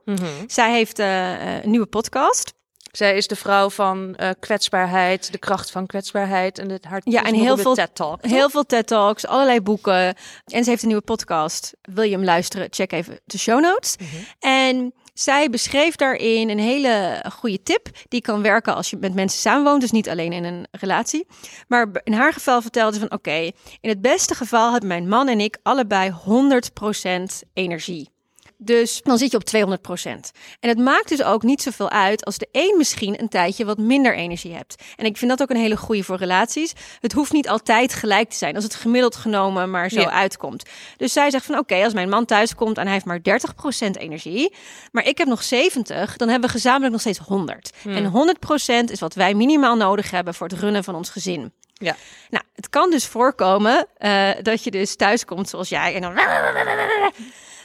Zij 0.47 0.73
heeft 0.73 0.99
eh, 0.99 1.35
eh, 1.35 1.65
een 1.65 1.71
nieuwe 1.71 1.87
podcast. 1.87 2.55
Zij 2.97 3.17
is 3.17 3.27
de 3.27 3.37
vrouw 3.37 3.71
van 3.71 4.15
eh, 4.15 4.31
kwetsbaarheid, 4.41 5.33
de 5.33 5.39
kracht 5.39 5.71
van 5.71 5.87
kwetsbaarheid 5.87 6.59
en 6.59 6.71
het 6.71 6.85
hart. 6.85 7.03
Ja, 7.05 7.25
en 7.25 7.35
heel 7.35 7.57
veel 7.57 7.75
TED 7.75 7.95
Talk. 7.95 8.25
Heel 8.25 8.51
veel 8.51 8.65
TED 8.67 8.87
Talks, 8.87 9.27
allerlei 9.27 9.61
boeken. 9.61 10.15
En 10.47 10.65
ze 10.65 10.71
heeft 10.71 10.83
een 10.83 10.89
nieuwe 10.89 11.03
podcast. 11.03 11.73
Wil 11.83 12.05
je 12.05 12.11
hem 12.11 12.25
luisteren? 12.25 12.67
Check 12.71 12.93
even 12.93 13.21
de 13.25 13.39
show 13.39 13.61
notes. 13.61 13.97
En 14.39 14.95
zij 15.15 15.51
beschreef 15.51 15.97
daarin 15.97 16.51
een 16.51 16.59
hele 16.59 17.25
goede 17.33 17.63
tip. 17.63 17.89
Die 18.09 18.21
kan 18.21 18.43
werken 18.43 18.75
als 18.75 18.91
je 18.91 18.97
met 18.97 19.15
mensen 19.15 19.41
samenwoont. 19.41 19.81
Dus 19.81 19.91
niet 19.91 20.09
alleen 20.09 20.33
in 20.33 20.45
een 20.45 20.67
relatie. 20.71 21.27
Maar 21.69 21.89
in 22.05 22.13
haar 22.13 22.33
geval 22.33 22.63
vertelde 22.63 22.93
ze 22.93 23.01
van... 23.01 23.19
Oké, 23.19 23.51
in 23.81 23.89
het 23.89 24.01
beste 24.01 24.35
geval 24.35 24.71
hebben 24.71 24.89
mijn 24.89 25.09
man 25.09 25.29
en 25.29 25.41
ik 25.41 25.59
allebei 25.63 26.11
100% 26.11 27.49
energie. 27.53 28.15
Dus 28.59 29.01
dan 29.03 29.19
zit 29.19 29.31
je 29.31 29.37
op 29.37 29.79
200% 30.07 30.11
En 30.61 30.69
het 30.69 30.79
maakt 30.79 31.09
dus 31.09 31.23
ook 31.23 31.43
niet 31.43 31.63
zoveel 31.63 31.91
uit 31.91 32.25
als 32.25 32.39
de 32.39 32.49
een 32.53 32.75
misschien 32.77 33.21
een 33.21 33.29
tijdje 33.29 33.65
wat 33.65 33.79
minder 33.79 34.15
energie 34.17 34.55
hebt. 34.55 34.83
En 34.97 35.05
ik 35.05 35.17
vind 35.17 35.31
dat 35.31 35.43
ook 35.43 35.51
een 35.51 35.63
hele 35.63 35.77
goede 35.77 36.03
voor 36.05 36.17
relaties. 36.17 36.73
Het 37.01 37.13
hoeft 37.13 37.33
niet 37.33 37.49
altijd 37.49 37.95
gelijk 37.95 38.31
te 38.31 38.37
zijn 38.37 38.55
als 38.55 38.65
het 38.65 38.75
gemiddeld 38.75 39.17
genomen 39.17 39.71
maar 39.71 39.89
zo 39.91 40.01
Ja. 40.01 40.11
uitkomt. 40.11 40.63
Dus 40.97 41.13
zij 41.13 41.31
zegt 41.31 41.45
van 41.45 41.59
oké, 41.59 41.85
als 41.85 41.93
mijn 41.93 42.09
man 42.09 42.25
thuis 42.25 42.55
komt 42.55 42.79
en 42.79 42.83
hij 42.85 42.93
heeft 42.93 43.05
maar 43.05 43.21
30% 43.23 43.97
energie, 43.97 44.55
maar 44.93 45.05
ik 45.07 45.19
heb 45.19 45.29
nog 45.29 45.43
70, 45.43 46.17
dan 46.17 46.29
hebben 46.29 46.49
we 46.49 46.55
gezamenlijk 46.55 46.93
nog 46.93 47.01
steeds 47.01 47.19
100. 47.19 47.71
En 47.85 48.11
100% 48.11 48.91
is 48.91 49.01
wat 49.01 49.15
wij 49.15 49.35
minimaal 49.35 49.77
nodig 49.77 50.11
hebben 50.11 50.35
voor 50.35 50.49
het 50.49 50.59
runnen 50.59 50.85
van 50.85 50.95
ons 50.95 51.11
gezin. 51.11 51.53
Ja. 51.73 51.97
Nou, 52.31 52.45
het 52.55 52.69
kan 52.69 52.91
dus 52.91 53.07
voorkomen 53.07 53.87
eh, 53.97 54.31
dat 54.43 54.65
je 54.65 54.71
dus 54.71 54.97
thuis 54.97 55.25
komt 55.25 55.49
zoals 55.49 55.69
jij 55.69 55.95
en 55.95 56.01
dan... 56.01 56.15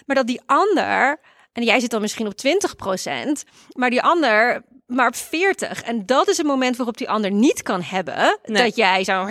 Maar 0.06 0.16
dat 0.16 0.28
die 0.28 0.42
ander, 0.46 1.20
en 1.54 1.64
jij 1.64 1.80
zit 1.80 1.90
dan 1.90 2.02
misschien 2.02 2.28
op 2.28 2.34
20%, 2.34 3.50
maar 3.74 3.90
die 3.90 4.02
ander 4.02 4.62
maar 4.92 5.08
op 5.08 5.16
40. 5.16 5.82
En 5.82 6.06
dat 6.06 6.28
is 6.28 6.38
het 6.38 6.46
moment 6.46 6.76
waarop 6.78 6.98
die 6.98 7.10
ander 7.10 7.32
niet 7.32 7.62
kan 7.62 7.82
hebben 7.82 8.40
Nee. 8.44 8.64
dat 8.64 8.76
jij 8.76 9.04
zo... 9.04 9.26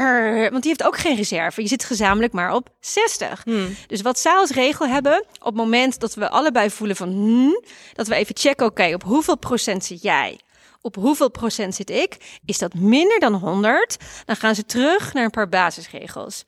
Want 0.51 0.63
die 0.63 0.71
heeft 0.71 0.85
ook 0.85 0.97
geen 0.97 1.17
reserve. 1.17 1.63
Je 1.63 1.69
zit 1.69 1.85
gezamenlijk 1.85 2.33
maar 2.33 2.55
op 2.55 2.69
60. 2.81 3.43
Hmm. 3.45 3.77
Dus 3.87 4.01
wat 4.03 4.19
zij 4.19 4.33
als 4.33 4.51
regel 4.51 4.87
hebben, 4.87 5.25
op 5.39 5.45
het 5.45 5.55
moment 5.55 6.01
dat 6.01 6.15
we 6.15 6.31
allebei 6.31 6.71
voelen 6.71 6.97
van... 6.97 7.09
Hmm, 7.09 7.63
dat 7.93 8.07
we 8.07 8.15
even 8.15 8.37
checken, 8.37 8.67
oké, 8.67 8.95
op 8.95 9.03
hoeveel 9.03 9.39
procent 9.39 9.85
zit 9.85 10.03
jij? 10.03 10.41
Op 10.81 10.95
hoeveel 10.95 11.31
procent 11.31 11.75
zit 11.75 11.91
ik? 11.91 12.41
Is 12.45 12.59
dat 12.59 12.75
minder 12.75 13.19
dan 13.19 13.35
100? 13.35 13.97
Dan 14.25 14.37
gaan 14.37 14.55
ze 14.55 14.65
terug 14.65 15.13
naar 15.13 15.25
een 15.25 15.31
paar 15.31 15.49
basisregels. 15.49 16.45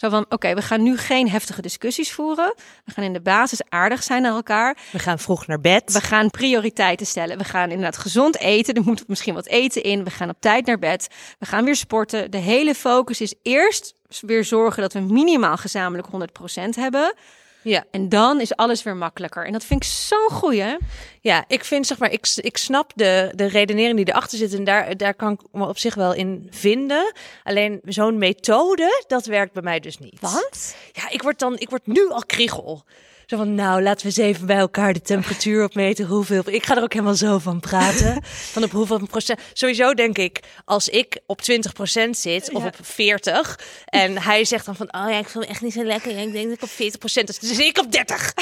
Zo 0.00 0.08
van, 0.08 0.26
oké, 0.28 0.54
we 0.54 0.62
gaan 0.62 0.82
nu 0.82 0.96
geen 0.96 1.30
heftige 1.30 1.62
discussies 1.62 2.12
voeren. 2.12 2.54
We 2.84 2.92
gaan 2.92 3.04
in 3.04 3.12
de 3.12 3.20
basis 3.20 3.60
aardig 3.68 4.02
zijn 4.02 4.22
naar 4.22 4.34
elkaar. 4.34 4.76
We 4.92 4.98
gaan 4.98 5.18
vroeg 5.18 5.46
naar 5.46 5.60
bed. 5.60 5.92
We 5.92 6.00
gaan 6.00 6.30
prioriteiten 6.30 7.06
stellen. 7.06 7.38
We 7.38 7.44
gaan 7.44 7.70
inderdaad 7.70 7.96
gezond 7.96 8.38
eten. 8.38 8.74
Er 8.74 8.82
moet 8.82 9.08
misschien 9.08 9.34
wat 9.34 9.46
eten 9.46 9.82
in. 9.82 10.04
We 10.04 10.10
gaan 10.10 10.28
op 10.28 10.40
tijd 10.40 10.66
naar 10.66 10.78
bed. 10.78 11.08
We 11.38 11.46
gaan 11.46 11.64
weer 11.64 11.76
sporten. 11.76 12.30
De 12.30 12.38
hele 12.38 12.74
focus 12.74 13.20
is 13.20 13.34
eerst 13.42 13.94
weer 14.20 14.44
zorgen 14.44 14.82
dat 14.82 14.92
we 14.92 15.00
minimaal 15.00 15.56
gezamenlijk 15.56 16.08
100% 16.08 16.62
hebben. 16.70 17.14
Ja. 17.62 17.84
En 17.90 18.08
dan 18.08 18.40
is 18.40 18.56
alles 18.56 18.82
weer 18.82 18.96
makkelijker. 18.96 19.46
En 19.46 19.52
dat 19.52 19.64
vind 19.64 19.84
ik 19.84 19.90
zo'n 19.90 20.30
goeie. 20.30 20.76
Ja, 21.20 21.44
ik 21.48 21.64
vind 21.64 21.86
zeg 21.86 21.98
maar, 21.98 22.12
ik, 22.12 22.32
ik 22.36 22.56
snap 22.56 22.92
de, 22.94 23.32
de 23.34 23.46
redenering 23.46 23.96
die 23.96 24.08
erachter 24.08 24.38
zit 24.38 24.54
en 24.54 24.64
daar, 24.64 24.96
daar 24.96 25.14
kan 25.14 25.32
ik 25.32 25.40
me 25.52 25.68
op 25.68 25.78
zich 25.78 25.94
wel 25.94 26.14
in 26.14 26.46
vinden. 26.50 27.12
Alleen 27.44 27.80
zo'n 27.84 28.18
methode, 28.18 29.04
dat 29.06 29.26
werkt 29.26 29.52
bij 29.52 29.62
mij 29.62 29.80
dus 29.80 29.98
niet. 29.98 30.20
Want? 30.20 30.76
Ja, 30.92 31.10
ik 31.10 31.22
word 31.22 31.38
dan, 31.38 31.58
ik 31.58 31.70
word 31.70 31.86
nu 31.86 32.10
al 32.10 32.24
kriegel. 32.26 32.84
Zo 33.30 33.36
van, 33.36 33.54
nou, 33.54 33.82
laten 33.82 34.00
we 34.00 34.06
eens 34.06 34.28
even 34.28 34.46
bij 34.46 34.56
elkaar 34.56 34.92
de 34.92 35.02
temperatuur 35.02 35.64
opmeten. 35.64 36.06
Hoeveel, 36.06 36.42
ik 36.46 36.64
ga 36.66 36.76
er 36.76 36.82
ook 36.82 36.92
helemaal 36.92 37.14
zo 37.14 37.38
van 37.38 37.60
praten. 37.60 38.22
Van 38.52 38.62
op 38.62 38.70
hoeveel 38.70 39.06
procent. 39.06 39.40
Sowieso 39.52 39.94
denk 39.94 40.18
ik, 40.18 40.40
als 40.64 40.88
ik 40.88 41.18
op 41.26 41.40
20 41.42 41.72
procent 41.72 42.16
zit 42.18 42.50
of 42.52 42.62
Ja. 42.62 42.68
op 42.68 42.74
40 42.82 43.58
en 43.84 44.18
hij 44.22 44.44
zegt 44.44 44.64
dan 44.66 44.76
van, 44.76 44.86
oh 44.94 45.10
ja, 45.10 45.18
ik 45.18 45.28
vind 45.28 45.44
het 45.44 45.52
echt 45.52 45.60
niet 45.60 45.72
zo 45.72 45.84
lekker. 45.84 46.10
Ja, 46.12 46.20
ik 46.20 46.32
denk 46.32 46.44
dat 46.44 46.54
ik 46.56 46.62
op 46.62 46.70
40 46.70 46.98
procent 46.98 47.28
is. 47.28 47.38
Dus 47.38 47.58
ik 47.58 47.78
op 47.78 47.92
30. 47.92 48.32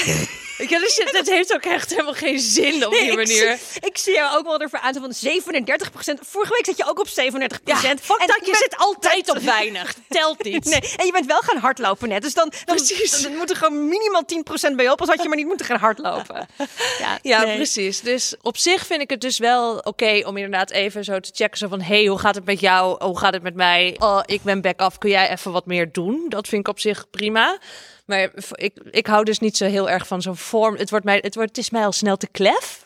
Weet 0.57 0.69
je, 0.69 0.79
dus 0.79 1.11
dat 1.11 1.27
heeft 1.29 1.53
ook 1.53 1.63
echt 1.63 1.89
helemaal 1.89 2.13
geen 2.13 2.39
zin 2.39 2.85
op 2.85 2.91
die 2.93 3.15
manier. 3.15 3.57
zie- 3.71 3.81
ik 3.89 3.97
zie 3.97 4.13
jou 4.13 4.37
ook 4.37 4.45
wel 4.45 4.59
ervoor 4.59 4.79
aan 4.79 4.93
van 4.93 5.13
37% 5.13 6.19
Vorige 6.21 6.53
week 6.53 6.65
zat 6.65 6.77
je 6.77 6.85
ook 6.89 6.99
op 6.99 7.07
37 7.07 7.59
Ja, 7.65 7.75
fuck 7.75 8.17
En 8.21 8.27
dat, 8.27 8.39
je 8.45 8.55
zit 8.55 8.77
altijd 8.77 9.29
op 9.29 9.37
weinig. 9.55 9.93
Telt 10.09 10.43
niet. 10.43 10.65
Nee, 10.65 10.81
en 10.97 11.05
je 11.05 11.11
bent 11.11 11.25
wel 11.25 11.39
gaan 11.41 11.57
hardlopen 11.57 12.09
net. 12.09 12.21
Dus 12.21 12.33
dan, 12.33 12.51
dan, 12.65 12.75
Precies. 12.75 13.21
dan 13.21 13.35
moet 13.35 13.49
er 13.49 13.55
gewoon 13.55 13.87
minimaal 13.87 14.23
10% 14.71 14.75
bij 14.79 14.89
op. 14.91 14.99
Als 14.99 15.09
had 15.09 15.21
je 15.21 15.27
maar 15.27 15.37
niet 15.37 15.47
moeten 15.47 15.65
gaan 15.65 15.79
hardlopen. 15.79 16.47
Ja, 16.99 17.19
Ja, 17.21 17.43
nee. 17.43 17.55
precies. 17.55 18.01
Dus 18.01 18.35
op 18.41 18.57
zich 18.57 18.85
vind 18.85 19.01
ik 19.01 19.09
het 19.09 19.21
dus 19.21 19.37
wel 19.37 19.77
oké 19.77 20.21
om 20.25 20.37
inderdaad 20.37 20.71
even 20.71 21.03
zo 21.03 21.19
te 21.19 21.31
checken. 21.33 21.57
Zo 21.57 21.67
van, 21.67 21.81
hey, 21.81 22.05
hoe 22.05 22.19
gaat 22.19 22.35
het 22.35 22.45
met 22.45 22.59
jou? 22.59 23.03
Hoe 23.03 23.17
gaat 23.19 23.33
het 23.33 23.43
met 23.43 23.55
mij? 23.55 23.95
Oh, 23.99 24.19
ik 24.25 24.41
ben 24.43 24.61
back 24.61 24.79
af. 24.79 24.97
Kun 24.97 25.09
jij 25.09 25.29
even 25.31 25.51
wat 25.51 25.65
meer 25.65 25.91
doen? 25.91 26.25
Dat 26.29 26.47
vind 26.47 26.61
ik 26.61 26.67
op 26.67 26.79
zich 26.79 27.09
prima. 27.09 27.57
Maar 28.05 28.31
ik, 28.51 28.73
ik 28.91 29.07
hou 29.07 29.23
dus 29.23 29.39
niet 29.39 29.57
zo 29.57 29.65
heel 29.65 29.89
erg 29.89 30.07
van 30.07 30.21
zo'n 30.21 30.37
vorm. 30.37 30.75
Het, 30.75 30.89
wordt 30.89 31.05
mij, 31.05 31.19
het, 31.21 31.35
wordt, 31.35 31.49
het 31.49 31.57
is 31.57 31.69
mij 31.69 31.85
al 31.85 31.91
snel 31.91 32.17
te 32.17 32.27
klef. 32.31 32.85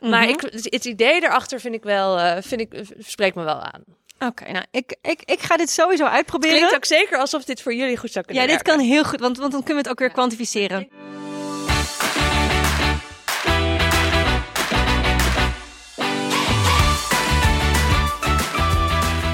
Maar 0.00 0.28
ik, 0.28 0.40
het, 0.40 0.64
het 0.70 0.84
idee 0.84 1.22
erachter 1.22 1.60
vind 1.60 1.74
ik 1.74 1.82
wel, 1.82 2.18
eh, 2.18 2.42
vind 2.42 2.60
ik, 2.60 2.84
spreekt 2.98 3.34
me 3.36 3.44
wel 3.44 3.60
aan. 3.60 3.84
Oké, 4.26 4.52
nou, 4.52 4.64
ik, 4.70 4.96
ik, 5.02 5.22
ik 5.24 5.40
ga 5.40 5.56
dit 5.56 5.70
sowieso 5.70 6.04
uitproberen. 6.04 6.56
Klinkt 6.56 6.74
ook 6.74 6.84
zeker 6.84 7.18
alsof 7.18 7.44
dit 7.44 7.62
voor 7.62 7.74
jullie 7.74 7.96
goed 7.96 8.12
zou 8.12 8.24
kunnen 8.24 8.42
ja, 8.42 8.48
dit 8.48 8.62
werken. 8.62 8.76
kan 8.76 8.90
heel 8.92 9.04
goed, 9.04 9.20
want, 9.20 9.38
want 9.38 9.52
dan 9.52 9.62
kunnen 9.62 9.82
we 9.82 9.88
het 9.88 9.98
ook 9.98 9.98
weer 9.98 10.12
kwantificeren. 10.12 10.88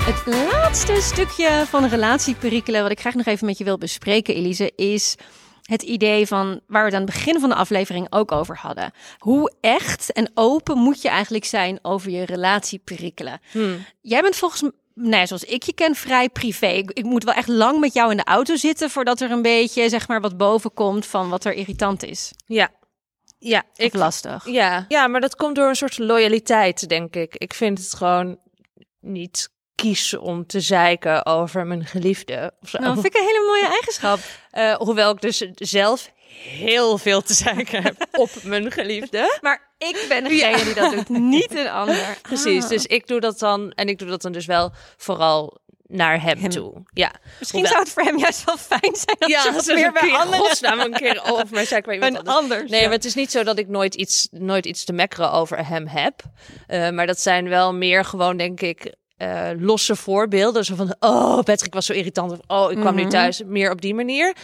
Het 0.04 0.26
laatste 0.26 1.00
stukje 1.00 1.64
van 1.66 1.86
relatieperikelen 1.86 2.82
wat 2.82 2.90
ik 2.90 3.00
graag 3.00 3.14
nog 3.14 3.26
even 3.26 3.46
met 3.46 3.58
je 3.58 3.64
wil 3.64 3.78
bespreken, 3.78 4.34
Elise, 4.34 4.72
is 4.76 5.14
het 5.68 5.82
idee 5.82 6.26
van 6.26 6.60
waar 6.66 6.80
we 6.84 6.88
het 6.88 7.00
aan 7.00 7.06
het 7.06 7.14
begin 7.14 7.40
van 7.40 7.48
de 7.48 7.54
aflevering 7.54 8.06
ook 8.10 8.32
over 8.32 8.56
hadden. 8.56 8.92
Hoe 9.18 9.52
echt 9.60 10.12
en 10.12 10.30
open 10.34 10.78
moet 10.78 11.02
je 11.02 11.08
eigenlijk 11.08 11.44
zijn 11.44 11.78
over 11.82 12.10
je 12.10 12.24
relatieperikelen? 12.24 13.40
Jij 14.00 14.20
bent 14.22 14.36
volgens 14.36 14.62
mij, 14.62 14.70
nou 14.94 15.16
ja, 15.16 15.26
zoals 15.26 15.44
ik 15.44 15.62
je 15.62 15.72
ken, 15.72 15.94
vrij 15.94 16.28
privé. 16.28 16.66
Ik, 16.66 16.90
ik 16.90 17.04
moet 17.04 17.24
wel 17.24 17.34
echt 17.34 17.48
lang 17.48 17.80
met 17.80 17.92
jou 17.92 18.10
in 18.10 18.16
de 18.16 18.24
auto 18.24 18.56
zitten 18.56 18.90
voordat 18.90 19.20
er 19.20 19.30
een 19.30 19.42
beetje, 19.42 19.88
zeg 19.88 20.08
maar, 20.08 20.20
wat 20.20 20.36
boven 20.36 20.74
komt 20.74 21.06
van 21.06 21.28
wat 21.28 21.44
er 21.44 21.52
irritant 21.52 22.02
is. 22.02 22.32
Ja, 22.46 22.70
ja 23.38 23.64
Ik 23.74 23.84
ik, 23.84 23.94
lastig. 23.94 24.46
Ja, 24.46 24.84
ja, 24.88 25.06
maar 25.06 25.20
dat 25.20 25.36
komt 25.36 25.56
door 25.56 25.68
een 25.68 25.74
soort 25.74 25.98
loyaliteit, 25.98 26.88
denk 26.88 27.16
ik. 27.16 27.36
Ik 27.36 27.54
vind 27.54 27.78
het 27.78 27.94
gewoon 27.94 28.38
niet 29.00 29.50
kies 29.82 30.16
om 30.16 30.46
te 30.46 30.60
zeiken 30.60 31.26
over 31.26 31.66
mijn 31.66 31.84
geliefde. 31.86 32.52
Of 32.62 32.68
zo. 32.68 32.78
Nou, 32.78 32.92
vind 32.94 33.06
ik 33.06 33.14
een 33.16 33.26
hele 33.26 33.44
mooie 33.46 33.66
eigenschap. 33.72 34.18
Eh, 34.50 34.74
hoewel 34.74 35.10
ik 35.12 35.20
dus 35.20 35.38
zelf 35.54 36.10
heel 36.42 36.98
veel 36.98 37.22
te 37.22 37.34
zeiken 37.34 37.82
heb 37.82 38.06
op 38.22 38.30
mijn 38.42 38.70
geliefde. 38.72 39.38
Maar 39.40 39.70
ik 39.78 40.04
ben 40.08 40.24
degene 40.24 40.64
die 40.64 40.74
dat 40.74 40.92
doet, 40.92 41.08
niet 41.08 41.54
een 41.54 41.70
ander. 41.82 42.18
Precies, 42.22 42.62
Ah. 42.62 42.68
dus 42.68 42.86
ik 42.86 43.06
doe 43.06 43.20
dat 43.20 43.38
dan 43.38 43.72
en 43.72 43.88
ik 43.88 43.98
doe 43.98 44.08
dat 44.08 44.22
dan 44.22 44.32
dus 44.32 44.46
wel 44.46 44.72
vooral 44.96 45.58
naar 45.86 46.22
hem, 46.22 46.38
Hem. 46.38 46.50
toe. 46.50 46.82
Ja, 46.92 47.12
Misschien 47.38 47.60
Hoewel- 47.60 47.70
zou 47.70 47.82
het 47.84 47.92
voor 47.92 48.02
hem 48.02 48.18
juist 48.18 48.44
wel 48.44 48.56
fijn 48.56 48.96
zijn 48.96 49.16
als 49.18 49.66
ja, 49.66 49.74
meer 49.74 49.86
een 49.86 49.92
bij 49.92 50.12
anderen... 50.12 50.38
godsnaam 50.44 50.80
een 50.80 50.92
keer 50.92 51.20
over 51.24 51.46
mij 51.50 51.64
zei 51.64 51.80
ik 51.80 51.86
bij 51.86 51.94
iemand 51.94 52.12
Een 52.16 52.18
anders. 52.26 52.42
anders, 52.42 52.70
Nee, 52.70 52.80
ja. 52.80 52.86
maar 52.86 52.96
het 52.96 53.04
is 53.04 53.14
niet 53.14 53.30
zo 53.30 53.42
dat 53.42 53.58
ik 53.58 53.68
nooit 53.68 53.94
iets, 53.94 54.28
nooit 54.30 54.66
iets 54.66 54.84
te 54.84 54.92
mekkeren 54.92 55.32
over 55.32 55.66
hem 55.66 55.86
heb. 55.86 56.22
Eh, 56.66 56.90
maar 56.90 57.06
dat 57.06 57.20
zijn 57.20 57.48
wel 57.48 57.74
meer 57.74 58.04
gewoon, 58.04 58.36
denk 58.36 58.60
ik, 58.60 58.94
eh, 59.18 59.48
losse 59.58 59.96
voorbeelden. 59.96 60.64
Zo 60.64 60.74
van, 60.74 60.94
oh, 61.00 61.42
Patrick 61.42 61.74
was 61.74 61.86
zo 61.86 61.92
irritant. 61.92 62.32
Of, 62.32 62.38
oh, 62.46 62.70
ik 62.70 62.78
kwam 62.80 62.94
Mhm. 62.94 63.04
nu 63.04 63.10
thuis. 63.10 63.42
Meer 63.44 63.70
op 63.70 63.80
die 63.80 63.94
manier. 63.94 64.36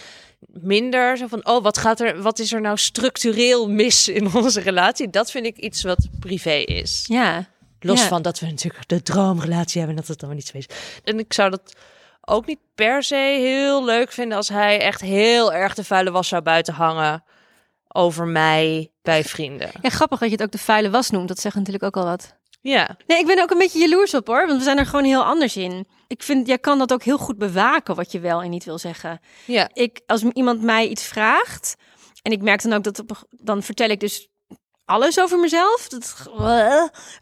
Minder 0.47 1.17
zo 1.17 1.27
van, 1.27 1.47
oh, 1.47 1.63
wat, 1.63 1.79
gaat 1.79 2.01
er, 2.01 2.23
wat 2.23 2.39
is 2.39 2.53
er 2.53 2.61
nou 2.61 2.77
structureel 2.77 3.69
mis 3.71 4.09
in 4.09 4.35
onze 4.35 4.61
relatie? 4.61 5.11
Dat 5.11 5.31
vind 5.31 5.47
ik 5.47 5.57
iets 5.57 5.83
wat 5.83 6.09
privé 6.21 6.53
is. 6.55 7.05
Ja. 7.07 7.47
Los 7.81 8.01
Ja. 8.03 8.09
van 8.09 8.23
dat 8.23 8.39
we 8.39 8.47
natuurlijk 8.47 8.89
de 8.89 9.03
droomrelatie 9.03 9.79
hebben 9.81 9.97
en 9.97 10.03
dat 10.07 10.11
het 10.17 10.21
dan 10.21 10.35
niet 10.35 10.47
zo 10.47 10.57
is. 10.57 10.67
En 11.05 11.19
ik 11.19 11.33
zou 11.33 11.51
dat 11.51 11.77
ook 12.21 12.47
niet 12.47 12.59
per 12.75 13.03
se 13.03 13.37
heel 13.41 13.85
leuk 13.85 14.13
vinden 14.13 14.37
als 14.37 14.49
hij 14.49 14.81
echt 14.81 15.01
heel 15.01 15.53
erg 15.53 15.75
de 15.75 15.85
vuile 15.85 16.11
was 16.11 16.29
zou 16.29 16.43
buiten 16.43 16.75
hangen 16.75 17.25
over 17.89 18.27
mij 18.27 18.91
bij 19.03 19.25
vrienden. 19.25 19.71
ja, 19.83 19.89
grappig 19.89 20.19
dat 20.19 20.29
je 20.29 20.35
het 20.35 20.45
ook 20.45 20.51
de 20.53 20.59
vuile 20.59 20.91
was 20.91 21.11
noemt. 21.11 21.29
Dat 21.29 21.39
zegt 21.41 21.55
natuurlijk 21.55 21.85
ook 21.85 21.97
al 21.97 22.05
wat. 22.05 22.35
Ja, 22.67 22.97
Nee, 23.07 23.19
ik 23.19 23.27
ben 23.27 23.43
ook 23.43 23.51
een 23.51 23.59
beetje 23.59 23.79
jaloers 23.79 24.15
op 24.15 24.27
hoor. 24.27 24.47
Want 24.47 24.59
we 24.59 24.65
zijn 24.65 24.79
er 24.79 24.87
gewoon 24.87 25.05
heel 25.05 25.25
anders 25.25 25.57
in. 25.57 25.87
Ik 26.09 26.23
vind, 26.23 26.47
jij 26.47 26.59
kan 26.59 26.79
dat 26.79 26.93
ook 26.93 27.03
heel 27.03 27.19
goed 27.19 27.39
bewaken 27.39 27.95
wat 27.95 28.13
je 28.13 28.21
wel 28.21 28.43
en 28.43 28.51
niet 28.51 28.65
wil 28.65 28.79
zeggen. 28.79 29.21
ja, 29.45 29.71
Ik, 29.73 30.01
als 30.07 30.23
iemand 30.23 30.63
mij 30.63 30.89
iets 30.89 31.05
vraagt. 31.05 31.75
En 32.23 32.33
ik 32.33 32.43
merk 32.43 32.63
dan 32.63 32.73
ook 32.73 32.83
dat. 32.83 32.99
op- 32.99 33.25
Dan 33.31 33.63
vertel 33.63 33.89
ik 33.89 34.01
dus 34.01 34.29
alles 34.85 35.21
over 35.21 35.39
mezelf. 35.39 35.89
Dat, 35.89 36.15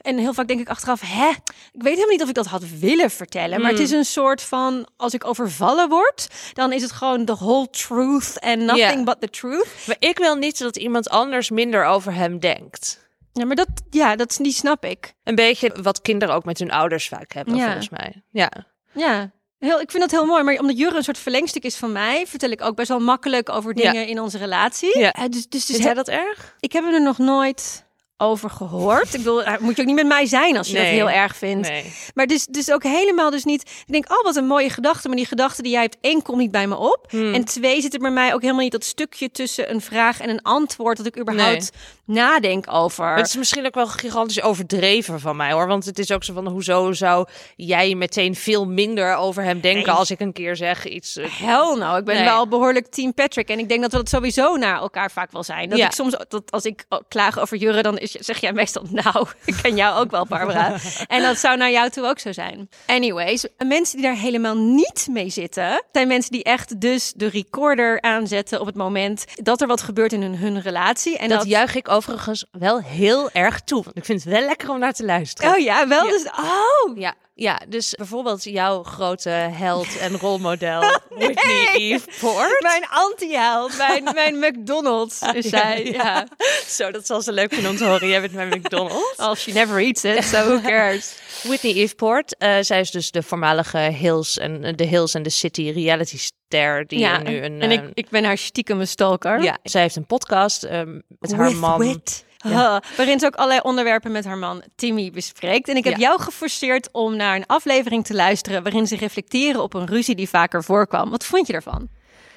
en 0.00 0.18
heel 0.18 0.34
vaak 0.34 0.48
denk 0.48 0.60
ik 0.60 0.68
achteraf, 0.68 1.00
hè, 1.06 1.28
ik 1.72 1.82
weet 1.82 1.92
helemaal 1.94 2.06
niet 2.08 2.22
of 2.22 2.28
ik 2.28 2.34
dat 2.34 2.46
had 2.46 2.64
willen 2.78 3.10
vertellen. 3.10 3.60
Maar 3.60 3.70
het 3.70 3.80
is 3.80 3.90
een 3.90 4.04
soort 4.04 4.42
van, 4.42 4.88
als 4.96 5.14
ik 5.14 5.24
overvallen 5.26 5.88
word, 5.88 6.28
dan 6.52 6.72
is 6.72 6.82
het 6.82 6.92
gewoon 6.92 7.24
the 7.24 7.34
whole 7.34 7.70
truth 7.70 8.40
and 8.40 8.58
nothing 8.58 9.04
but 9.04 9.20
the 9.20 9.30
truth. 9.30 9.68
maar 9.86 9.96
ik 9.98 10.18
wil 10.18 10.34
niet 10.34 10.58
dat 10.58 10.76
iemand 10.76 11.08
anders 11.08 11.50
minder 11.50 11.84
over 11.84 12.14
hem 12.14 12.38
denkt. 12.38 13.00
Ja, 13.32 13.44
maar 13.44 13.56
dat, 13.56 13.68
ja, 13.90 14.16
dat, 14.16 14.38
die 14.42 14.52
snap 14.52 14.84
ik. 14.84 15.14
Een 15.24 15.34
beetje 15.34 15.72
wat 15.82 16.00
kinderen 16.00 16.34
ook 16.34 16.44
met 16.44 16.58
hun 16.58 16.70
ouders 16.70 17.08
vaak 17.08 17.32
hebben, 17.32 17.54
Ja. 17.56 17.64
volgens 17.64 17.88
mij. 17.88 18.22
Ja, 18.30 18.50
Ja, 18.94 19.30
heel, 19.58 19.80
ik 19.80 19.90
vind 19.90 20.02
dat 20.02 20.10
heel 20.10 20.26
mooi. 20.26 20.42
Maar 20.42 20.58
omdat 20.58 20.78
Jurre 20.78 20.96
een 20.96 21.04
soort 21.04 21.18
verlengstuk 21.18 21.62
is 21.62 21.76
van 21.76 21.92
mij, 21.92 22.26
vertel 22.26 22.50
ik 22.50 22.62
ook 22.62 22.76
best 22.76 22.88
wel 22.88 23.00
makkelijk 23.00 23.48
over 23.48 23.78
Ja. 23.78 23.90
dingen 23.92 24.06
in 24.06 24.20
onze 24.20 24.38
relatie. 24.38 24.98
Ja. 24.98 25.12
Eh, 25.12 25.24
dus, 25.28 25.48
dus, 25.48 25.66
dus 25.66 25.76
jij 25.76 25.94
dat 25.94 26.08
erg? 26.08 26.56
ik 26.60 26.72
heb 26.72 26.84
er 26.84 27.02
nog 27.02 27.18
nooit 27.18 27.84
over 28.22 28.50
gehoord. 28.50 29.04
Ik 29.06 29.10
bedoel, 29.10 29.44
daar 29.44 29.62
moet 29.62 29.76
je 29.76 29.80
ook 29.82 29.88
niet 29.88 29.96
met 29.96 30.06
mij 30.06 30.26
zijn 30.26 30.56
als 30.56 30.68
je 30.68 30.74
dat 30.74 30.84
heel 30.84 31.10
erg 31.10 31.36
vindt. 31.36 31.68
Nee. 31.68 31.92
Maar 32.14 32.26
dus, 32.26 32.46
dus 32.46 32.70
ook 32.70 32.82
helemaal 32.82 33.30
dus 33.30 33.44
niet... 33.44 33.62
Ik 33.86 33.92
denk, 33.92 34.12
oh, 34.12 34.22
wat 34.22 34.36
een 34.36 34.46
mooie 34.46 34.70
gedachte. 34.70 35.08
Maar 35.08 35.16
die 35.16 35.26
gedachte 35.26 35.62
die 35.62 35.72
jij 35.72 35.80
hebt, 35.82 35.96
één, 36.00 36.22
komt 36.22 36.38
niet 36.38 36.50
bij 36.50 36.66
me 36.66 36.76
op. 36.76 37.06
Hmm. 37.08 37.34
En 37.34 37.44
twee, 37.44 37.80
zit 37.80 37.94
er 37.94 38.00
bij 38.00 38.10
mij 38.10 38.34
ook 38.34 38.40
helemaal 38.40 38.62
niet 38.62 38.72
dat 38.72 38.84
stukje 38.84 39.30
tussen 39.30 39.70
een 39.70 39.80
vraag 39.80 40.20
en 40.20 40.30
een 40.30 40.42
antwoord... 40.42 40.96
dat 40.96 41.06
ik 41.06 41.18
überhaupt 41.18 41.70
nadenk 42.06 42.64
over. 42.72 43.04
Maar 43.04 43.16
het 43.16 43.26
is 43.26 43.36
misschien 43.36 43.66
ook 43.66 43.74
wel 43.74 43.86
gigantisch 43.86 44.42
overdreven 44.42 45.20
van 45.20 45.36
mij 45.36 45.52
hoor. 45.52 45.66
Want 45.66 45.84
het 45.84 45.98
is 45.98 46.10
ook 46.10 46.24
zo 46.24 46.32
van, 46.34 46.46
hoezo 46.48 46.92
zou 46.92 47.26
jij 47.56 47.94
meteen 47.94 48.34
veel 48.34 48.66
minder 48.66 49.14
over 49.14 49.42
hem 49.42 49.60
denken 49.60 49.86
Nee. 49.86 49.94
als 49.96 50.10
ik 50.10 50.20
een 50.20 50.32
keer 50.32 50.56
zeg 50.56 50.86
iets... 50.86 51.16
eh, 51.16 51.26
Hel 51.30 51.76
nou, 51.76 51.98
ik 51.98 52.04
ben 52.04 52.14
Nee. 52.14 52.24
wel 52.24 52.48
behoorlijk 52.48 52.86
team 52.86 53.14
Patrick. 53.14 53.48
En 53.48 53.58
ik 53.58 53.68
denk 53.68 53.82
dat 53.82 53.90
we 53.90 53.96
dat 53.96 54.08
sowieso 54.08 54.56
naar 54.56 54.76
elkaar 54.76 55.10
vaak 55.10 55.32
wel 55.32 55.42
zijn. 55.42 55.68
Dat 55.68 55.78
Ja. 55.78 55.86
ik 55.86 55.92
soms, 55.92 56.16
dat 56.28 56.50
als 56.50 56.64
ik 56.64 56.84
klaag 57.08 57.38
over 57.40 57.56
Jurre, 57.56 57.82
dan 57.82 57.98
is, 57.98 58.10
zeg 58.10 58.38
jij 58.40 58.52
meestal, 58.52 58.84
nou, 59.04 59.26
ik 59.44 59.54
ken 59.62 59.76
jou 59.76 60.00
ook 60.00 60.10
wel, 60.10 60.26
Barbara. 60.26 60.76
en 61.06 61.22
dat 61.22 61.38
zou 61.38 61.56
naar 61.56 61.70
jou 61.70 61.90
toe 61.90 62.06
ook 62.06 62.18
zo 62.18 62.32
zijn. 62.32 62.68
Anyways, 62.86 63.46
mensen 63.66 63.96
die 63.96 64.06
daar 64.06 64.16
helemaal 64.16 64.56
niet 64.56 65.06
mee 65.10 65.30
zitten, 65.30 65.82
zijn 65.92 66.08
mensen 66.08 66.32
die 66.32 66.42
echt 66.44 66.80
dus 66.80 67.12
de 67.16 67.26
recorder 67.28 68.00
aanzetten 68.00 68.60
op 68.60 68.66
het 68.66 68.74
moment 68.76 69.24
dat 69.34 69.60
er 69.60 69.66
wat 69.66 69.80
gebeurt 69.82 70.12
in 70.12 70.22
hun, 70.22 70.36
hun 70.36 70.60
relatie. 70.60 71.18
En 71.18 71.28
dat, 71.28 71.38
dat, 71.38 71.48
juich 71.48 71.74
ik 71.74 71.88
overigens 71.92 72.44
wel 72.50 72.80
heel 72.80 73.30
erg 73.30 73.60
toe. 73.60 73.82
Want 73.84 73.96
ik 73.96 74.04
vind 74.04 74.24
het 74.24 74.32
wel 74.32 74.44
lekker 74.46 74.70
om 74.70 74.78
naar 74.78 74.92
te 74.92 75.04
luisteren. 75.04 75.52
Oh 75.52 75.58
ja, 75.58 75.88
wel 75.88 76.04
Ja. 76.04 76.10
dus, 76.10 76.26
oh, 76.26 76.98
Ja, 76.98 77.14
ja, 77.34 77.60
dus 77.68 77.94
bijvoorbeeld 77.94 78.44
jouw 78.44 78.82
grote 78.82 79.28
held 79.28 79.98
en 79.98 80.18
rolmodel 80.18 80.80
Whitney 81.18 81.68
Eve 81.74 82.10
Ford. 82.10 82.62
mijn 82.62 82.86
anti-held, 82.88 83.76
mijn, 83.76 84.04
mijn 84.14 84.38
McDonald's 84.38 85.20
is 85.32 85.46
zij. 85.48 85.84
Ja. 85.84 86.26
Zo, 86.66 86.90
dat 86.90 87.06
zal 87.06 87.22
ze 87.22 87.32
leuk 87.32 87.54
vinden 87.54 87.70
om 87.70 87.76
te 87.76 87.84
horen. 87.84 88.08
Jij 88.08 88.20
bent 88.20 88.32
mijn 88.32 88.48
McDonald's. 88.48 89.16
Well, 89.16 89.34
she 89.34 89.52
never 89.52 89.78
eats 89.78 90.04
it, 90.04 90.24
so 90.24 90.44
who 90.44 90.60
cares? 90.60 91.14
Whitney 91.42 91.74
Eve 91.74 92.24
eh, 92.38 92.56
zij 92.60 92.80
is 92.80 92.90
dus 92.90 93.10
de 93.10 93.22
voormalige 93.22 93.78
Hills 93.78 94.38
en 94.38 94.76
de 94.76 94.84
Hills 94.84 95.16
and 95.16 95.24
the 95.24 95.30
City 95.30 95.70
reality 95.70 96.18
ster 96.18 96.86
die 96.86 96.98
ja, 96.98 97.18
nu 97.18 97.36
een. 97.36 97.60
en 97.60 97.70
eh, 97.70 97.72
ik, 97.72 97.90
ik 97.94 98.08
ben 98.08 98.24
haar 98.24 98.38
stiekem 98.38 98.84
stalker. 98.84 99.42
ja, 99.42 99.58
zij 99.62 99.82
heeft 99.82 99.96
een 99.96 100.06
podcast 100.06 100.62
ehm, 100.62 101.00
met 101.18 101.32
haar 101.32 101.56
man. 101.56 101.78
wit. 101.78 102.24
Ja. 102.42 102.82
Waarin 102.96 103.18
ze 103.18 103.26
ook 103.26 103.34
allerlei 103.34 103.60
onderwerpen 103.62 104.12
met 104.12 104.24
haar 104.24 104.38
man 104.38 104.62
Timmy 104.76 105.10
bespreekt. 105.10 105.68
En 105.68 105.76
ik 105.76 105.84
heb 105.84 105.92
Ja. 105.92 105.98
jou 106.00 106.20
geforceerd 106.20 106.88
om 106.92 107.16
naar 107.16 107.36
een 107.36 107.46
aflevering 107.46 108.04
te 108.04 108.14
luisteren 108.14 108.62
waarin 108.62 108.86
ze 108.86 108.96
reflecteren 108.96 109.62
op 109.62 109.74
een 109.74 109.86
ruzie 109.86 110.14
die 110.14 110.28
vaker 110.28 110.64
voorkwam. 110.64 111.10
Wat 111.10 111.24
vond 111.24 111.46
je 111.46 111.52
daarvan? 111.52 111.88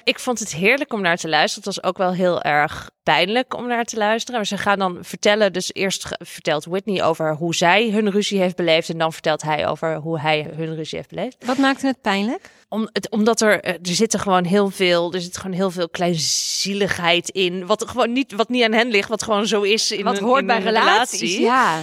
Ik 0.06 0.18
vond 0.18 0.38
het 0.38 0.54
heerlijk 0.54 0.92
om 0.92 1.00
naar 1.00 1.16
te 1.16 1.28
luisteren. 1.28 1.64
Het 1.68 1.74
was 1.74 1.90
ook 1.90 1.98
wel 1.98 2.12
heel 2.12 2.42
erg 2.42 2.90
pijnlijk 3.02 3.54
om 3.54 3.66
naar 3.66 3.84
te 3.84 3.96
luisteren. 3.96 4.36
Maar 4.36 4.46
ze 4.46 4.56
gaan 4.56 4.78
dan 4.78 4.98
vertellen. 5.00 5.52
Dus 5.52 5.74
eerst 5.74 6.08
vertelt 6.18 6.64
Whitney 6.64 7.04
over 7.04 7.34
hoe 7.34 7.54
zij 7.54 7.90
hun 7.90 8.10
ruzie 8.10 8.40
heeft 8.40 8.56
beleefd. 8.56 8.88
En 8.88 8.98
dan 8.98 9.12
vertelt 9.12 9.42
hij 9.42 9.68
over 9.68 9.96
hoe 9.96 10.20
hij 10.20 10.50
hun 10.56 10.74
ruzie 10.74 10.98
heeft 10.98 11.10
beleefd. 11.10 11.44
Wat 11.44 11.58
maakte 11.58 11.86
het 11.86 12.00
pijnlijk? 12.00 12.50
Om, 12.68 12.88
het, 12.92 13.10
omdat 13.10 13.40
er, 13.40 13.60
eh, 13.60 13.72
er 13.72 13.94
zitten 13.94 14.20
gewoon 14.20 14.44
heel 14.44 14.70
veel, 14.70 15.12
er 15.12 15.20
zit 15.20 15.36
gewoon 15.36 15.56
heel 15.56 15.70
veel 15.70 15.88
kleinzieligheid 15.88 17.28
in. 17.28 17.66
Wat 17.66 17.88
gewoon 17.88 18.12
niet, 18.12 18.32
wat 18.32 18.48
niet 18.48 18.64
aan 18.64 18.72
hen 18.72 18.88
ligt, 18.88 19.08
wat 19.08 19.22
gewoon 19.22 19.46
zo 19.46 19.62
is 19.62 19.90
in 19.90 20.04
Wat 20.04 20.18
een, 20.18 20.24
hoort 20.24 20.40
in 20.40 20.46
bij 20.46 20.56
een 20.56 20.62
relaties? 20.62 21.20
relatie. 21.20 21.40
Ja. 21.40 21.80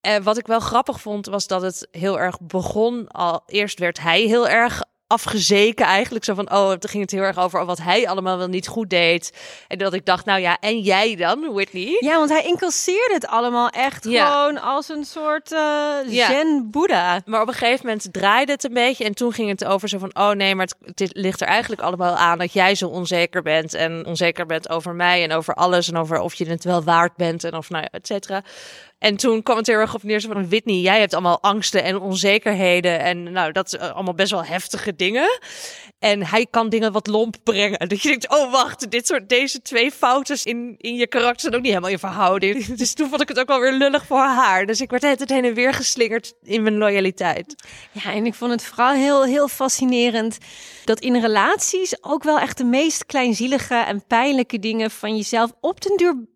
En 0.00 0.22
wat 0.22 0.38
ik 0.38 0.46
wel 0.46 0.60
grappig 0.60 1.00
vond, 1.00 1.26
was 1.26 1.46
dat 1.46 1.62
het 1.62 1.88
heel 1.90 2.20
erg 2.20 2.40
begon. 2.40 3.08
Al 3.08 3.42
eerst 3.46 3.78
werd 3.78 4.00
hij 4.00 4.20
heel 4.20 4.48
erg 4.48 4.82
afgezeken 5.06 5.86
eigenlijk. 5.86 6.24
Zo 6.24 6.34
van, 6.34 6.52
oh, 6.52 6.70
toen 6.70 6.90
ging 6.90 7.02
het 7.02 7.10
heel 7.10 7.22
erg 7.22 7.38
over 7.38 7.64
wat 7.66 7.78
hij 7.78 8.08
allemaal 8.08 8.38
wel 8.38 8.46
niet 8.48 8.66
goed 8.68 8.90
deed. 8.90 9.32
En 9.68 9.78
dat 9.78 9.92
ik 9.94 10.04
dacht, 10.04 10.24
nou 10.24 10.40
ja, 10.40 10.56
en 10.60 10.80
jij 10.80 11.16
dan, 11.16 11.52
Whitney? 11.52 11.96
ja, 12.00 12.16
want 12.18 12.30
hij 12.30 12.42
incasseerde 12.44 13.14
het 13.14 13.26
allemaal 13.26 13.68
echt 13.68 14.04
Ja. 14.04 14.26
gewoon 14.30 14.60
als 14.60 14.88
een 14.88 15.04
soort 15.04 15.52
eh 15.52 15.58
Ja. 16.06 16.26
zen-boeddha. 16.26 17.20
Maar 17.24 17.40
op 17.40 17.48
een 17.48 17.54
gegeven 17.54 17.86
moment 17.86 18.12
draaide 18.12 18.52
het 18.52 18.64
een 18.64 18.72
beetje. 18.74 19.04
En 19.04 19.14
toen 19.14 19.32
ging 19.32 19.48
het 19.48 19.64
over 19.64 19.88
zo 19.88 19.98
van: 19.98 20.10
oh 20.16 20.30
nee, 20.30 20.54
maar 20.54 20.66
het, 20.84 20.98
het 20.98 21.10
ligt 21.16 21.40
er 21.40 21.46
eigenlijk 21.46 21.82
allemaal 21.82 22.14
aan 22.14 22.38
dat 22.38 22.52
jij 22.52 22.74
zo 22.74 22.88
onzeker 22.88 23.42
bent. 23.42 23.74
En 23.74 24.06
onzeker 24.06 24.46
bent 24.46 24.68
over 24.68 24.94
mij 24.94 25.22
en 25.22 25.32
over 25.32 25.54
alles. 25.54 25.88
En 25.88 25.96
over 25.96 26.20
of 26.20 26.34
je 26.34 26.48
het 26.48 26.64
wel 26.64 26.82
waard 26.82 27.16
bent 27.16 27.44
en 27.44 27.54
of 27.56 27.70
nou 27.70 27.82
ja, 27.82 27.88
et 27.90 28.06
cetera. 28.06 28.42
En 28.98 29.16
toen 29.16 29.42
kwam 29.42 29.56
het 29.56 29.66
heel 29.66 29.78
erg 29.78 29.94
op 29.94 30.02
neer 30.02 30.20
van 30.20 30.48
Whitney, 30.48 30.76
jij 30.76 31.00
hebt 31.00 31.12
allemaal 31.12 31.42
angsten 31.42 31.82
en 31.82 32.00
onzekerheden. 32.00 33.00
En 33.00 33.32
nou, 33.32 33.52
dat 33.52 33.66
is 33.66 33.76
eh, 33.76 33.90
allemaal 33.90 34.14
best 34.14 34.30
wel 34.30 34.44
heftige 34.44 34.96
dingen. 34.96 35.38
En 35.98 36.26
hij 36.26 36.46
kan 36.50 36.68
dingen 36.68 36.92
wat 36.92 37.06
lomp 37.06 37.36
brengen. 37.42 37.88
Dat 37.88 38.02
je 38.02 38.08
denkt, 38.08 38.28
oh 38.28 38.52
wacht, 38.52 38.90
dit 38.90 39.06
soort, 39.06 39.28
deze 39.28 39.62
twee 39.62 39.90
fouten 39.90 40.38
in, 40.42 40.74
in 40.78 40.94
je 40.94 41.06
karakter 41.06 41.40
zijn 41.40 41.54
ook 41.54 41.60
niet 41.60 41.70
helemaal 41.70 41.90
in 41.90 41.98
verhouding. 41.98 42.64
Dus 42.84 42.94
toen 42.94 43.08
vond 43.08 43.20
ik 43.20 43.28
het 43.28 43.38
ook 43.38 43.48
wel 43.48 43.60
weer 43.60 43.72
lullig 43.72 44.06
voor 44.06 44.18
haar. 44.18 44.66
Dus 44.66 44.80
ik 44.80 44.90
werd 44.90 45.02
het 45.02 45.30
heen 45.30 45.44
en 45.44 45.54
weer 45.54 45.74
geslingerd 45.74 46.34
in 46.42 46.62
mijn 46.62 46.78
loyaliteit. 46.78 47.54
Ja, 47.92 48.12
en 48.12 48.26
ik 48.26 48.34
vond 48.34 48.50
het 48.50 48.64
vooral 48.64 48.92
heel, 48.92 49.24
heel 49.24 49.48
fascinerend 49.48 50.38
dat 50.84 51.00
in 51.00 51.20
relaties 51.20 52.02
ook 52.02 52.22
wel 52.22 52.38
echt 52.38 52.58
de 52.58 52.64
meest 52.64 53.06
kleinzielige 53.06 53.74
en 53.74 54.06
pijnlijke 54.06 54.58
dingen 54.58 54.90
van 54.90 55.16
jezelf 55.16 55.52
op 55.60 55.80
den 55.80 55.96
duur 55.96 56.32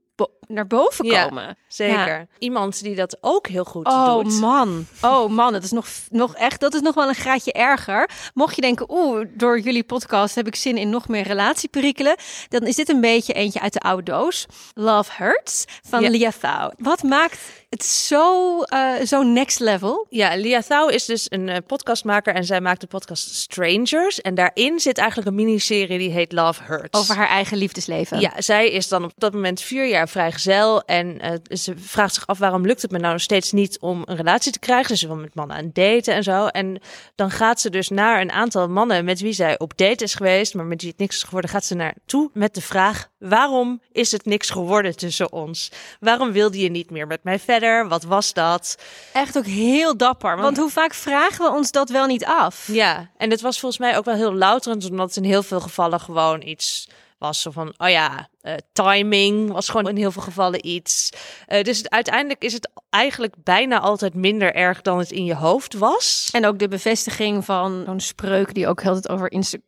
naar 0.49 0.67
boven 0.67 1.07
Ja. 1.07 1.25
komen. 1.25 1.57
Zeker. 1.69 2.27
Iemand 2.39 2.83
die 2.83 2.95
dat 2.95 3.19
ook 3.21 3.47
heel 3.47 3.65
goed 3.65 3.87
Oh 3.87 4.15
doet. 4.23 4.41
man, 4.41 4.87
oh 5.03 5.29
man, 5.31 5.53
dat 5.53 5.63
is 5.63 5.71
nog, 5.71 5.87
nog 6.11 6.35
echt, 6.35 6.61
dat 6.61 6.75
is 6.75 6.81
nog 6.81 6.95
wel 6.95 7.09
een 7.09 7.15
graadje 7.15 7.53
erger. 7.53 8.11
Mocht 8.35 8.55
je 8.55 8.61
denken, 8.61 8.87
oeh, 8.91 9.27
door 9.35 9.59
jullie 9.61 9.85
podcast 9.85 10.35
heb 10.35 10.47
ik 10.47 10.55
zin 10.57 10.77
in 10.77 10.91
nog 10.91 11.09
meer 11.09 11.23
relatieperikelen, 11.23 12.17
dan 12.49 12.63
is 12.67 12.77
dit 12.77 12.89
een 12.89 13.01
beetje 13.01 13.33
eentje 13.33 13.61
uit 13.61 13.73
de 13.73 13.81
oude 13.81 14.03
doos. 14.03 14.47
Love 14.75 15.11
Hurts 15.17 15.65
van 15.89 16.03
Ja. 16.03 16.09
Lia 16.11 16.31
Thou. 16.41 16.73
Wat 16.77 17.03
maakt 17.03 17.39
het 17.69 17.85
zo, 17.85 18.61
eh, 18.63 18.95
zo 19.05 19.23
next 19.23 19.61
level? 19.61 20.07
Ja, 20.11 20.35
Lia 20.35 20.61
Thou 20.61 20.93
is 20.93 21.05
dus 21.05 21.27
een 21.29 21.49
eh, 21.49 21.57
podcastmaker 21.67 22.35
en 22.35 22.45
zij 22.45 22.61
maakt 22.61 22.81
de 22.81 22.87
podcast 22.87 23.35
Strangers. 23.35 24.21
En 24.21 24.35
daarin 24.35 24.81
zit 24.81 24.99
eigenlijk 24.99 25.29
een 25.29 25.35
miniserie 25.35 25.99
die 25.99 26.11
heet 26.11 26.33
Love 26.33 26.63
Hurts. 26.63 26.99
Over 26.99 27.17
haar 27.17 27.29
eigen 27.29 27.57
liefdesleven. 27.57 28.21
Ja, 28.21 28.33
zij 28.41 28.71
is 28.71 28.89
dan 28.89 29.05
op 29.05 29.13
dat 29.17 29.33
moment 29.33 29.61
vier 29.61 29.89
jaar 29.89 30.09
vrijgezel. 30.09 30.83
En 30.83 31.21
eh, 31.21 31.33
ze 31.57 31.75
vraagt 31.77 32.15
zich 32.15 32.27
af 32.27 32.39
waarom 32.39 32.67
lukt 32.67 32.83
het 32.83 32.91
me 32.91 32.99
nou 32.99 33.13
nog 33.13 33.23
steeds 33.23 33.53
niet 33.53 33.79
om 33.81 34.03
een 34.05 34.17
relatie 34.17 34.53
te 34.53 34.59
krijgen. 34.59 34.89
Dus 34.89 35.01
ze 35.01 35.07
wil 35.07 35.17
met 35.17 35.35
mannen 35.35 35.57
aan 35.57 35.71
daten 35.73 36.15
en 36.15 36.23
zo. 36.23 36.47
En 36.47 36.81
dan 37.15 37.31
gaat 37.31 37.61
ze 37.61 37.71
dus 37.71 37.89
naar 37.89 38.21
een 38.21 38.33
aantal 38.33 38.69
mannen 38.69 39.05
met 39.05 39.21
wie 39.21 39.33
zij 39.33 39.59
op 39.59 39.77
date 39.77 40.05
is 40.05 40.15
geweest. 40.15 40.55
Maar 40.55 40.65
met 40.65 40.81
wie 40.81 40.91
het 40.91 40.99
niks 40.99 41.17
is 41.17 41.23
geworden, 41.23 41.51
gaat 41.51 41.65
ze 41.65 41.75
naartoe 41.75 42.31
met 42.33 42.55
de 42.55 42.63
vraag. 42.63 43.09
Waarom 43.19 43.81
is 43.93 44.13
het 44.13 44.25
niks 44.25 44.51
geworden 44.51 44.97
tussen 44.97 45.33
ons? 45.33 45.71
Waarom 46.01 46.33
wilde 46.33 46.59
je 46.59 46.71
niet 46.71 46.91
meer 46.91 47.07
met 47.07 47.25
mij 47.25 47.39
verder? 47.39 47.58
Wat 47.89 48.05
was 48.05 48.33
dat? 48.33 48.79
Echt 49.13 49.39
ook 49.39 49.47
heel 49.47 49.97
dapper. 49.97 50.37
Want 50.37 50.57
hoe 50.57 50.71
vaak 50.71 50.95
vragen 50.95 51.45
we 51.45 51.57
ons 51.57 51.71
dat 51.71 51.91
wel 51.91 52.07
niet 52.07 52.25
af? 52.25 52.69
Ja, 52.73 53.11
en 53.17 53.31
het 53.31 53.41
was 53.41 53.61
volgens 53.61 53.81
mij 53.81 53.97
ook 53.97 54.05
wel 54.05 54.15
heel 54.15 54.35
louterend, 54.35 54.91
omdat 54.91 55.07
het 55.07 55.17
in 55.17 55.31
heel 55.31 55.43
veel 55.43 55.61
gevallen 55.61 56.01
gewoon 56.01 56.43
iets 56.43 56.89
was. 57.19 57.43
Zo 57.43 57.51
van, 57.51 57.75
oh 57.77 57.89
ja, 57.89 58.29
eh, 58.41 58.55
timing 58.73 59.53
was 59.53 59.69
gewoon 59.69 59.89
in 59.89 59.97
heel 59.97 60.13
veel 60.13 60.23
gevallen 60.23 60.67
iets. 60.67 61.11
Eh, 61.47 61.63
dus 61.63 61.79
het, 61.79 61.91
uiteindelijk 61.91 62.43
is 62.45 62.53
het 62.53 62.71
eigenlijk 62.91 63.35
bijna 63.45 63.81
altijd 63.81 64.15
minder 64.15 64.55
erg 64.55 64.83
dan 64.83 64.99
het 64.99 65.11
in 65.11 65.25
je 65.25 65.35
hoofd 65.35 65.75
was. 65.75 66.29
En 66.33 66.47
ook 66.47 66.59
de 66.59 66.69
bevestiging 66.69 67.45
van 67.45 67.83
zo'n 67.87 68.01
spreuk 68.01 68.55
die 68.55 68.69
ook 68.69 68.83
heel 68.83 68.95
het 68.95 69.09
over 69.09 69.33
Instagram 69.33 69.67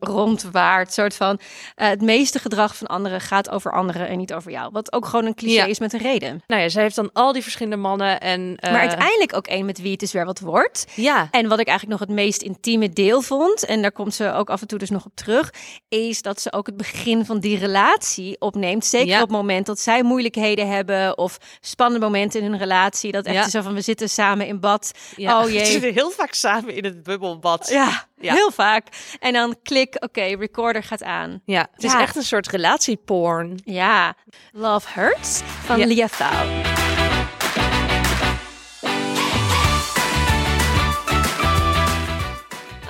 rondwaart. 0.00 0.92
soort 0.92 1.14
van 1.14 1.38
eh, 1.74 1.88
het 1.88 2.00
meeste 2.00 2.38
gedrag 2.38 2.76
van 2.76 2.86
anderen 2.86 3.20
gaat 3.20 3.50
over 3.50 3.72
anderen 3.72 4.08
en 4.08 4.18
niet 4.18 4.34
over 4.34 4.50
jou. 4.50 4.70
Wat 4.72 4.92
ook 4.92 5.06
gewoon 5.06 5.24
een 5.26 5.34
cliché 5.34 5.54
Ja. 5.54 5.64
is 5.64 5.78
met 5.78 5.92
een 5.92 6.00
reden. 6.00 6.42
Nou 6.46 6.62
ja, 6.62 6.68
zij 6.68 6.82
heeft 6.82 6.96
dan 6.96 7.10
al 7.12 7.32
die 7.32 7.42
verschillende 7.42 7.76
mannen 7.76 8.20
en... 8.20 8.56
eh, 8.56 8.70
Maar 8.72 8.80
uiteindelijk 8.80 9.36
ook 9.36 9.46
één 9.46 9.64
met 9.66 9.80
wie 9.80 9.90
het 9.90 10.00
dus 10.00 10.12
weer 10.12 10.24
wat 10.24 10.40
wordt. 10.40 10.84
Ja, 10.94 11.28
En 11.30 11.48
wat 11.48 11.58
ik 11.60 11.66
eigenlijk 11.68 11.98
nog 12.00 12.08
het 12.08 12.18
meest 12.18 12.42
intieme 12.42 12.88
deel 12.90 13.20
vond, 13.22 13.64
en 13.64 13.82
daar 13.82 13.92
komt 13.92 14.14
ze 14.14 14.32
ook 14.32 14.50
af 14.50 14.60
en 14.60 14.66
toe 14.66 14.78
dus 14.78 14.90
nog 14.90 15.04
op 15.04 15.14
terug, 15.14 15.52
is 15.88 16.22
dat 16.22 16.40
ze 16.40 16.52
ook 16.52 16.66
het 16.66 16.76
begin 16.76 17.24
van 17.24 17.38
die 17.40 17.58
relatie 17.58 18.40
opneemt. 18.40 18.86
Zeker 18.86 19.08
Ja. 19.08 19.14
op 19.22 19.28
het 19.28 19.36
moment 19.36 19.66
dat 19.66 19.78
zij 19.80 20.02
moeilijkheden 20.02 20.68
hebben 20.68 21.18
of 21.18 21.38
spannende 21.60 22.04
momenten 22.06 22.40
in 22.40 22.50
hun 22.50 22.58
relatie. 22.58 23.12
Dat 23.12 23.24
echt 23.26 23.34
Ja. 23.36 23.48
zo 23.48 23.62
van 23.62 23.74
we 23.74 23.80
zitten 23.80 24.08
samen 24.08 24.46
in 24.46 24.60
bad. 24.60 24.92
ja. 25.16 25.38
Oh 25.40 25.44
Ze 25.46 25.52
jee. 25.52 25.64
zitten 25.64 25.92
heel 25.92 26.10
vaak 26.10 26.34
samen 26.34 26.74
in 26.74 26.84
het 26.84 27.02
bubbelbad. 27.02 27.68
Ja, 27.68 28.06
Ja. 28.24 28.34
heel 28.34 28.50
vaak. 28.50 28.86
En 29.20 29.32
dan 29.32 29.56
klik, 29.62 29.96
oké, 29.98 30.22
recorder 30.22 30.82
gaat 30.82 31.02
aan. 31.02 31.40
Ja, 31.44 31.68
het 31.74 31.84
is 31.84 31.92
Ja. 31.92 32.00
echt 32.00 32.16
een 32.16 32.22
soort 32.22 32.48
relatieporn. 32.48 33.58
Ja, 33.64 34.14
Love 34.52 35.00
Hurts 35.00 35.40
van 35.64 35.78
Ja. 35.78 35.86
Lia 35.86 36.06
Thou. 36.08 36.62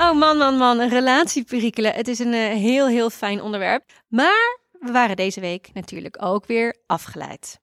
Oh 0.01 0.12
man, 0.18 0.37
man, 0.37 0.57
man, 0.57 0.79
een 0.81 0.88
relatieperikelen. 0.88 1.92
Het 1.94 2.09
is 2.09 2.18
een 2.18 2.33
eh, 2.35 2.40
heel, 2.49 2.87
heel 2.88 3.11
fijn 3.11 3.42
onderwerp. 3.42 3.85
Maar 4.09 4.59
we 4.81 4.92
waren 4.92 5.16
deze 5.16 5.40
week 5.40 5.68
natuurlijk 5.73 6.16
ook 6.23 6.47
weer 6.47 6.75
afgeleid. 6.87 7.59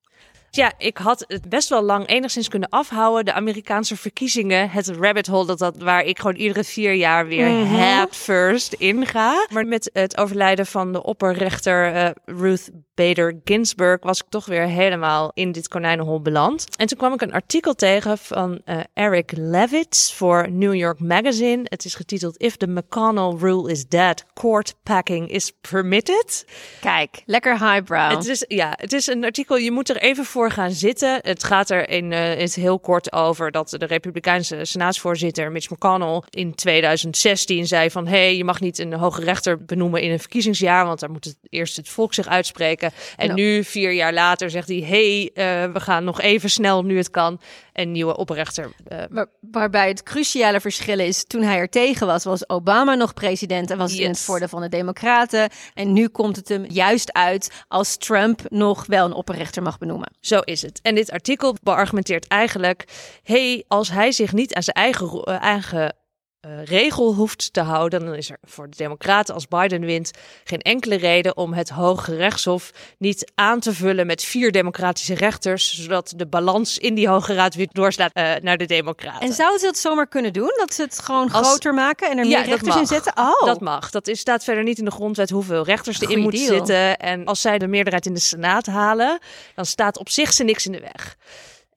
Ja, 0.54 0.74
ik 0.78 0.98
had 0.98 1.26
het 1.28 1.50
best 1.50 1.70
wel 1.70 1.82
lang 1.82 2.08
enigszins 2.08 2.48
kunnen 2.48 2.70
afhouden. 2.70 3.26
De 3.26 3.34
Amerikaanse 3.34 3.98
verkiezingen, 3.98 4.70
het 4.70 4.88
rabbit 4.88 5.28
hole, 5.28 5.46
dat, 5.46 5.60
dat, 5.60 5.78
waar 5.78 6.04
ik 6.04 6.20
gewoon 6.20 6.36
iedere 6.36 6.64
vier 6.64 6.94
jaar 6.94 7.28
weer 7.28 7.48
Mhm. 7.48 7.74
head 7.76 8.16
first 8.16 8.74
inga. 8.74 9.48
Maar 9.54 9.66
met 9.66 9.90
het 9.94 10.18
overlijden 10.18 10.66
van 10.66 10.92
de 10.92 11.04
opperrechter 11.04 11.94
eh, 11.94 12.10
Ruth 12.26 12.70
Bader 12.96 13.40
Ginsburg 13.44 13.98
was 14.02 14.20
ik 14.20 14.26
toch 14.30 14.46
weer 14.46 14.68
helemaal 14.68 15.32
in 15.34 15.52
dit 15.52 15.68
konijnenhol 15.68 16.22
beland. 16.22 16.66
En 16.78 16.88
toen 16.88 16.98
kwam 16.98 17.14
ik 17.14 17.22
een 17.22 17.34
artikel 17.34 17.74
tegen 17.74 18.18
van 18.18 18.62
eh, 18.66 18.80
Eric 18.94 19.32
Levitz 19.36 20.12
voor 20.14 20.52
New 20.52 20.74
York 20.74 21.00
Magazine. 21.00 21.62
Het 21.64 21.86
is 21.86 21.96
getiteld 21.96 22.38
If 22.38 22.56
the 22.58 22.68
McConnell 22.68 23.36
Rule 23.40 23.72
is 23.72 23.88
Dead, 23.88 24.26
Court 24.34 24.76
Packing 24.84 25.30
is 25.30 25.52
Permitted. 25.72 26.46
Kijk, 26.82 27.22
lekker 27.26 27.60
highbrow. 27.60 28.10
Het 28.10 28.28
is, 28.28 28.46
ja, 28.48 28.74
het 28.76 28.94
is 28.94 29.08
een 29.08 29.24
artikel, 29.24 29.58
je 29.58 29.72
moet 29.72 29.90
er 29.90 29.98
even 29.98 30.26
voor 30.26 30.41
gaan 30.50 30.72
zitten. 30.72 31.20
Het 31.22 31.44
gaat 31.44 31.70
er 31.70 31.90
in, 31.90 32.12
eh, 32.12 32.20
het 32.40 32.56
heel 32.56 32.80
kort 32.80 33.14
over 33.14 33.52
dat 33.52 33.70
de 33.70 33.86
Republikeinse 33.86 34.66
senaatsvoorzitter 34.66 35.52
Mitch 35.52 35.70
McConnell 35.70 36.22
in 36.30 36.56
2016 36.56 37.68
zei 37.68 37.90
van... 37.92 38.08
hé, 38.08 38.18
hey, 38.18 38.38
je 38.38 38.44
mag 38.44 38.60
niet 38.60 38.80
een 38.80 38.94
hoge 38.94 39.24
rechter 39.24 39.66
benoemen 39.66 40.02
in 40.02 40.12
een 40.12 40.20
verkiezingsjaar... 40.20 40.86
want 40.86 41.00
daar 41.00 41.12
moet 41.12 41.26
het 41.26 41.38
eerst 41.50 41.76
het 41.76 41.90
volk 41.90 42.14
zich 42.14 42.28
uitspreken. 42.28 42.92
En 43.16 43.36
nu, 43.36 43.64
vier 43.64 43.92
jaar 43.92 44.14
later, 44.14 44.50
zegt 44.50 44.68
hij... 44.68 44.78
hé, 44.78 44.86
hey, 44.88 45.32
eh, 45.34 45.74
we 45.74 45.80
gaan 45.80 46.04
nog 46.04 46.22
even 46.22 46.50
snel, 46.50 46.84
nu 46.84 46.98
het 46.98 47.10
kan, 47.10 47.40
een 47.74 47.92
nieuwe 47.92 48.18
opperrechter 48.18 48.72
eh, 48.88 48.98
Waar- 49.10 49.30
waarbij 49.40 49.88
het 49.88 50.04
cruciale 50.04 50.60
verschil 50.60 51.00
is, 51.00 51.26
toen 51.26 51.42
hij 51.42 51.58
er 51.58 51.70
tegen 51.70 52.08
was, 52.08 52.24
was 52.24 52.50
Obama 52.50 52.96
nog 52.96 53.14
president 53.14 53.72
en 53.72 53.78
was 53.78 53.92
het 53.92 54.00
in 54.00 54.10
het 54.10 54.20
voordeel 54.20 54.48
van 54.48 54.62
de 54.62 54.70
Democraten. 54.70 55.50
En 55.74 55.94
nu 55.94 56.08
komt 56.08 56.36
het 56.36 56.50
hem 56.50 56.66
juist 56.66 57.14
uit 57.14 57.64
als 57.68 57.98
Trump 57.98 58.42
nog 58.50 58.86
wel 58.86 59.06
een 59.06 59.14
opperrechter 59.14 59.62
mag 59.62 59.78
benoemen. 59.78 60.12
Zo 60.20 60.40
is 60.40 60.62
het. 60.62 60.80
En 60.82 60.96
dit 60.96 61.12
artikel 61.12 61.56
beargumenteert 61.64 62.28
eigenlijk: 62.28 62.86
hey, 63.24 63.64
als 63.68 63.90
hij 63.90 64.12
zich 64.12 64.34
niet 64.34 64.54
aan 64.54 64.64
zijn 64.64 64.76
eigen, 64.76 65.24
eh, 65.24 65.42
eigen 65.42 65.96
eh, 66.42 66.64
regel 66.64 67.14
hoeft 67.14 67.54
te 67.54 67.62
houden, 67.62 68.06
dan 68.06 68.14
is 68.16 68.30
er 68.30 68.38
voor 68.44 68.70
de 68.70 68.78
Democraten 68.78 69.34
als 69.34 69.48
Biden 69.48 69.82
wint 69.82 70.12
geen 70.44 70.60
enkele 70.60 70.96
reden 70.96 71.38
om 71.38 71.54
het 71.54 71.70
Hoge 71.70 72.16
Rechtshof 72.16 72.72
niet 72.98 73.32
aan 73.36 73.60
te 73.60 73.74
vullen 73.74 74.06
met 74.06 74.24
vier 74.24 74.52
democratische 74.52 75.14
rechters, 75.14 75.74
zodat 75.82 76.14
de 76.16 76.28
balans 76.28 76.78
in 76.78 76.94
die 76.96 77.08
Hoge 77.08 77.34
Raad 77.34 77.56
weer 77.56 77.68
doorslaat 77.72 78.12
eh, 78.14 78.32
naar 78.42 78.58
de 78.58 78.66
Democraten. 78.66 79.28
En 79.28 79.34
zouden 79.34 79.60
ze 79.60 79.66
dat 79.66 79.78
zomaar 79.78 80.08
kunnen 80.08 80.34
doen? 80.34 80.54
Dat 80.58 80.74
ze 80.74 80.82
het 80.82 81.00
gewoon 81.00 81.32
Als- 81.32 81.48
groter 81.48 81.74
maken 81.74 82.10
en 82.10 82.18
er 82.18 82.26
meer 82.26 82.38
Ja, 82.38 82.44
rechters 82.44 82.76
in 82.76 82.86
zetten? 82.88 83.14
Oh, 83.18 83.46
Dat 83.46 83.62
mag. 83.62 83.90
Dat 83.90 84.08
is, 84.08 84.20
staat 84.20 84.44
verder 84.44 84.64
niet 84.64 84.78
in 84.78 84.86
de 84.86 84.92
grondwet 84.92 85.30
hoeveel 85.30 85.64
rechters 85.64 86.02
erin 86.02 86.20
moeten 86.20 86.46
zitten. 86.46 86.98
En 86.98 87.26
als 87.26 87.42
zij 87.42 87.58
de 87.58 87.68
meerderheid 87.68 88.06
in 88.06 88.14
de 88.14 88.20
Senaat 88.20 88.66
halen, 88.66 89.20
dan 89.56 89.66
staat 89.66 89.98
op 89.98 90.10
zich 90.10 90.34
ze 90.34 90.44
niks 90.44 90.66
in 90.66 90.72
de 90.72 90.80
weg. 90.80 91.18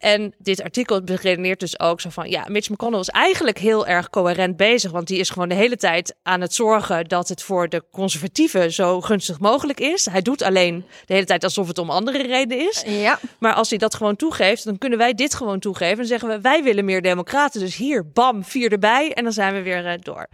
En 0.04 0.34
dit 0.38 0.62
artikel 0.62 1.02
beredeneert 1.02 1.60
dus 1.60 1.80
ook 1.80 2.00
zo 2.00 2.10
van, 2.10 2.30
ja, 2.30 2.44
Mitch 2.48 2.68
McConnell 2.68 3.00
is 3.00 3.08
eigenlijk 3.08 3.58
heel 3.58 3.86
erg 3.86 4.10
coherent 4.10 4.56
bezig, 4.56 4.90
want 4.90 5.06
die 5.06 5.18
is 5.18 5.30
gewoon 5.30 5.48
de 5.48 5.54
hele 5.54 5.76
tijd 5.76 6.14
aan 6.22 6.40
het 6.40 6.54
zorgen 6.54 7.04
dat 7.04 7.28
het 7.28 7.42
voor 7.42 7.68
de 7.68 7.84
conservatieven 7.92 8.72
zo 8.72 9.00
gunstig 9.00 9.40
mogelijk 9.40 9.80
is. 9.80 10.06
Hij 10.06 10.22
doet 10.22 10.42
alleen 10.42 10.84
de 11.06 11.14
hele 11.14 11.26
tijd 11.26 11.44
alsof 11.44 11.68
het 11.68 11.78
om 11.78 11.90
andere 11.90 12.22
redenen 12.22 12.68
is. 12.68 12.82
ja. 12.86 13.18
Maar 13.38 13.54
als 13.54 13.68
hij 13.68 13.78
dat 13.78 13.94
gewoon 13.94 14.16
toegeeft, 14.16 14.64
dan 14.64 14.78
kunnen 14.78 14.98
wij 14.98 15.14
dit 15.14 15.34
gewoon 15.34 15.58
toegeven. 15.58 15.98
En 15.98 16.06
zeggen 16.06 16.28
we, 16.28 16.40
wij 16.40 16.62
willen 16.62 16.84
meer 16.84 17.02
democraten. 17.02 17.60
Dus 17.60 17.76
hier, 17.76 18.08
bam, 18.12 18.44
vier 18.44 18.72
erbij. 18.72 19.12
En 19.12 19.24
dan 19.24 19.32
zijn 19.32 19.54
we 19.54 19.62
weer 19.62 19.86
eh, 19.86 19.98
door. 20.02 20.28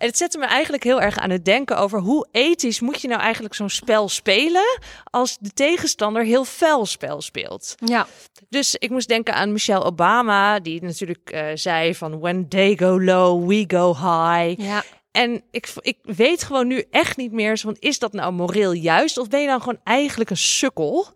En 0.00 0.06
het 0.06 0.16
zette 0.16 0.38
me 0.38 0.46
eigenlijk 0.46 0.82
heel 0.82 1.00
erg 1.00 1.18
aan 1.18 1.30
het 1.30 1.44
denken 1.44 1.78
over 1.78 2.00
hoe 2.00 2.28
ethisch 2.32 2.80
moet 2.80 3.00
je 3.00 3.08
nou 3.08 3.20
eigenlijk 3.20 3.54
zo'n 3.54 3.70
spel 3.70 4.08
spelen 4.08 4.80
als 5.04 5.36
de 5.40 5.50
tegenstander 5.50 6.24
heel 6.24 6.44
fel 6.44 6.86
spel 6.86 7.20
speelt. 7.20 7.74
ja. 7.84 8.06
Dus 8.50 8.74
ik 8.74 8.90
moest 8.90 9.08
denken 9.08 9.34
aan 9.34 9.52
Michelle 9.52 9.84
Obama, 9.84 10.60
die 10.60 10.82
natuurlijk 10.82 11.30
eh, 11.30 11.46
zei 11.54 11.94
van 11.94 12.20
when 12.20 12.48
they 12.48 12.76
go 12.76 13.00
low, 13.00 13.48
we 13.48 13.64
go 13.66 13.94
high. 13.94 14.60
Ja. 14.62 14.82
En 15.10 15.42
ik, 15.50 15.72
ik 15.80 15.96
weet 16.02 16.42
gewoon 16.42 16.66
nu 16.66 16.84
echt 16.90 17.16
niet 17.16 17.32
meer 17.32 17.58
van, 17.58 17.76
is 17.78 17.98
dat 17.98 18.12
nou 18.12 18.32
moreel 18.32 18.72
juist? 18.72 19.18
Of 19.18 19.28
ben 19.28 19.40
je 19.40 19.46
dan 19.46 19.60
gewoon 19.60 19.80
eigenlijk 19.84 20.30
een 20.30 20.36
sukkel? 20.36 21.06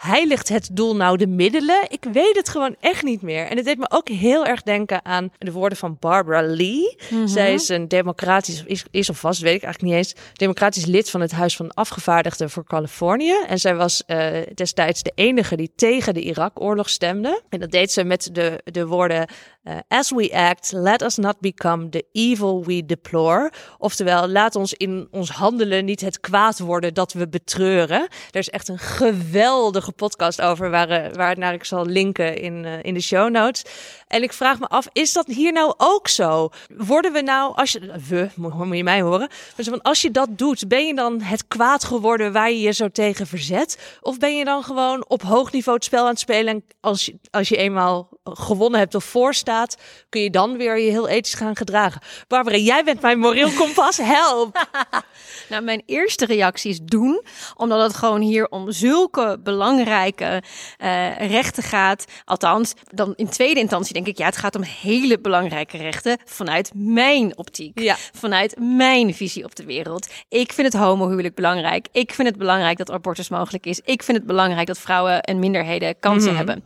Heiligt 0.00 0.48
het 0.48 0.68
doel 0.72 0.96
nou 0.96 1.16
de 1.16 1.26
middelen? 1.26 1.86
Ik 1.88 2.04
weet 2.12 2.36
het 2.36 2.48
gewoon 2.48 2.76
echt 2.80 3.02
niet 3.02 3.22
meer. 3.22 3.46
En 3.46 3.56
het 3.56 3.64
deed 3.64 3.78
me 3.78 3.90
ook 3.90 4.08
heel 4.08 4.46
erg 4.46 4.62
denken 4.62 5.04
aan 5.04 5.32
de 5.38 5.52
woorden 5.52 5.78
van 5.78 5.96
Barbara 6.00 6.42
Lee. 6.42 6.96
Zij 7.24 7.54
is 7.54 7.68
een 7.68 7.88
democratisch, 7.88 8.64
is, 8.64 8.84
is 8.90 9.10
of 9.10 9.22
was, 9.22 9.38
weet 9.38 9.54
ik 9.54 9.62
eigenlijk 9.62 9.94
niet 9.94 10.04
eens, 10.04 10.14
democratisch 10.32 10.84
lid 10.84 11.10
van 11.10 11.20
het 11.20 11.32
Huis 11.32 11.56
van 11.56 11.74
Afgevaardigden 11.74 12.50
voor 12.50 12.64
Californië. 12.64 13.34
En 13.46 13.58
zij 13.58 13.76
was 13.76 14.04
eh, 14.06 14.26
destijds 14.54 15.02
de 15.02 15.12
enige 15.14 15.56
die 15.56 15.72
tegen 15.76 16.14
de 16.14 16.20
Irak-oorlog 16.20 16.88
stemde. 16.88 17.42
En 17.48 17.60
dat 17.60 17.70
deed 17.70 17.92
ze 17.92 18.04
met 18.04 18.28
de, 18.32 18.60
de 18.64 18.86
woorden, 18.86 19.28
eh, 19.62 19.76
as 19.88 20.10
we 20.10 20.30
act, 20.32 20.72
let 20.72 21.02
us 21.02 21.16
not 21.16 21.40
become 21.40 21.88
the 21.88 22.04
evil 22.12 22.64
we 22.64 22.86
deplore. 22.86 23.52
Oftewel, 23.78 24.28
laat 24.28 24.56
ons 24.56 24.74
in 24.74 25.08
ons 25.10 25.30
handelen 25.30 25.84
niet 25.84 26.00
het 26.00 26.20
kwaad 26.20 26.58
worden 26.58 26.94
dat 26.94 27.12
we 27.12 27.28
betreuren. 27.28 28.08
Er 28.30 28.38
is 28.38 28.50
echt 28.50 28.68
een 28.68 28.78
geweldige 28.78 29.89
podcast 29.92 30.40
over 30.40 30.70
waar, 30.70 30.88
eh, 30.88 31.12
waar 31.12 31.38
naar 31.38 31.54
ik 31.54 31.64
zal 31.64 31.86
linken 31.86 32.36
in, 32.36 32.64
eh, 32.64 32.82
in 32.82 32.94
de 32.94 33.00
show 33.00 33.30
notes. 33.30 33.64
En 34.06 34.22
ik 34.22 34.32
vraag 34.32 34.58
me 34.58 34.68
af, 34.68 34.88
is 34.92 35.12
dat 35.12 35.26
hier 35.26 35.52
nou 35.52 35.74
ook 35.76 36.08
zo? 36.08 36.48
Worden 36.76 37.12
we 37.12 37.20
nou, 37.20 37.56
als 37.56 37.72
je, 37.72 37.92
we, 38.08 38.28
moet, 38.34 38.76
je 38.76 38.84
mij 38.84 39.02
horen, 39.02 39.28
zo 39.56 39.70
van, 39.70 39.82
als 39.82 40.02
je 40.02 40.10
dat 40.10 40.28
doet, 40.38 40.68
ben 40.68 40.86
je 40.86 40.94
dan 40.94 41.20
het 41.20 41.48
kwaad 41.48 41.84
geworden 41.84 42.32
waar 42.32 42.50
je 42.50 42.60
je 42.60 42.72
zo 42.72 42.88
tegen 42.88 43.26
verzet? 43.26 43.98
Of 44.00 44.18
ben 44.18 44.36
je 44.36 44.44
dan 44.44 44.62
gewoon 44.62 45.04
op 45.08 45.22
hoog 45.22 45.52
niveau 45.52 45.76
het 45.76 45.86
spel 45.86 46.02
aan 46.02 46.10
het 46.10 46.18
spelen 46.18 46.54
en 46.54 46.64
als 46.80 47.04
je, 47.04 47.18
als 47.30 47.48
je 47.48 47.56
eenmaal 47.56 48.08
gewonnen 48.24 48.78
hebt 48.78 48.94
of 48.94 49.04
voor 49.04 49.34
staat, 49.34 49.76
kun 50.08 50.20
je 50.20 50.30
dan 50.30 50.56
weer 50.56 50.78
je 50.78 50.90
heel 50.90 51.08
ethisch 51.08 51.34
gaan 51.34 51.56
gedragen? 51.56 52.00
Barbara, 52.28 52.56
jij 52.56 52.84
bent 52.84 53.00
mijn 53.00 53.18
moreel 53.18 53.50
kompas, 53.50 53.96
help! 53.96 54.58
Nou, 55.48 55.62
mijn 55.62 55.82
eerste 55.86 56.24
reactie 56.24 56.70
is 56.70 56.80
doen, 56.82 57.22
omdat 57.56 57.82
het 57.82 57.94
gewoon 57.94 58.20
hier 58.20 58.48
om 58.48 58.70
zulke 58.70 59.38
belangrijke 59.42 59.79
eh, 59.86 61.16
rechten 61.16 61.62
gaat. 61.62 62.04
Althans, 62.24 62.74
dan 62.84 63.12
in 63.16 63.28
tweede 63.28 63.60
instantie 63.60 63.94
denk 63.94 64.06
ik, 64.06 64.18
ja, 64.18 64.24
het 64.24 64.36
gaat 64.36 64.56
om 64.56 64.62
hele 64.62 65.18
belangrijke 65.18 65.76
rechten 65.76 66.18
vanuit 66.24 66.70
mijn 66.74 67.38
optiek. 67.38 67.80
Ja. 67.80 67.96
Vanuit 68.12 68.56
mijn 68.58 69.14
visie 69.14 69.44
op 69.44 69.56
de 69.56 69.64
wereld. 69.64 70.08
Ik 70.28 70.52
vind 70.52 70.72
het 70.72 70.82
homohuwelijk 70.82 71.34
belangrijk. 71.34 71.88
Ik 71.92 72.12
vind 72.12 72.28
het 72.28 72.38
belangrijk 72.38 72.78
dat 72.78 72.90
abortus 72.90 73.28
mogelijk 73.28 73.66
is. 73.66 73.80
Ik 73.84 74.02
vind 74.02 74.18
het 74.18 74.26
belangrijk 74.26 74.66
dat 74.66 74.78
vrouwen 74.78 75.20
en 75.20 75.38
minderheden 75.38 75.98
kansen 76.00 76.36
hebben. 76.36 76.64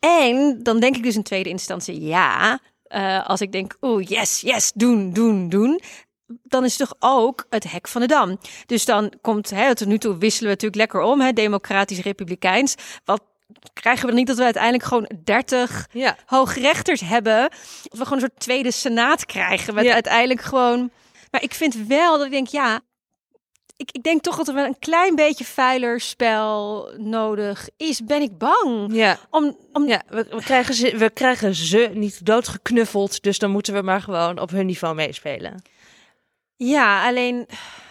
En 0.00 0.60
dan 0.62 0.80
denk 0.80 0.96
ik 0.96 1.02
dus 1.02 1.14
in 1.14 1.22
tweede 1.22 1.48
instantie 1.48 2.00
ja. 2.00 2.60
Eh, 2.84 3.26
als 3.26 3.40
ik 3.40 3.52
denk, 3.52 3.76
oeh, 3.80 4.06
yes, 4.06 4.40
yes, 4.40 4.72
doen, 4.74 5.12
doen, 5.12 5.48
doen. 5.48 5.80
Dan 6.26 6.64
is 6.64 6.78
het 6.78 6.88
toch 6.88 7.10
ook 7.10 7.46
het 7.50 7.70
hek 7.70 7.88
van 7.88 8.00
de 8.00 8.06
dam. 8.06 8.38
Dus 8.66 8.84
dan 8.84 9.12
komt, 9.20 9.50
hè, 9.50 9.74
tot 9.74 9.88
nu 9.88 9.98
toe 9.98 10.18
wisselen 10.18 10.48
we 10.48 10.54
natuurlijk 10.54 10.80
lekker 10.92 11.00
om, 11.00 11.20
hè, 11.20 11.32
democratisch-republikeins. 11.32 12.74
Wat 13.04 13.22
krijgen 13.72 14.00
we 14.02 14.06
dan 14.08 14.16
niet 14.16 14.26
dat 14.26 14.36
we 14.36 14.44
uiteindelijk 14.44 14.84
gewoon 14.84 15.10
30 15.24 15.86
Ja. 15.92 16.16
hoogrechters 16.26 17.00
hebben? 17.00 17.44
Of 17.90 17.98
we 17.98 18.04
gewoon 18.04 18.12
een 18.12 18.28
soort 18.28 18.40
tweede 18.40 18.70
senaat 18.70 19.26
krijgen. 19.26 19.74
Met 19.74 19.84
Ja. 19.84 19.92
uiteindelijk 19.92 20.40
gewoon. 20.42 20.90
Maar 21.30 21.42
ik 21.42 21.54
vind 21.54 21.74
wel 21.86 22.16
dat 22.16 22.26
ik 22.26 22.32
denk, 22.32 22.48
ja. 22.48 22.80
Ik, 23.76 23.90
ik 23.92 24.02
denk 24.02 24.22
toch 24.22 24.36
dat 24.36 24.48
er 24.48 24.54
wel 24.54 24.64
een 24.64 24.78
klein 24.78 25.14
beetje 25.14 25.44
vuiler 25.44 26.00
spel 26.00 26.88
nodig 26.96 27.68
is. 27.76 28.04
Ben 28.04 28.22
ik 28.22 28.38
bang. 28.38 28.94
Ja. 28.94 29.18
Om, 29.30 29.56
om 29.72 29.88
Ja, 29.88 30.02
we, 30.08 30.26
we, 30.30 30.42
krijgen 30.42 30.74
ze, 30.74 30.96
we 30.96 31.10
krijgen 31.10 31.54
ze 31.54 31.90
niet 31.94 32.26
doodgeknuffeld, 32.26 33.22
dus 33.22 33.38
dan 33.38 33.50
moeten 33.50 33.74
we 33.74 33.82
maar 33.82 34.00
gewoon 34.00 34.38
op 34.38 34.50
hun 34.50 34.66
niveau 34.66 34.94
meespelen. 34.94 35.62
Ja, 36.56 37.06
alleen 37.06 37.46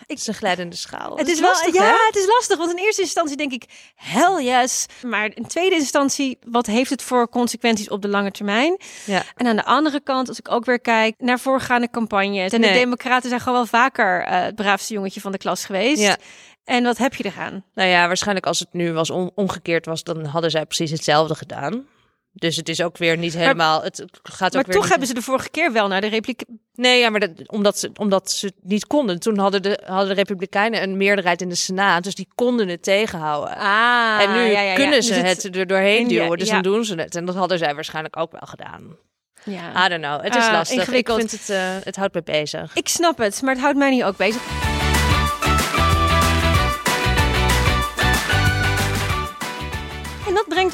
Het 0.07 0.20
is 0.22 0.28
een 0.28 0.34
glijdende 0.34 0.76
schaal. 0.76 1.18
het 1.18 1.28
is, 1.28 1.39
lastig, 1.39 1.74
ja, 1.74 1.84
hè? 1.84 1.93
het 2.07 2.16
is 2.16 2.26
lastig. 2.28 2.57
Want 2.57 2.72
in 2.72 2.78
eerste 2.78 3.01
instantie 3.01 3.38
denk 3.38 3.51
ik, 3.51 3.64
hell 3.95 4.43
yes. 4.43 4.86
Maar 5.05 5.32
in 5.36 5.47
tweede 5.47 5.76
instantie, 5.76 6.38
wat 6.45 6.66
heeft 6.66 6.89
het 6.89 7.01
voor 7.01 7.30
consequenties 7.30 7.89
op 7.89 8.01
de 8.01 8.07
lange 8.07 8.32
termijn? 8.32 8.78
Ja. 9.05 9.24
En 9.36 9.47
aan 9.47 9.55
de 9.55 9.66
andere 9.66 9.99
kant, 10.01 10.28
als 10.28 10.39
ik 10.39 10.51
ook 10.51 10.66
weer 10.66 10.80
kijk 10.80 11.16
naar 11.18 11.39
voorgaande 11.39 11.89
campagnes. 11.89 12.51
En 12.51 12.61
de. 12.61 12.68
Democraten 12.68 13.30
zijn 13.30 13.41
gewoon 13.41 13.57
wel 13.57 13.68
vaker 13.68 14.24
eh, 14.24 14.41
het 14.41 14.55
braafste 14.55 14.93
jongetje 14.93 15.22
van 15.22 15.32
de 15.32 15.38
klas 15.38 15.66
geweest. 15.66 16.01
Ja. 16.01 16.18
En 16.64 16.84
wat 16.84 16.97
heb 16.97 17.16
je 17.16 17.26
eraan? 17.26 17.64
Nou 17.74 17.89
ja, 17.89 18.07
waarschijnlijk 18.07 18.45
als 18.45 18.59
het 18.59 18.74
nu 18.74 18.93
was 18.93 19.09
om- 19.09 19.32
omgekeerd 19.36 19.86
was, 19.86 20.03
dan 20.03 20.26
hadden 20.26 20.51
zij 20.51 20.66
precies 20.66 20.91
hetzelfde 20.91 21.36
gedaan. 21.36 21.88
Dus 22.36 22.56
het 22.56 22.70
is 22.70 22.82
ook 22.82 22.98
weer 22.98 23.18
niet 23.18 23.34
helemaal. 23.34 23.82
Het 23.84 24.04
gaat 24.24 24.48
ook 24.48 24.54
Maar 24.54 24.64
weer 24.64 24.74
toch 24.74 24.82
niet- 24.82 24.90
hebben 24.90 25.08
ze 25.08 25.14
de 25.14 25.22
vorige 25.22 25.50
keer 25.50 25.72
wel 25.72 25.88
naar 25.88 26.02
de 26.02 26.08
repliek. 26.08 26.44
Nee, 26.76 27.00
ja, 27.00 27.10
maar 27.10 27.20
dat, 27.20 27.30
omdat, 27.46 27.80
ze, 27.80 27.92
omdat 27.96 28.32
ze 28.32 28.46
het 28.46 28.56
niet 28.62 28.88
konden. 28.88 29.20
Toen 29.20 29.38
hadden 29.38 29.62
de, 29.62 29.80
hadden 29.86 30.08
de 30.08 30.14
Republikeinen 30.14 30.84
een 30.84 30.98
meerderheid 30.98 31.42
in 31.42 31.50
de 31.50 31.56
Senaat, 31.56 32.04
dus 32.04 32.16
die 32.16 32.28
konden 32.36 32.68
het 32.68 32.84
tegenhouden. 32.84 33.56
Ah, 33.58 34.22
en 34.22 34.32
nu 34.32 34.40
ja, 34.40 34.46
ja, 34.46 34.62
ja. 34.62 34.74
kunnen 34.76 34.94
Dus 35.00 35.08
ze 35.08 35.14
het, 35.14 35.56
er 35.56 35.68
doorheen 35.68 36.08
duwen, 36.08 36.38
dus 36.38 36.50
dan 36.50 36.62
doen 36.62 36.86
ze 36.86 36.96
het. 36.96 37.16
En 37.16 37.26
dat 37.26 37.36
hadden 37.36 37.58
zij 37.58 37.76
waarschijnlijk 37.76 38.18
ook 38.18 38.32
wel 38.32 38.48
gedaan. 38.48 38.96
Ja. 39.44 39.86
I 39.86 39.90
don't 39.90 40.02
know. 40.04 40.24
Het 40.24 40.36
is 40.36 40.46
Ah, 40.46 40.52
lastig. 40.52 40.76
Ik 40.78 40.82
ingewikkeld. 40.84 41.18
vind 41.20 41.32
het, 41.32 41.50
eh, 41.50 41.58
het 41.84 41.96
houdt 41.96 42.14
me 42.14 42.22
bezig. 42.24 42.76
Ik 42.76 42.88
snap 42.88 43.18
het, 43.18 43.42
maar 43.42 43.54
het 43.54 43.62
houdt 43.64 43.78
mij 43.78 43.90
niet 43.90 44.04
ook 44.04 44.18
bezig. 44.18 44.42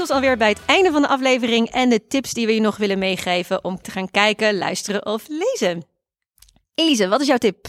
Ons 0.09 0.17
alweer 0.17 0.37
bij 0.37 0.49
het 0.49 0.65
einde 0.65 0.91
van 0.91 1.01
de 1.01 1.07
aflevering 1.07 1.69
en 1.69 1.89
de 1.89 2.07
tips 2.07 2.33
die 2.33 2.45
we 2.45 2.53
je 2.53 2.61
nog 2.61 2.77
willen 2.77 2.99
meegeven 2.99 3.63
om 3.63 3.81
te 3.81 3.91
gaan 3.91 4.11
kijken, 4.11 4.57
luisteren 4.57 5.05
of 5.05 5.27
lezen. 5.27 5.85
Elise, 6.75 7.07
wat 7.07 7.21
is 7.21 7.27
jouw 7.27 7.37
tip? 7.37 7.67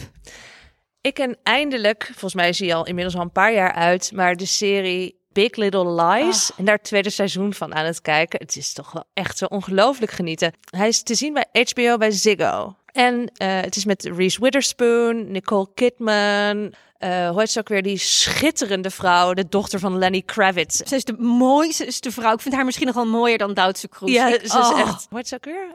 Ik 1.01 1.15
ken 1.15 1.39
eindelijk, 1.43 2.05
volgens 2.05 2.35
mij 2.35 2.49
is 2.49 2.59
hij 2.59 2.75
al 2.75 2.87
inmiddels 2.87 3.17
al 3.17 3.23
een 3.23 3.33
paar 3.33 3.53
jaar 3.53 3.73
uit, 3.73 4.13
maar 4.15 4.37
de 4.37 4.47
serie 4.47 5.19
Big 5.33 5.57
Little 5.57 6.03
Lies. 6.03 6.51
En 6.57 6.65
daar 6.65 6.75
het 6.75 6.85
tweede 6.85 7.11
seizoen 7.11 7.55
van 7.55 7.75
aan 7.75 7.85
het 7.85 8.01
kijken. 8.01 8.41
Het 8.41 8.57
is 8.57 8.73
toch 8.73 8.93
wel 8.93 9.05
echt 9.13 9.39
zo 9.39 9.45
ongelooflijk 9.45 10.13
genieten. 10.13 10.53
Hij 10.71 10.89
is 10.89 11.03
te 11.03 11.15
zien 11.15 11.33
bij 11.33 11.47
HBO 11.53 11.97
bij 11.97 12.11
Ziggo. 12.11 12.77
En 12.93 13.21
uh, 13.21 13.61
het 13.61 13.77
is 13.77 13.85
met 13.85 14.11
Reese 14.17 14.41
Witherspoon, 14.41 15.31
Nicole 15.31 15.69
Kidman, 15.75 16.75
uh, 17.01 17.29
hoe 17.29 17.39
heet 17.39 17.51
ze 17.51 17.59
ook 17.59 17.69
weer, 17.69 17.83
die 17.83 17.99
schitterende 17.99 18.91
vrouw, 18.91 19.35
de 19.35 19.49
dochter 19.49 19.79
van 19.79 19.99
Lenny 19.99 20.23
Kravitz. 20.23 20.81
Ze 20.81 20.95
is 20.95 21.05
de 21.05 21.13
mooiste 21.19 22.11
vrouw. 22.11 22.33
Ik 22.35 22.41
vind 22.41 22.55
haar 22.55 22.65
misschien 22.65 22.87
nog 22.87 22.95
wel 22.95 23.07
mooier 23.07 23.39
dan 23.39 23.55
Duitse 23.55 23.89
Kroes. 23.89 24.11
Ja, 24.11 24.29
ik, 24.29 24.41
ze 24.47 24.59
oh. 24.59 24.71
is 24.77 24.83
echt... 24.83 25.07
Hoe 25.09 25.19
heet 25.19 25.29
ze 25.29 25.35
ook 25.35 25.45
weer? 25.45 25.69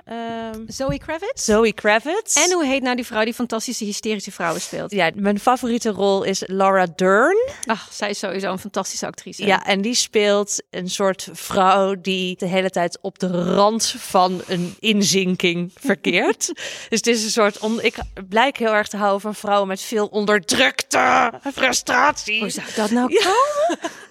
Um, 0.54 0.66
Zoe 0.68 0.98
Kravitz? 0.98 1.46
Zoe 1.46 1.74
Kravitz. 1.74 2.36
En 2.36 2.52
hoe 2.52 2.66
heet 2.66 2.82
nou 2.82 2.96
die 2.96 3.06
vrouw 3.06 3.24
die 3.24 3.34
fantastische 3.34 3.86
hysterische 3.86 4.32
vrouwen 4.32 4.62
speelt? 4.62 4.92
Ja, 4.92 5.12
mijn 5.16 5.40
favoriete 5.40 5.90
rol 5.90 6.24
is 6.24 6.44
Laura 6.46 6.88
Dern. 6.96 7.50
Ach, 7.66 7.88
zij 7.92 8.10
is 8.10 8.20
sowieso 8.20 8.52
een 8.52 8.60
fantastische 8.60 9.06
actrice. 9.06 9.46
Ja, 9.46 9.66
en 9.66 9.82
die 9.82 9.96
speelt 9.96 10.64
een 10.70 10.90
soort 10.90 11.30
vrouw 11.32 11.96
die 12.02 12.38
de 12.38 12.48
hele 12.48 12.70
tijd 12.70 12.98
op 13.02 13.20
de 13.20 13.54
rand 13.54 13.96
van 13.98 14.42
een 14.48 14.76
inzinking 14.80 15.72
verkeert. 15.80 16.46
dus 16.90 17.00
het 17.00 17.08
is 17.08 17.24
een 17.24 17.30
soort... 17.30 17.60
On... 17.60 17.82
Ik 17.82 17.96
blijk 18.30 18.58
heel 18.58 18.74
erg 18.74 18.88
te 18.88 18.98
houden 18.98 19.22
van 19.22 19.36
vrouwen 19.36 19.68
met 19.68 19.82
veel 19.82 20.08
onderdrukte 20.08 21.15
frustratie. 21.54 22.40
Hoe 22.40 22.50
zou 22.50 22.68
dat 22.76 22.92
nou 22.92 23.08
komen? 23.08 23.80
Ja. 23.82 23.90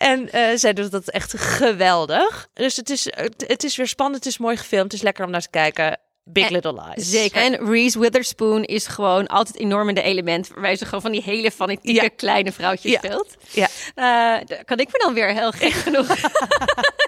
En 0.00 0.28
uh, 0.34 0.48
zij 0.54 0.72
doet 0.72 0.90
dat 0.90 1.08
echt 1.08 1.38
geweldig. 1.38 2.48
Dus 2.54 2.76
het 2.76 2.90
is, 2.90 3.12
het 3.46 3.64
is 3.64 3.76
weer 3.76 3.86
spannend, 3.86 4.24
het 4.24 4.32
is 4.32 4.38
mooi 4.38 4.56
gefilmd, 4.56 4.84
het 4.84 4.92
is 4.92 5.02
lekker 5.02 5.24
om 5.24 5.30
naar 5.30 5.40
te 5.40 5.50
kijken. 5.50 5.98
Big 6.24 6.46
en, 6.46 6.52
Little 6.52 6.82
Lies. 6.82 7.10
Zeker. 7.10 7.42
En 7.42 7.70
Reese 7.70 7.98
Witherspoon 7.98 8.64
is 8.64 8.86
gewoon 8.86 9.26
altijd 9.26 9.58
enorm 9.58 9.88
in 9.88 9.94
de 9.94 10.02
element. 10.02 10.48
Waarbij 10.48 10.76
ze 10.76 10.84
gewoon 10.84 11.00
van 11.00 11.12
die 11.12 11.22
hele 11.22 11.50
fanatieke 11.50 12.02
ja. 12.02 12.08
kleine 12.16 12.52
vrouwtjes 12.52 12.92
ja. 12.92 12.98
speelt. 12.98 13.36
Ja. 13.50 13.68
Uh, 13.68 14.46
daar 14.46 14.64
kan 14.64 14.78
ik 14.78 14.92
me 14.92 14.98
dan 14.98 15.14
weer 15.14 15.34
heel 15.34 15.50
gek 15.50 15.72
genoeg 15.72 16.06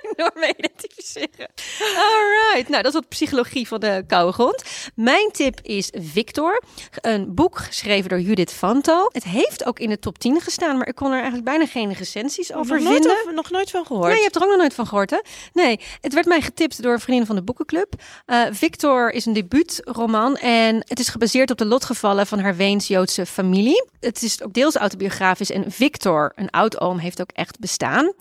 identificeren. 1.02 1.48
Alright. 1.96 2.68
Nou, 2.68 2.82
dat 2.82 2.94
is 2.94 3.00
wat 3.00 3.08
psychologie 3.08 3.68
van 3.68 3.80
de 3.80 4.04
koude 4.06 4.32
grond. 4.32 4.62
Mijn 4.94 5.30
tip 5.30 5.60
is 5.62 5.90
Victor. 5.98 6.62
Een 7.00 7.34
boek 7.34 7.58
geschreven 7.58 8.08
door 8.08 8.20
Judith 8.20 8.52
Fanto. 8.52 9.08
Het 9.12 9.24
heeft 9.24 9.64
ook 9.64 9.78
in 9.78 9.88
de 9.88 9.98
top 9.98 10.18
10 10.18 10.40
gestaan. 10.40 10.76
Maar 10.76 10.88
ik 10.88 10.94
kon 10.94 11.06
er 11.06 11.14
eigenlijk 11.14 11.44
bijna 11.44 11.66
geen 11.66 11.92
recensies 11.92 12.52
over 12.52 12.80
nog 12.80 12.92
vinden. 12.92 13.16
Nooit, 13.24 13.34
nog 13.34 13.50
nooit 13.50 13.70
van 13.70 13.86
gehoord. 13.86 14.06
Nee, 14.06 14.16
je 14.16 14.22
hebt 14.22 14.36
er 14.36 14.42
ook 14.42 14.48
nog 14.48 14.58
nooit 14.58 14.74
van 14.74 14.86
gehoord, 14.86 15.10
hè? 15.10 15.20
Nee. 15.52 15.80
Het 16.00 16.14
werd 16.14 16.26
mij 16.26 16.40
getipt 16.40 16.82
door 16.82 16.92
een 16.92 17.00
vriendin 17.00 17.26
van 17.26 17.36
de 17.36 17.42
boekenclub. 17.42 17.94
Uh, 18.26 18.42
Victor 18.50 19.10
is 19.10 19.26
een 19.26 19.32
debuutroman 19.32 20.36
en 20.36 20.84
het 20.88 20.98
is 20.98 21.08
gebaseerd 21.08 21.50
op 21.50 21.58
de 21.58 21.66
lotgevallen 21.66 22.26
van 22.26 22.38
haar 22.38 22.56
Weens-Joodse 22.56 23.26
familie. 23.26 23.86
Het 24.00 24.22
is 24.22 24.42
ook 24.42 24.52
deels 24.52 24.76
autobiografisch 24.76 25.50
en 25.50 25.64
Victor, 25.70 26.32
een 26.34 26.50
oud-oom, 26.50 26.98
heeft 26.98 27.20
ook 27.20 27.30
echt 27.32 27.58
bestaan. 27.58 28.12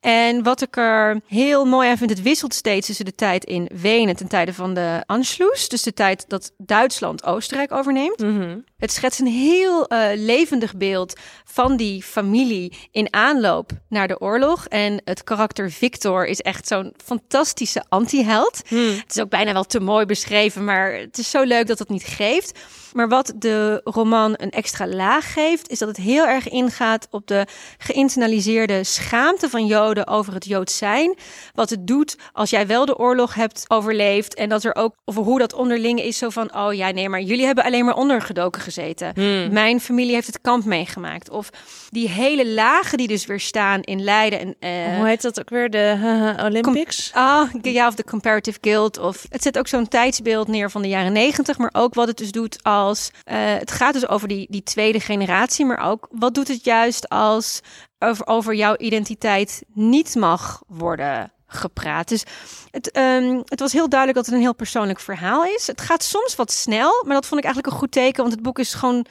En 0.00 0.42
wat 0.42 0.62
ik 0.62 0.76
er 0.76 1.20
heel 1.26 1.64
mooi 1.64 1.88
aan 1.88 1.96
vind, 1.96 2.10
het 2.10 2.22
wisselt 2.28 2.54
steeds 2.54 2.86
tussen 2.86 3.04
de 3.04 3.14
tijd 3.14 3.44
in 3.44 3.70
Wenen 3.74 4.16
ten 4.16 4.28
tijde 4.28 4.54
van 4.54 4.74
de 4.74 5.02
Anschluss, 5.06 5.68
dus 5.68 5.82
de 5.82 5.92
tijd 5.92 6.24
dat 6.28 6.52
Duitsland 6.58 7.24
Oostenrijk 7.24 7.72
overneemt. 7.72 8.20
Mm 8.20 8.40
-hmm. 8.40 8.64
Het 8.76 8.92
schetst 8.92 9.20
een 9.20 9.26
heel 9.26 9.92
uh, 9.92 10.08
levendig 10.14 10.76
beeld 10.76 11.18
van 11.44 11.76
die 11.76 12.02
familie 12.02 12.72
in 12.90 13.12
aanloop 13.14 13.70
naar 13.88 14.08
de 14.08 14.20
oorlog. 14.20 14.66
En 14.66 15.00
het 15.04 15.24
karakter 15.24 15.70
Victor 15.70 16.26
is 16.26 16.40
echt 16.40 16.66
zo'n 16.66 16.94
fantastische 17.04 17.84
anti-held. 17.88 18.62
Mm. 18.68 18.88
Het 18.88 19.16
is 19.16 19.22
ook 19.22 19.30
bijna 19.30 19.52
wel 19.52 19.64
te 19.64 19.80
mooi 19.80 20.06
beschreven, 20.06 20.64
maar 20.64 20.92
het 20.92 21.18
is 21.18 21.30
zo 21.30 21.42
leuk 21.42 21.66
dat 21.66 21.78
het 21.78 21.88
niet 21.88 22.04
geeft. 22.04 22.58
Maar 22.96 23.08
wat 23.08 23.32
de 23.36 23.80
roman 23.84 24.34
een 24.36 24.50
extra 24.50 24.86
laag 24.86 25.32
geeft, 25.32 25.68
is 25.68 25.78
dat 25.78 25.88
het 25.88 25.96
heel 25.96 26.26
erg 26.26 26.48
ingaat 26.48 27.08
op 27.10 27.26
de 27.26 27.46
geïnternaliseerde 27.78 28.84
schaamte 28.84 29.48
van 29.48 29.66
Joden 29.66 30.06
over 30.06 30.34
het 30.34 30.44
Joods 30.44 30.76
zijn. 30.76 31.16
Wat 31.54 31.70
het 31.70 31.86
doet 31.86 32.16
als 32.32 32.50
jij 32.50 32.66
wel 32.66 32.84
de 32.84 32.98
oorlog 32.98 33.34
hebt 33.34 33.64
overleefd. 33.68 34.34
En 34.34 34.48
dat 34.48 34.64
er 34.64 34.74
ook 34.74 34.94
over 35.04 35.22
hoe 35.22 35.38
dat 35.38 35.52
onderling 35.52 36.00
is. 36.00 36.18
Zo 36.18 36.30
van: 36.30 36.56
oh 36.56 36.74
ja, 36.74 36.90
nee, 36.90 37.08
maar 37.08 37.20
jullie 37.20 37.44
hebben 37.46 37.64
alleen 37.64 37.84
maar 37.84 37.96
ondergedoken 37.96 38.62
gezeten. 38.62 39.12
Hmm. 39.14 39.52
Mijn 39.52 39.80
familie 39.80 40.14
heeft 40.14 40.26
het 40.26 40.40
kamp 40.40 40.64
meegemaakt. 40.64 41.30
Of 41.30 41.50
die 41.90 42.08
hele 42.08 42.46
lagen 42.46 42.98
die 42.98 43.08
dus 43.08 43.26
weer 43.26 43.40
staan 43.40 43.80
in 43.80 44.02
Leiden. 44.04 44.38
En, 44.40 44.54
uh, 44.60 44.96
hoe 44.96 45.06
heet 45.06 45.22
dat 45.22 45.40
ook 45.40 45.50
weer? 45.50 45.70
De 45.70 45.94
uh, 46.38 46.44
Olympics? 46.46 47.10
Ah, 47.12 47.50
ja, 47.62 47.86
of 47.86 47.94
de 47.94 48.04
Comparative 48.04 48.58
Guild. 48.60 48.98
Of 48.98 49.26
het 49.28 49.42
zet 49.42 49.58
ook 49.58 49.68
zo'n 49.68 49.88
tijdsbeeld 49.88 50.48
neer 50.48 50.70
van 50.70 50.82
de 50.82 50.88
jaren 50.88 51.12
negentig. 51.12 51.58
Maar 51.58 51.70
ook 51.72 51.94
wat 51.94 52.08
het 52.08 52.16
dus 52.16 52.30
doet 52.30 52.58
als. 52.62 52.84
Uh, 52.90 53.34
het 53.58 53.70
gaat 53.70 53.92
dus 53.92 54.08
over 54.08 54.28
die, 54.28 54.46
die 54.50 54.62
tweede 54.62 55.00
generatie. 55.00 55.64
Maar 55.64 55.90
ook 55.90 56.08
wat 56.10 56.34
doet 56.34 56.48
het 56.48 56.64
juist 56.64 57.08
als 57.08 57.60
over, 57.98 58.26
over 58.26 58.54
jouw 58.54 58.76
identiteit 58.76 59.62
niet 59.72 60.14
mag 60.14 60.62
worden 60.66 61.32
gepraat. 61.46 62.08
Dus 62.08 62.24
het, 62.70 62.96
um, 62.96 63.42
het 63.44 63.60
was 63.60 63.72
heel 63.72 63.88
duidelijk 63.88 64.18
dat 64.18 64.26
het 64.26 64.34
een 64.34 64.46
heel 64.46 64.54
persoonlijk 64.54 65.00
verhaal 65.00 65.44
is. 65.44 65.66
Het 65.66 65.80
gaat 65.80 66.02
soms 66.02 66.36
wat 66.36 66.52
snel, 66.52 67.02
maar 67.04 67.14
dat 67.14 67.26
vond 67.26 67.40
ik 67.40 67.44
eigenlijk 67.44 67.74
een 67.74 67.80
goed 67.80 67.92
teken, 67.92 68.22
want 68.22 68.34
het 68.34 68.42
boek 68.42 68.58
is 68.58 68.74
gewoon. 68.74 69.06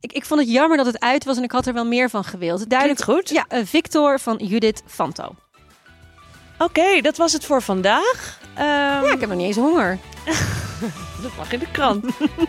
Ik, 0.00 0.12
ik 0.12 0.24
vond 0.24 0.40
het 0.40 0.50
jammer 0.50 0.76
dat 0.76 0.86
het 0.86 1.00
uit 1.00 1.24
was 1.24 1.36
en 1.36 1.42
ik 1.42 1.52
had 1.52 1.66
er 1.66 1.74
wel 1.74 1.84
meer 1.86 2.10
van 2.10 2.24
gewild. 2.24 2.68
Duidelijk 2.68 3.00
goed. 3.00 3.28
Ja, 3.28 3.46
uh, 3.48 3.60
Victor 3.64 4.20
van 4.20 4.36
Judith 4.36 4.82
Fanto. 4.86 5.34
Oké, 6.60 6.80
okay, 6.80 7.00
dat 7.00 7.16
was 7.16 7.32
het 7.32 7.44
voor 7.44 7.62
vandaag. 7.62 8.38
Um... 8.58 8.64
Ja, 8.64 9.12
ik 9.12 9.20
heb 9.20 9.28
nog 9.28 9.38
niet 9.38 9.46
eens 9.46 9.56
honger. 9.56 9.98
dat 11.22 11.36
mag 11.36 11.52
in 11.52 11.58
de 11.58 11.70
krant. 11.70 12.04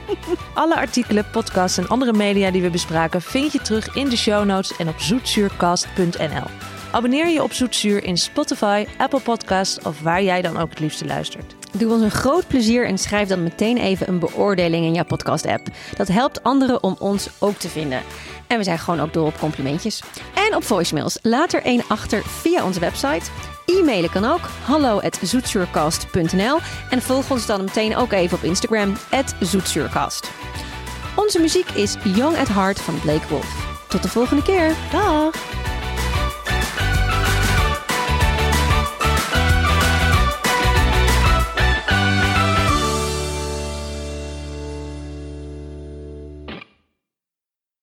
Alle 0.53 0.75
artikelen, 0.75 1.29
podcasts 1.31 1.77
en 1.77 1.87
andere 1.87 2.13
media 2.13 2.51
die 2.51 2.61
we 2.61 2.69
bespraken 2.69 3.21
vind 3.21 3.51
je 3.51 3.61
terug 3.61 3.95
in 3.95 4.09
de 4.09 4.17
show 4.17 4.45
notes 4.45 4.77
en 4.77 4.87
op 4.87 4.99
zoetzuurcast.nl. 4.99 6.43
Abonneer 6.91 7.27
je 7.27 7.43
op 7.43 7.53
Zoetzuur 7.53 8.03
in 8.03 8.17
Spotify, 8.17 8.85
Apple 8.97 9.19
Podcasts 9.19 9.85
of 9.85 10.01
waar 10.01 10.23
jij 10.23 10.41
dan 10.41 10.57
ook 10.57 10.69
het 10.69 10.79
liefste 10.79 11.05
luistert. 11.05 11.55
Doe 11.71 11.93
ons 11.93 12.01
een 12.01 12.11
groot 12.11 12.47
plezier 12.47 12.85
en 12.85 12.97
schrijf 12.97 13.27
dan 13.27 13.43
meteen 13.43 13.77
even 13.77 14.07
een 14.09 14.19
beoordeling 14.19 14.85
in 14.85 14.93
jouw 14.93 15.05
podcast-app. 15.05 15.67
Dat 15.95 16.07
helpt 16.07 16.43
anderen 16.43 16.83
om 16.83 16.95
ons 16.99 17.29
ook 17.39 17.57
te 17.57 17.69
vinden. 17.69 18.01
En 18.47 18.57
we 18.57 18.63
zijn 18.63 18.79
gewoon 18.79 18.99
ook 18.99 19.13
dol 19.13 19.25
op 19.25 19.37
complimentjes. 19.39 20.01
En 20.35 20.55
op 20.55 20.63
voicemails. 20.63 21.17
Laat 21.21 21.53
er 21.53 21.63
één 21.63 21.83
achter 21.87 22.21
via 22.25 22.65
onze 22.65 22.79
website. 22.79 23.31
E-mailen 23.77 24.09
kan 24.09 24.25
ook. 24.25 24.49
hallo 24.63 24.99
at 24.99 25.19
zoetzuurcast.nl 25.21 26.59
En 26.89 27.01
volg 27.01 27.31
ons 27.31 27.45
dan 27.45 27.63
meteen 27.63 27.95
ook 27.95 28.11
even 28.11 28.37
op 28.37 28.43
Instagram, 28.43 28.93
at 29.09 29.35
zoetzuurcast. 29.39 30.31
Onze 31.15 31.39
muziek 31.39 31.69
is 31.69 31.95
Young 32.03 32.37
at 32.37 32.47
Heart 32.47 32.81
van 32.81 32.99
Blake 32.99 33.27
Wolf. 33.29 33.69
Tot 33.87 34.03
de 34.03 34.09
volgende 34.09 34.43
keer. 34.43 34.75
Dag! 34.91 35.35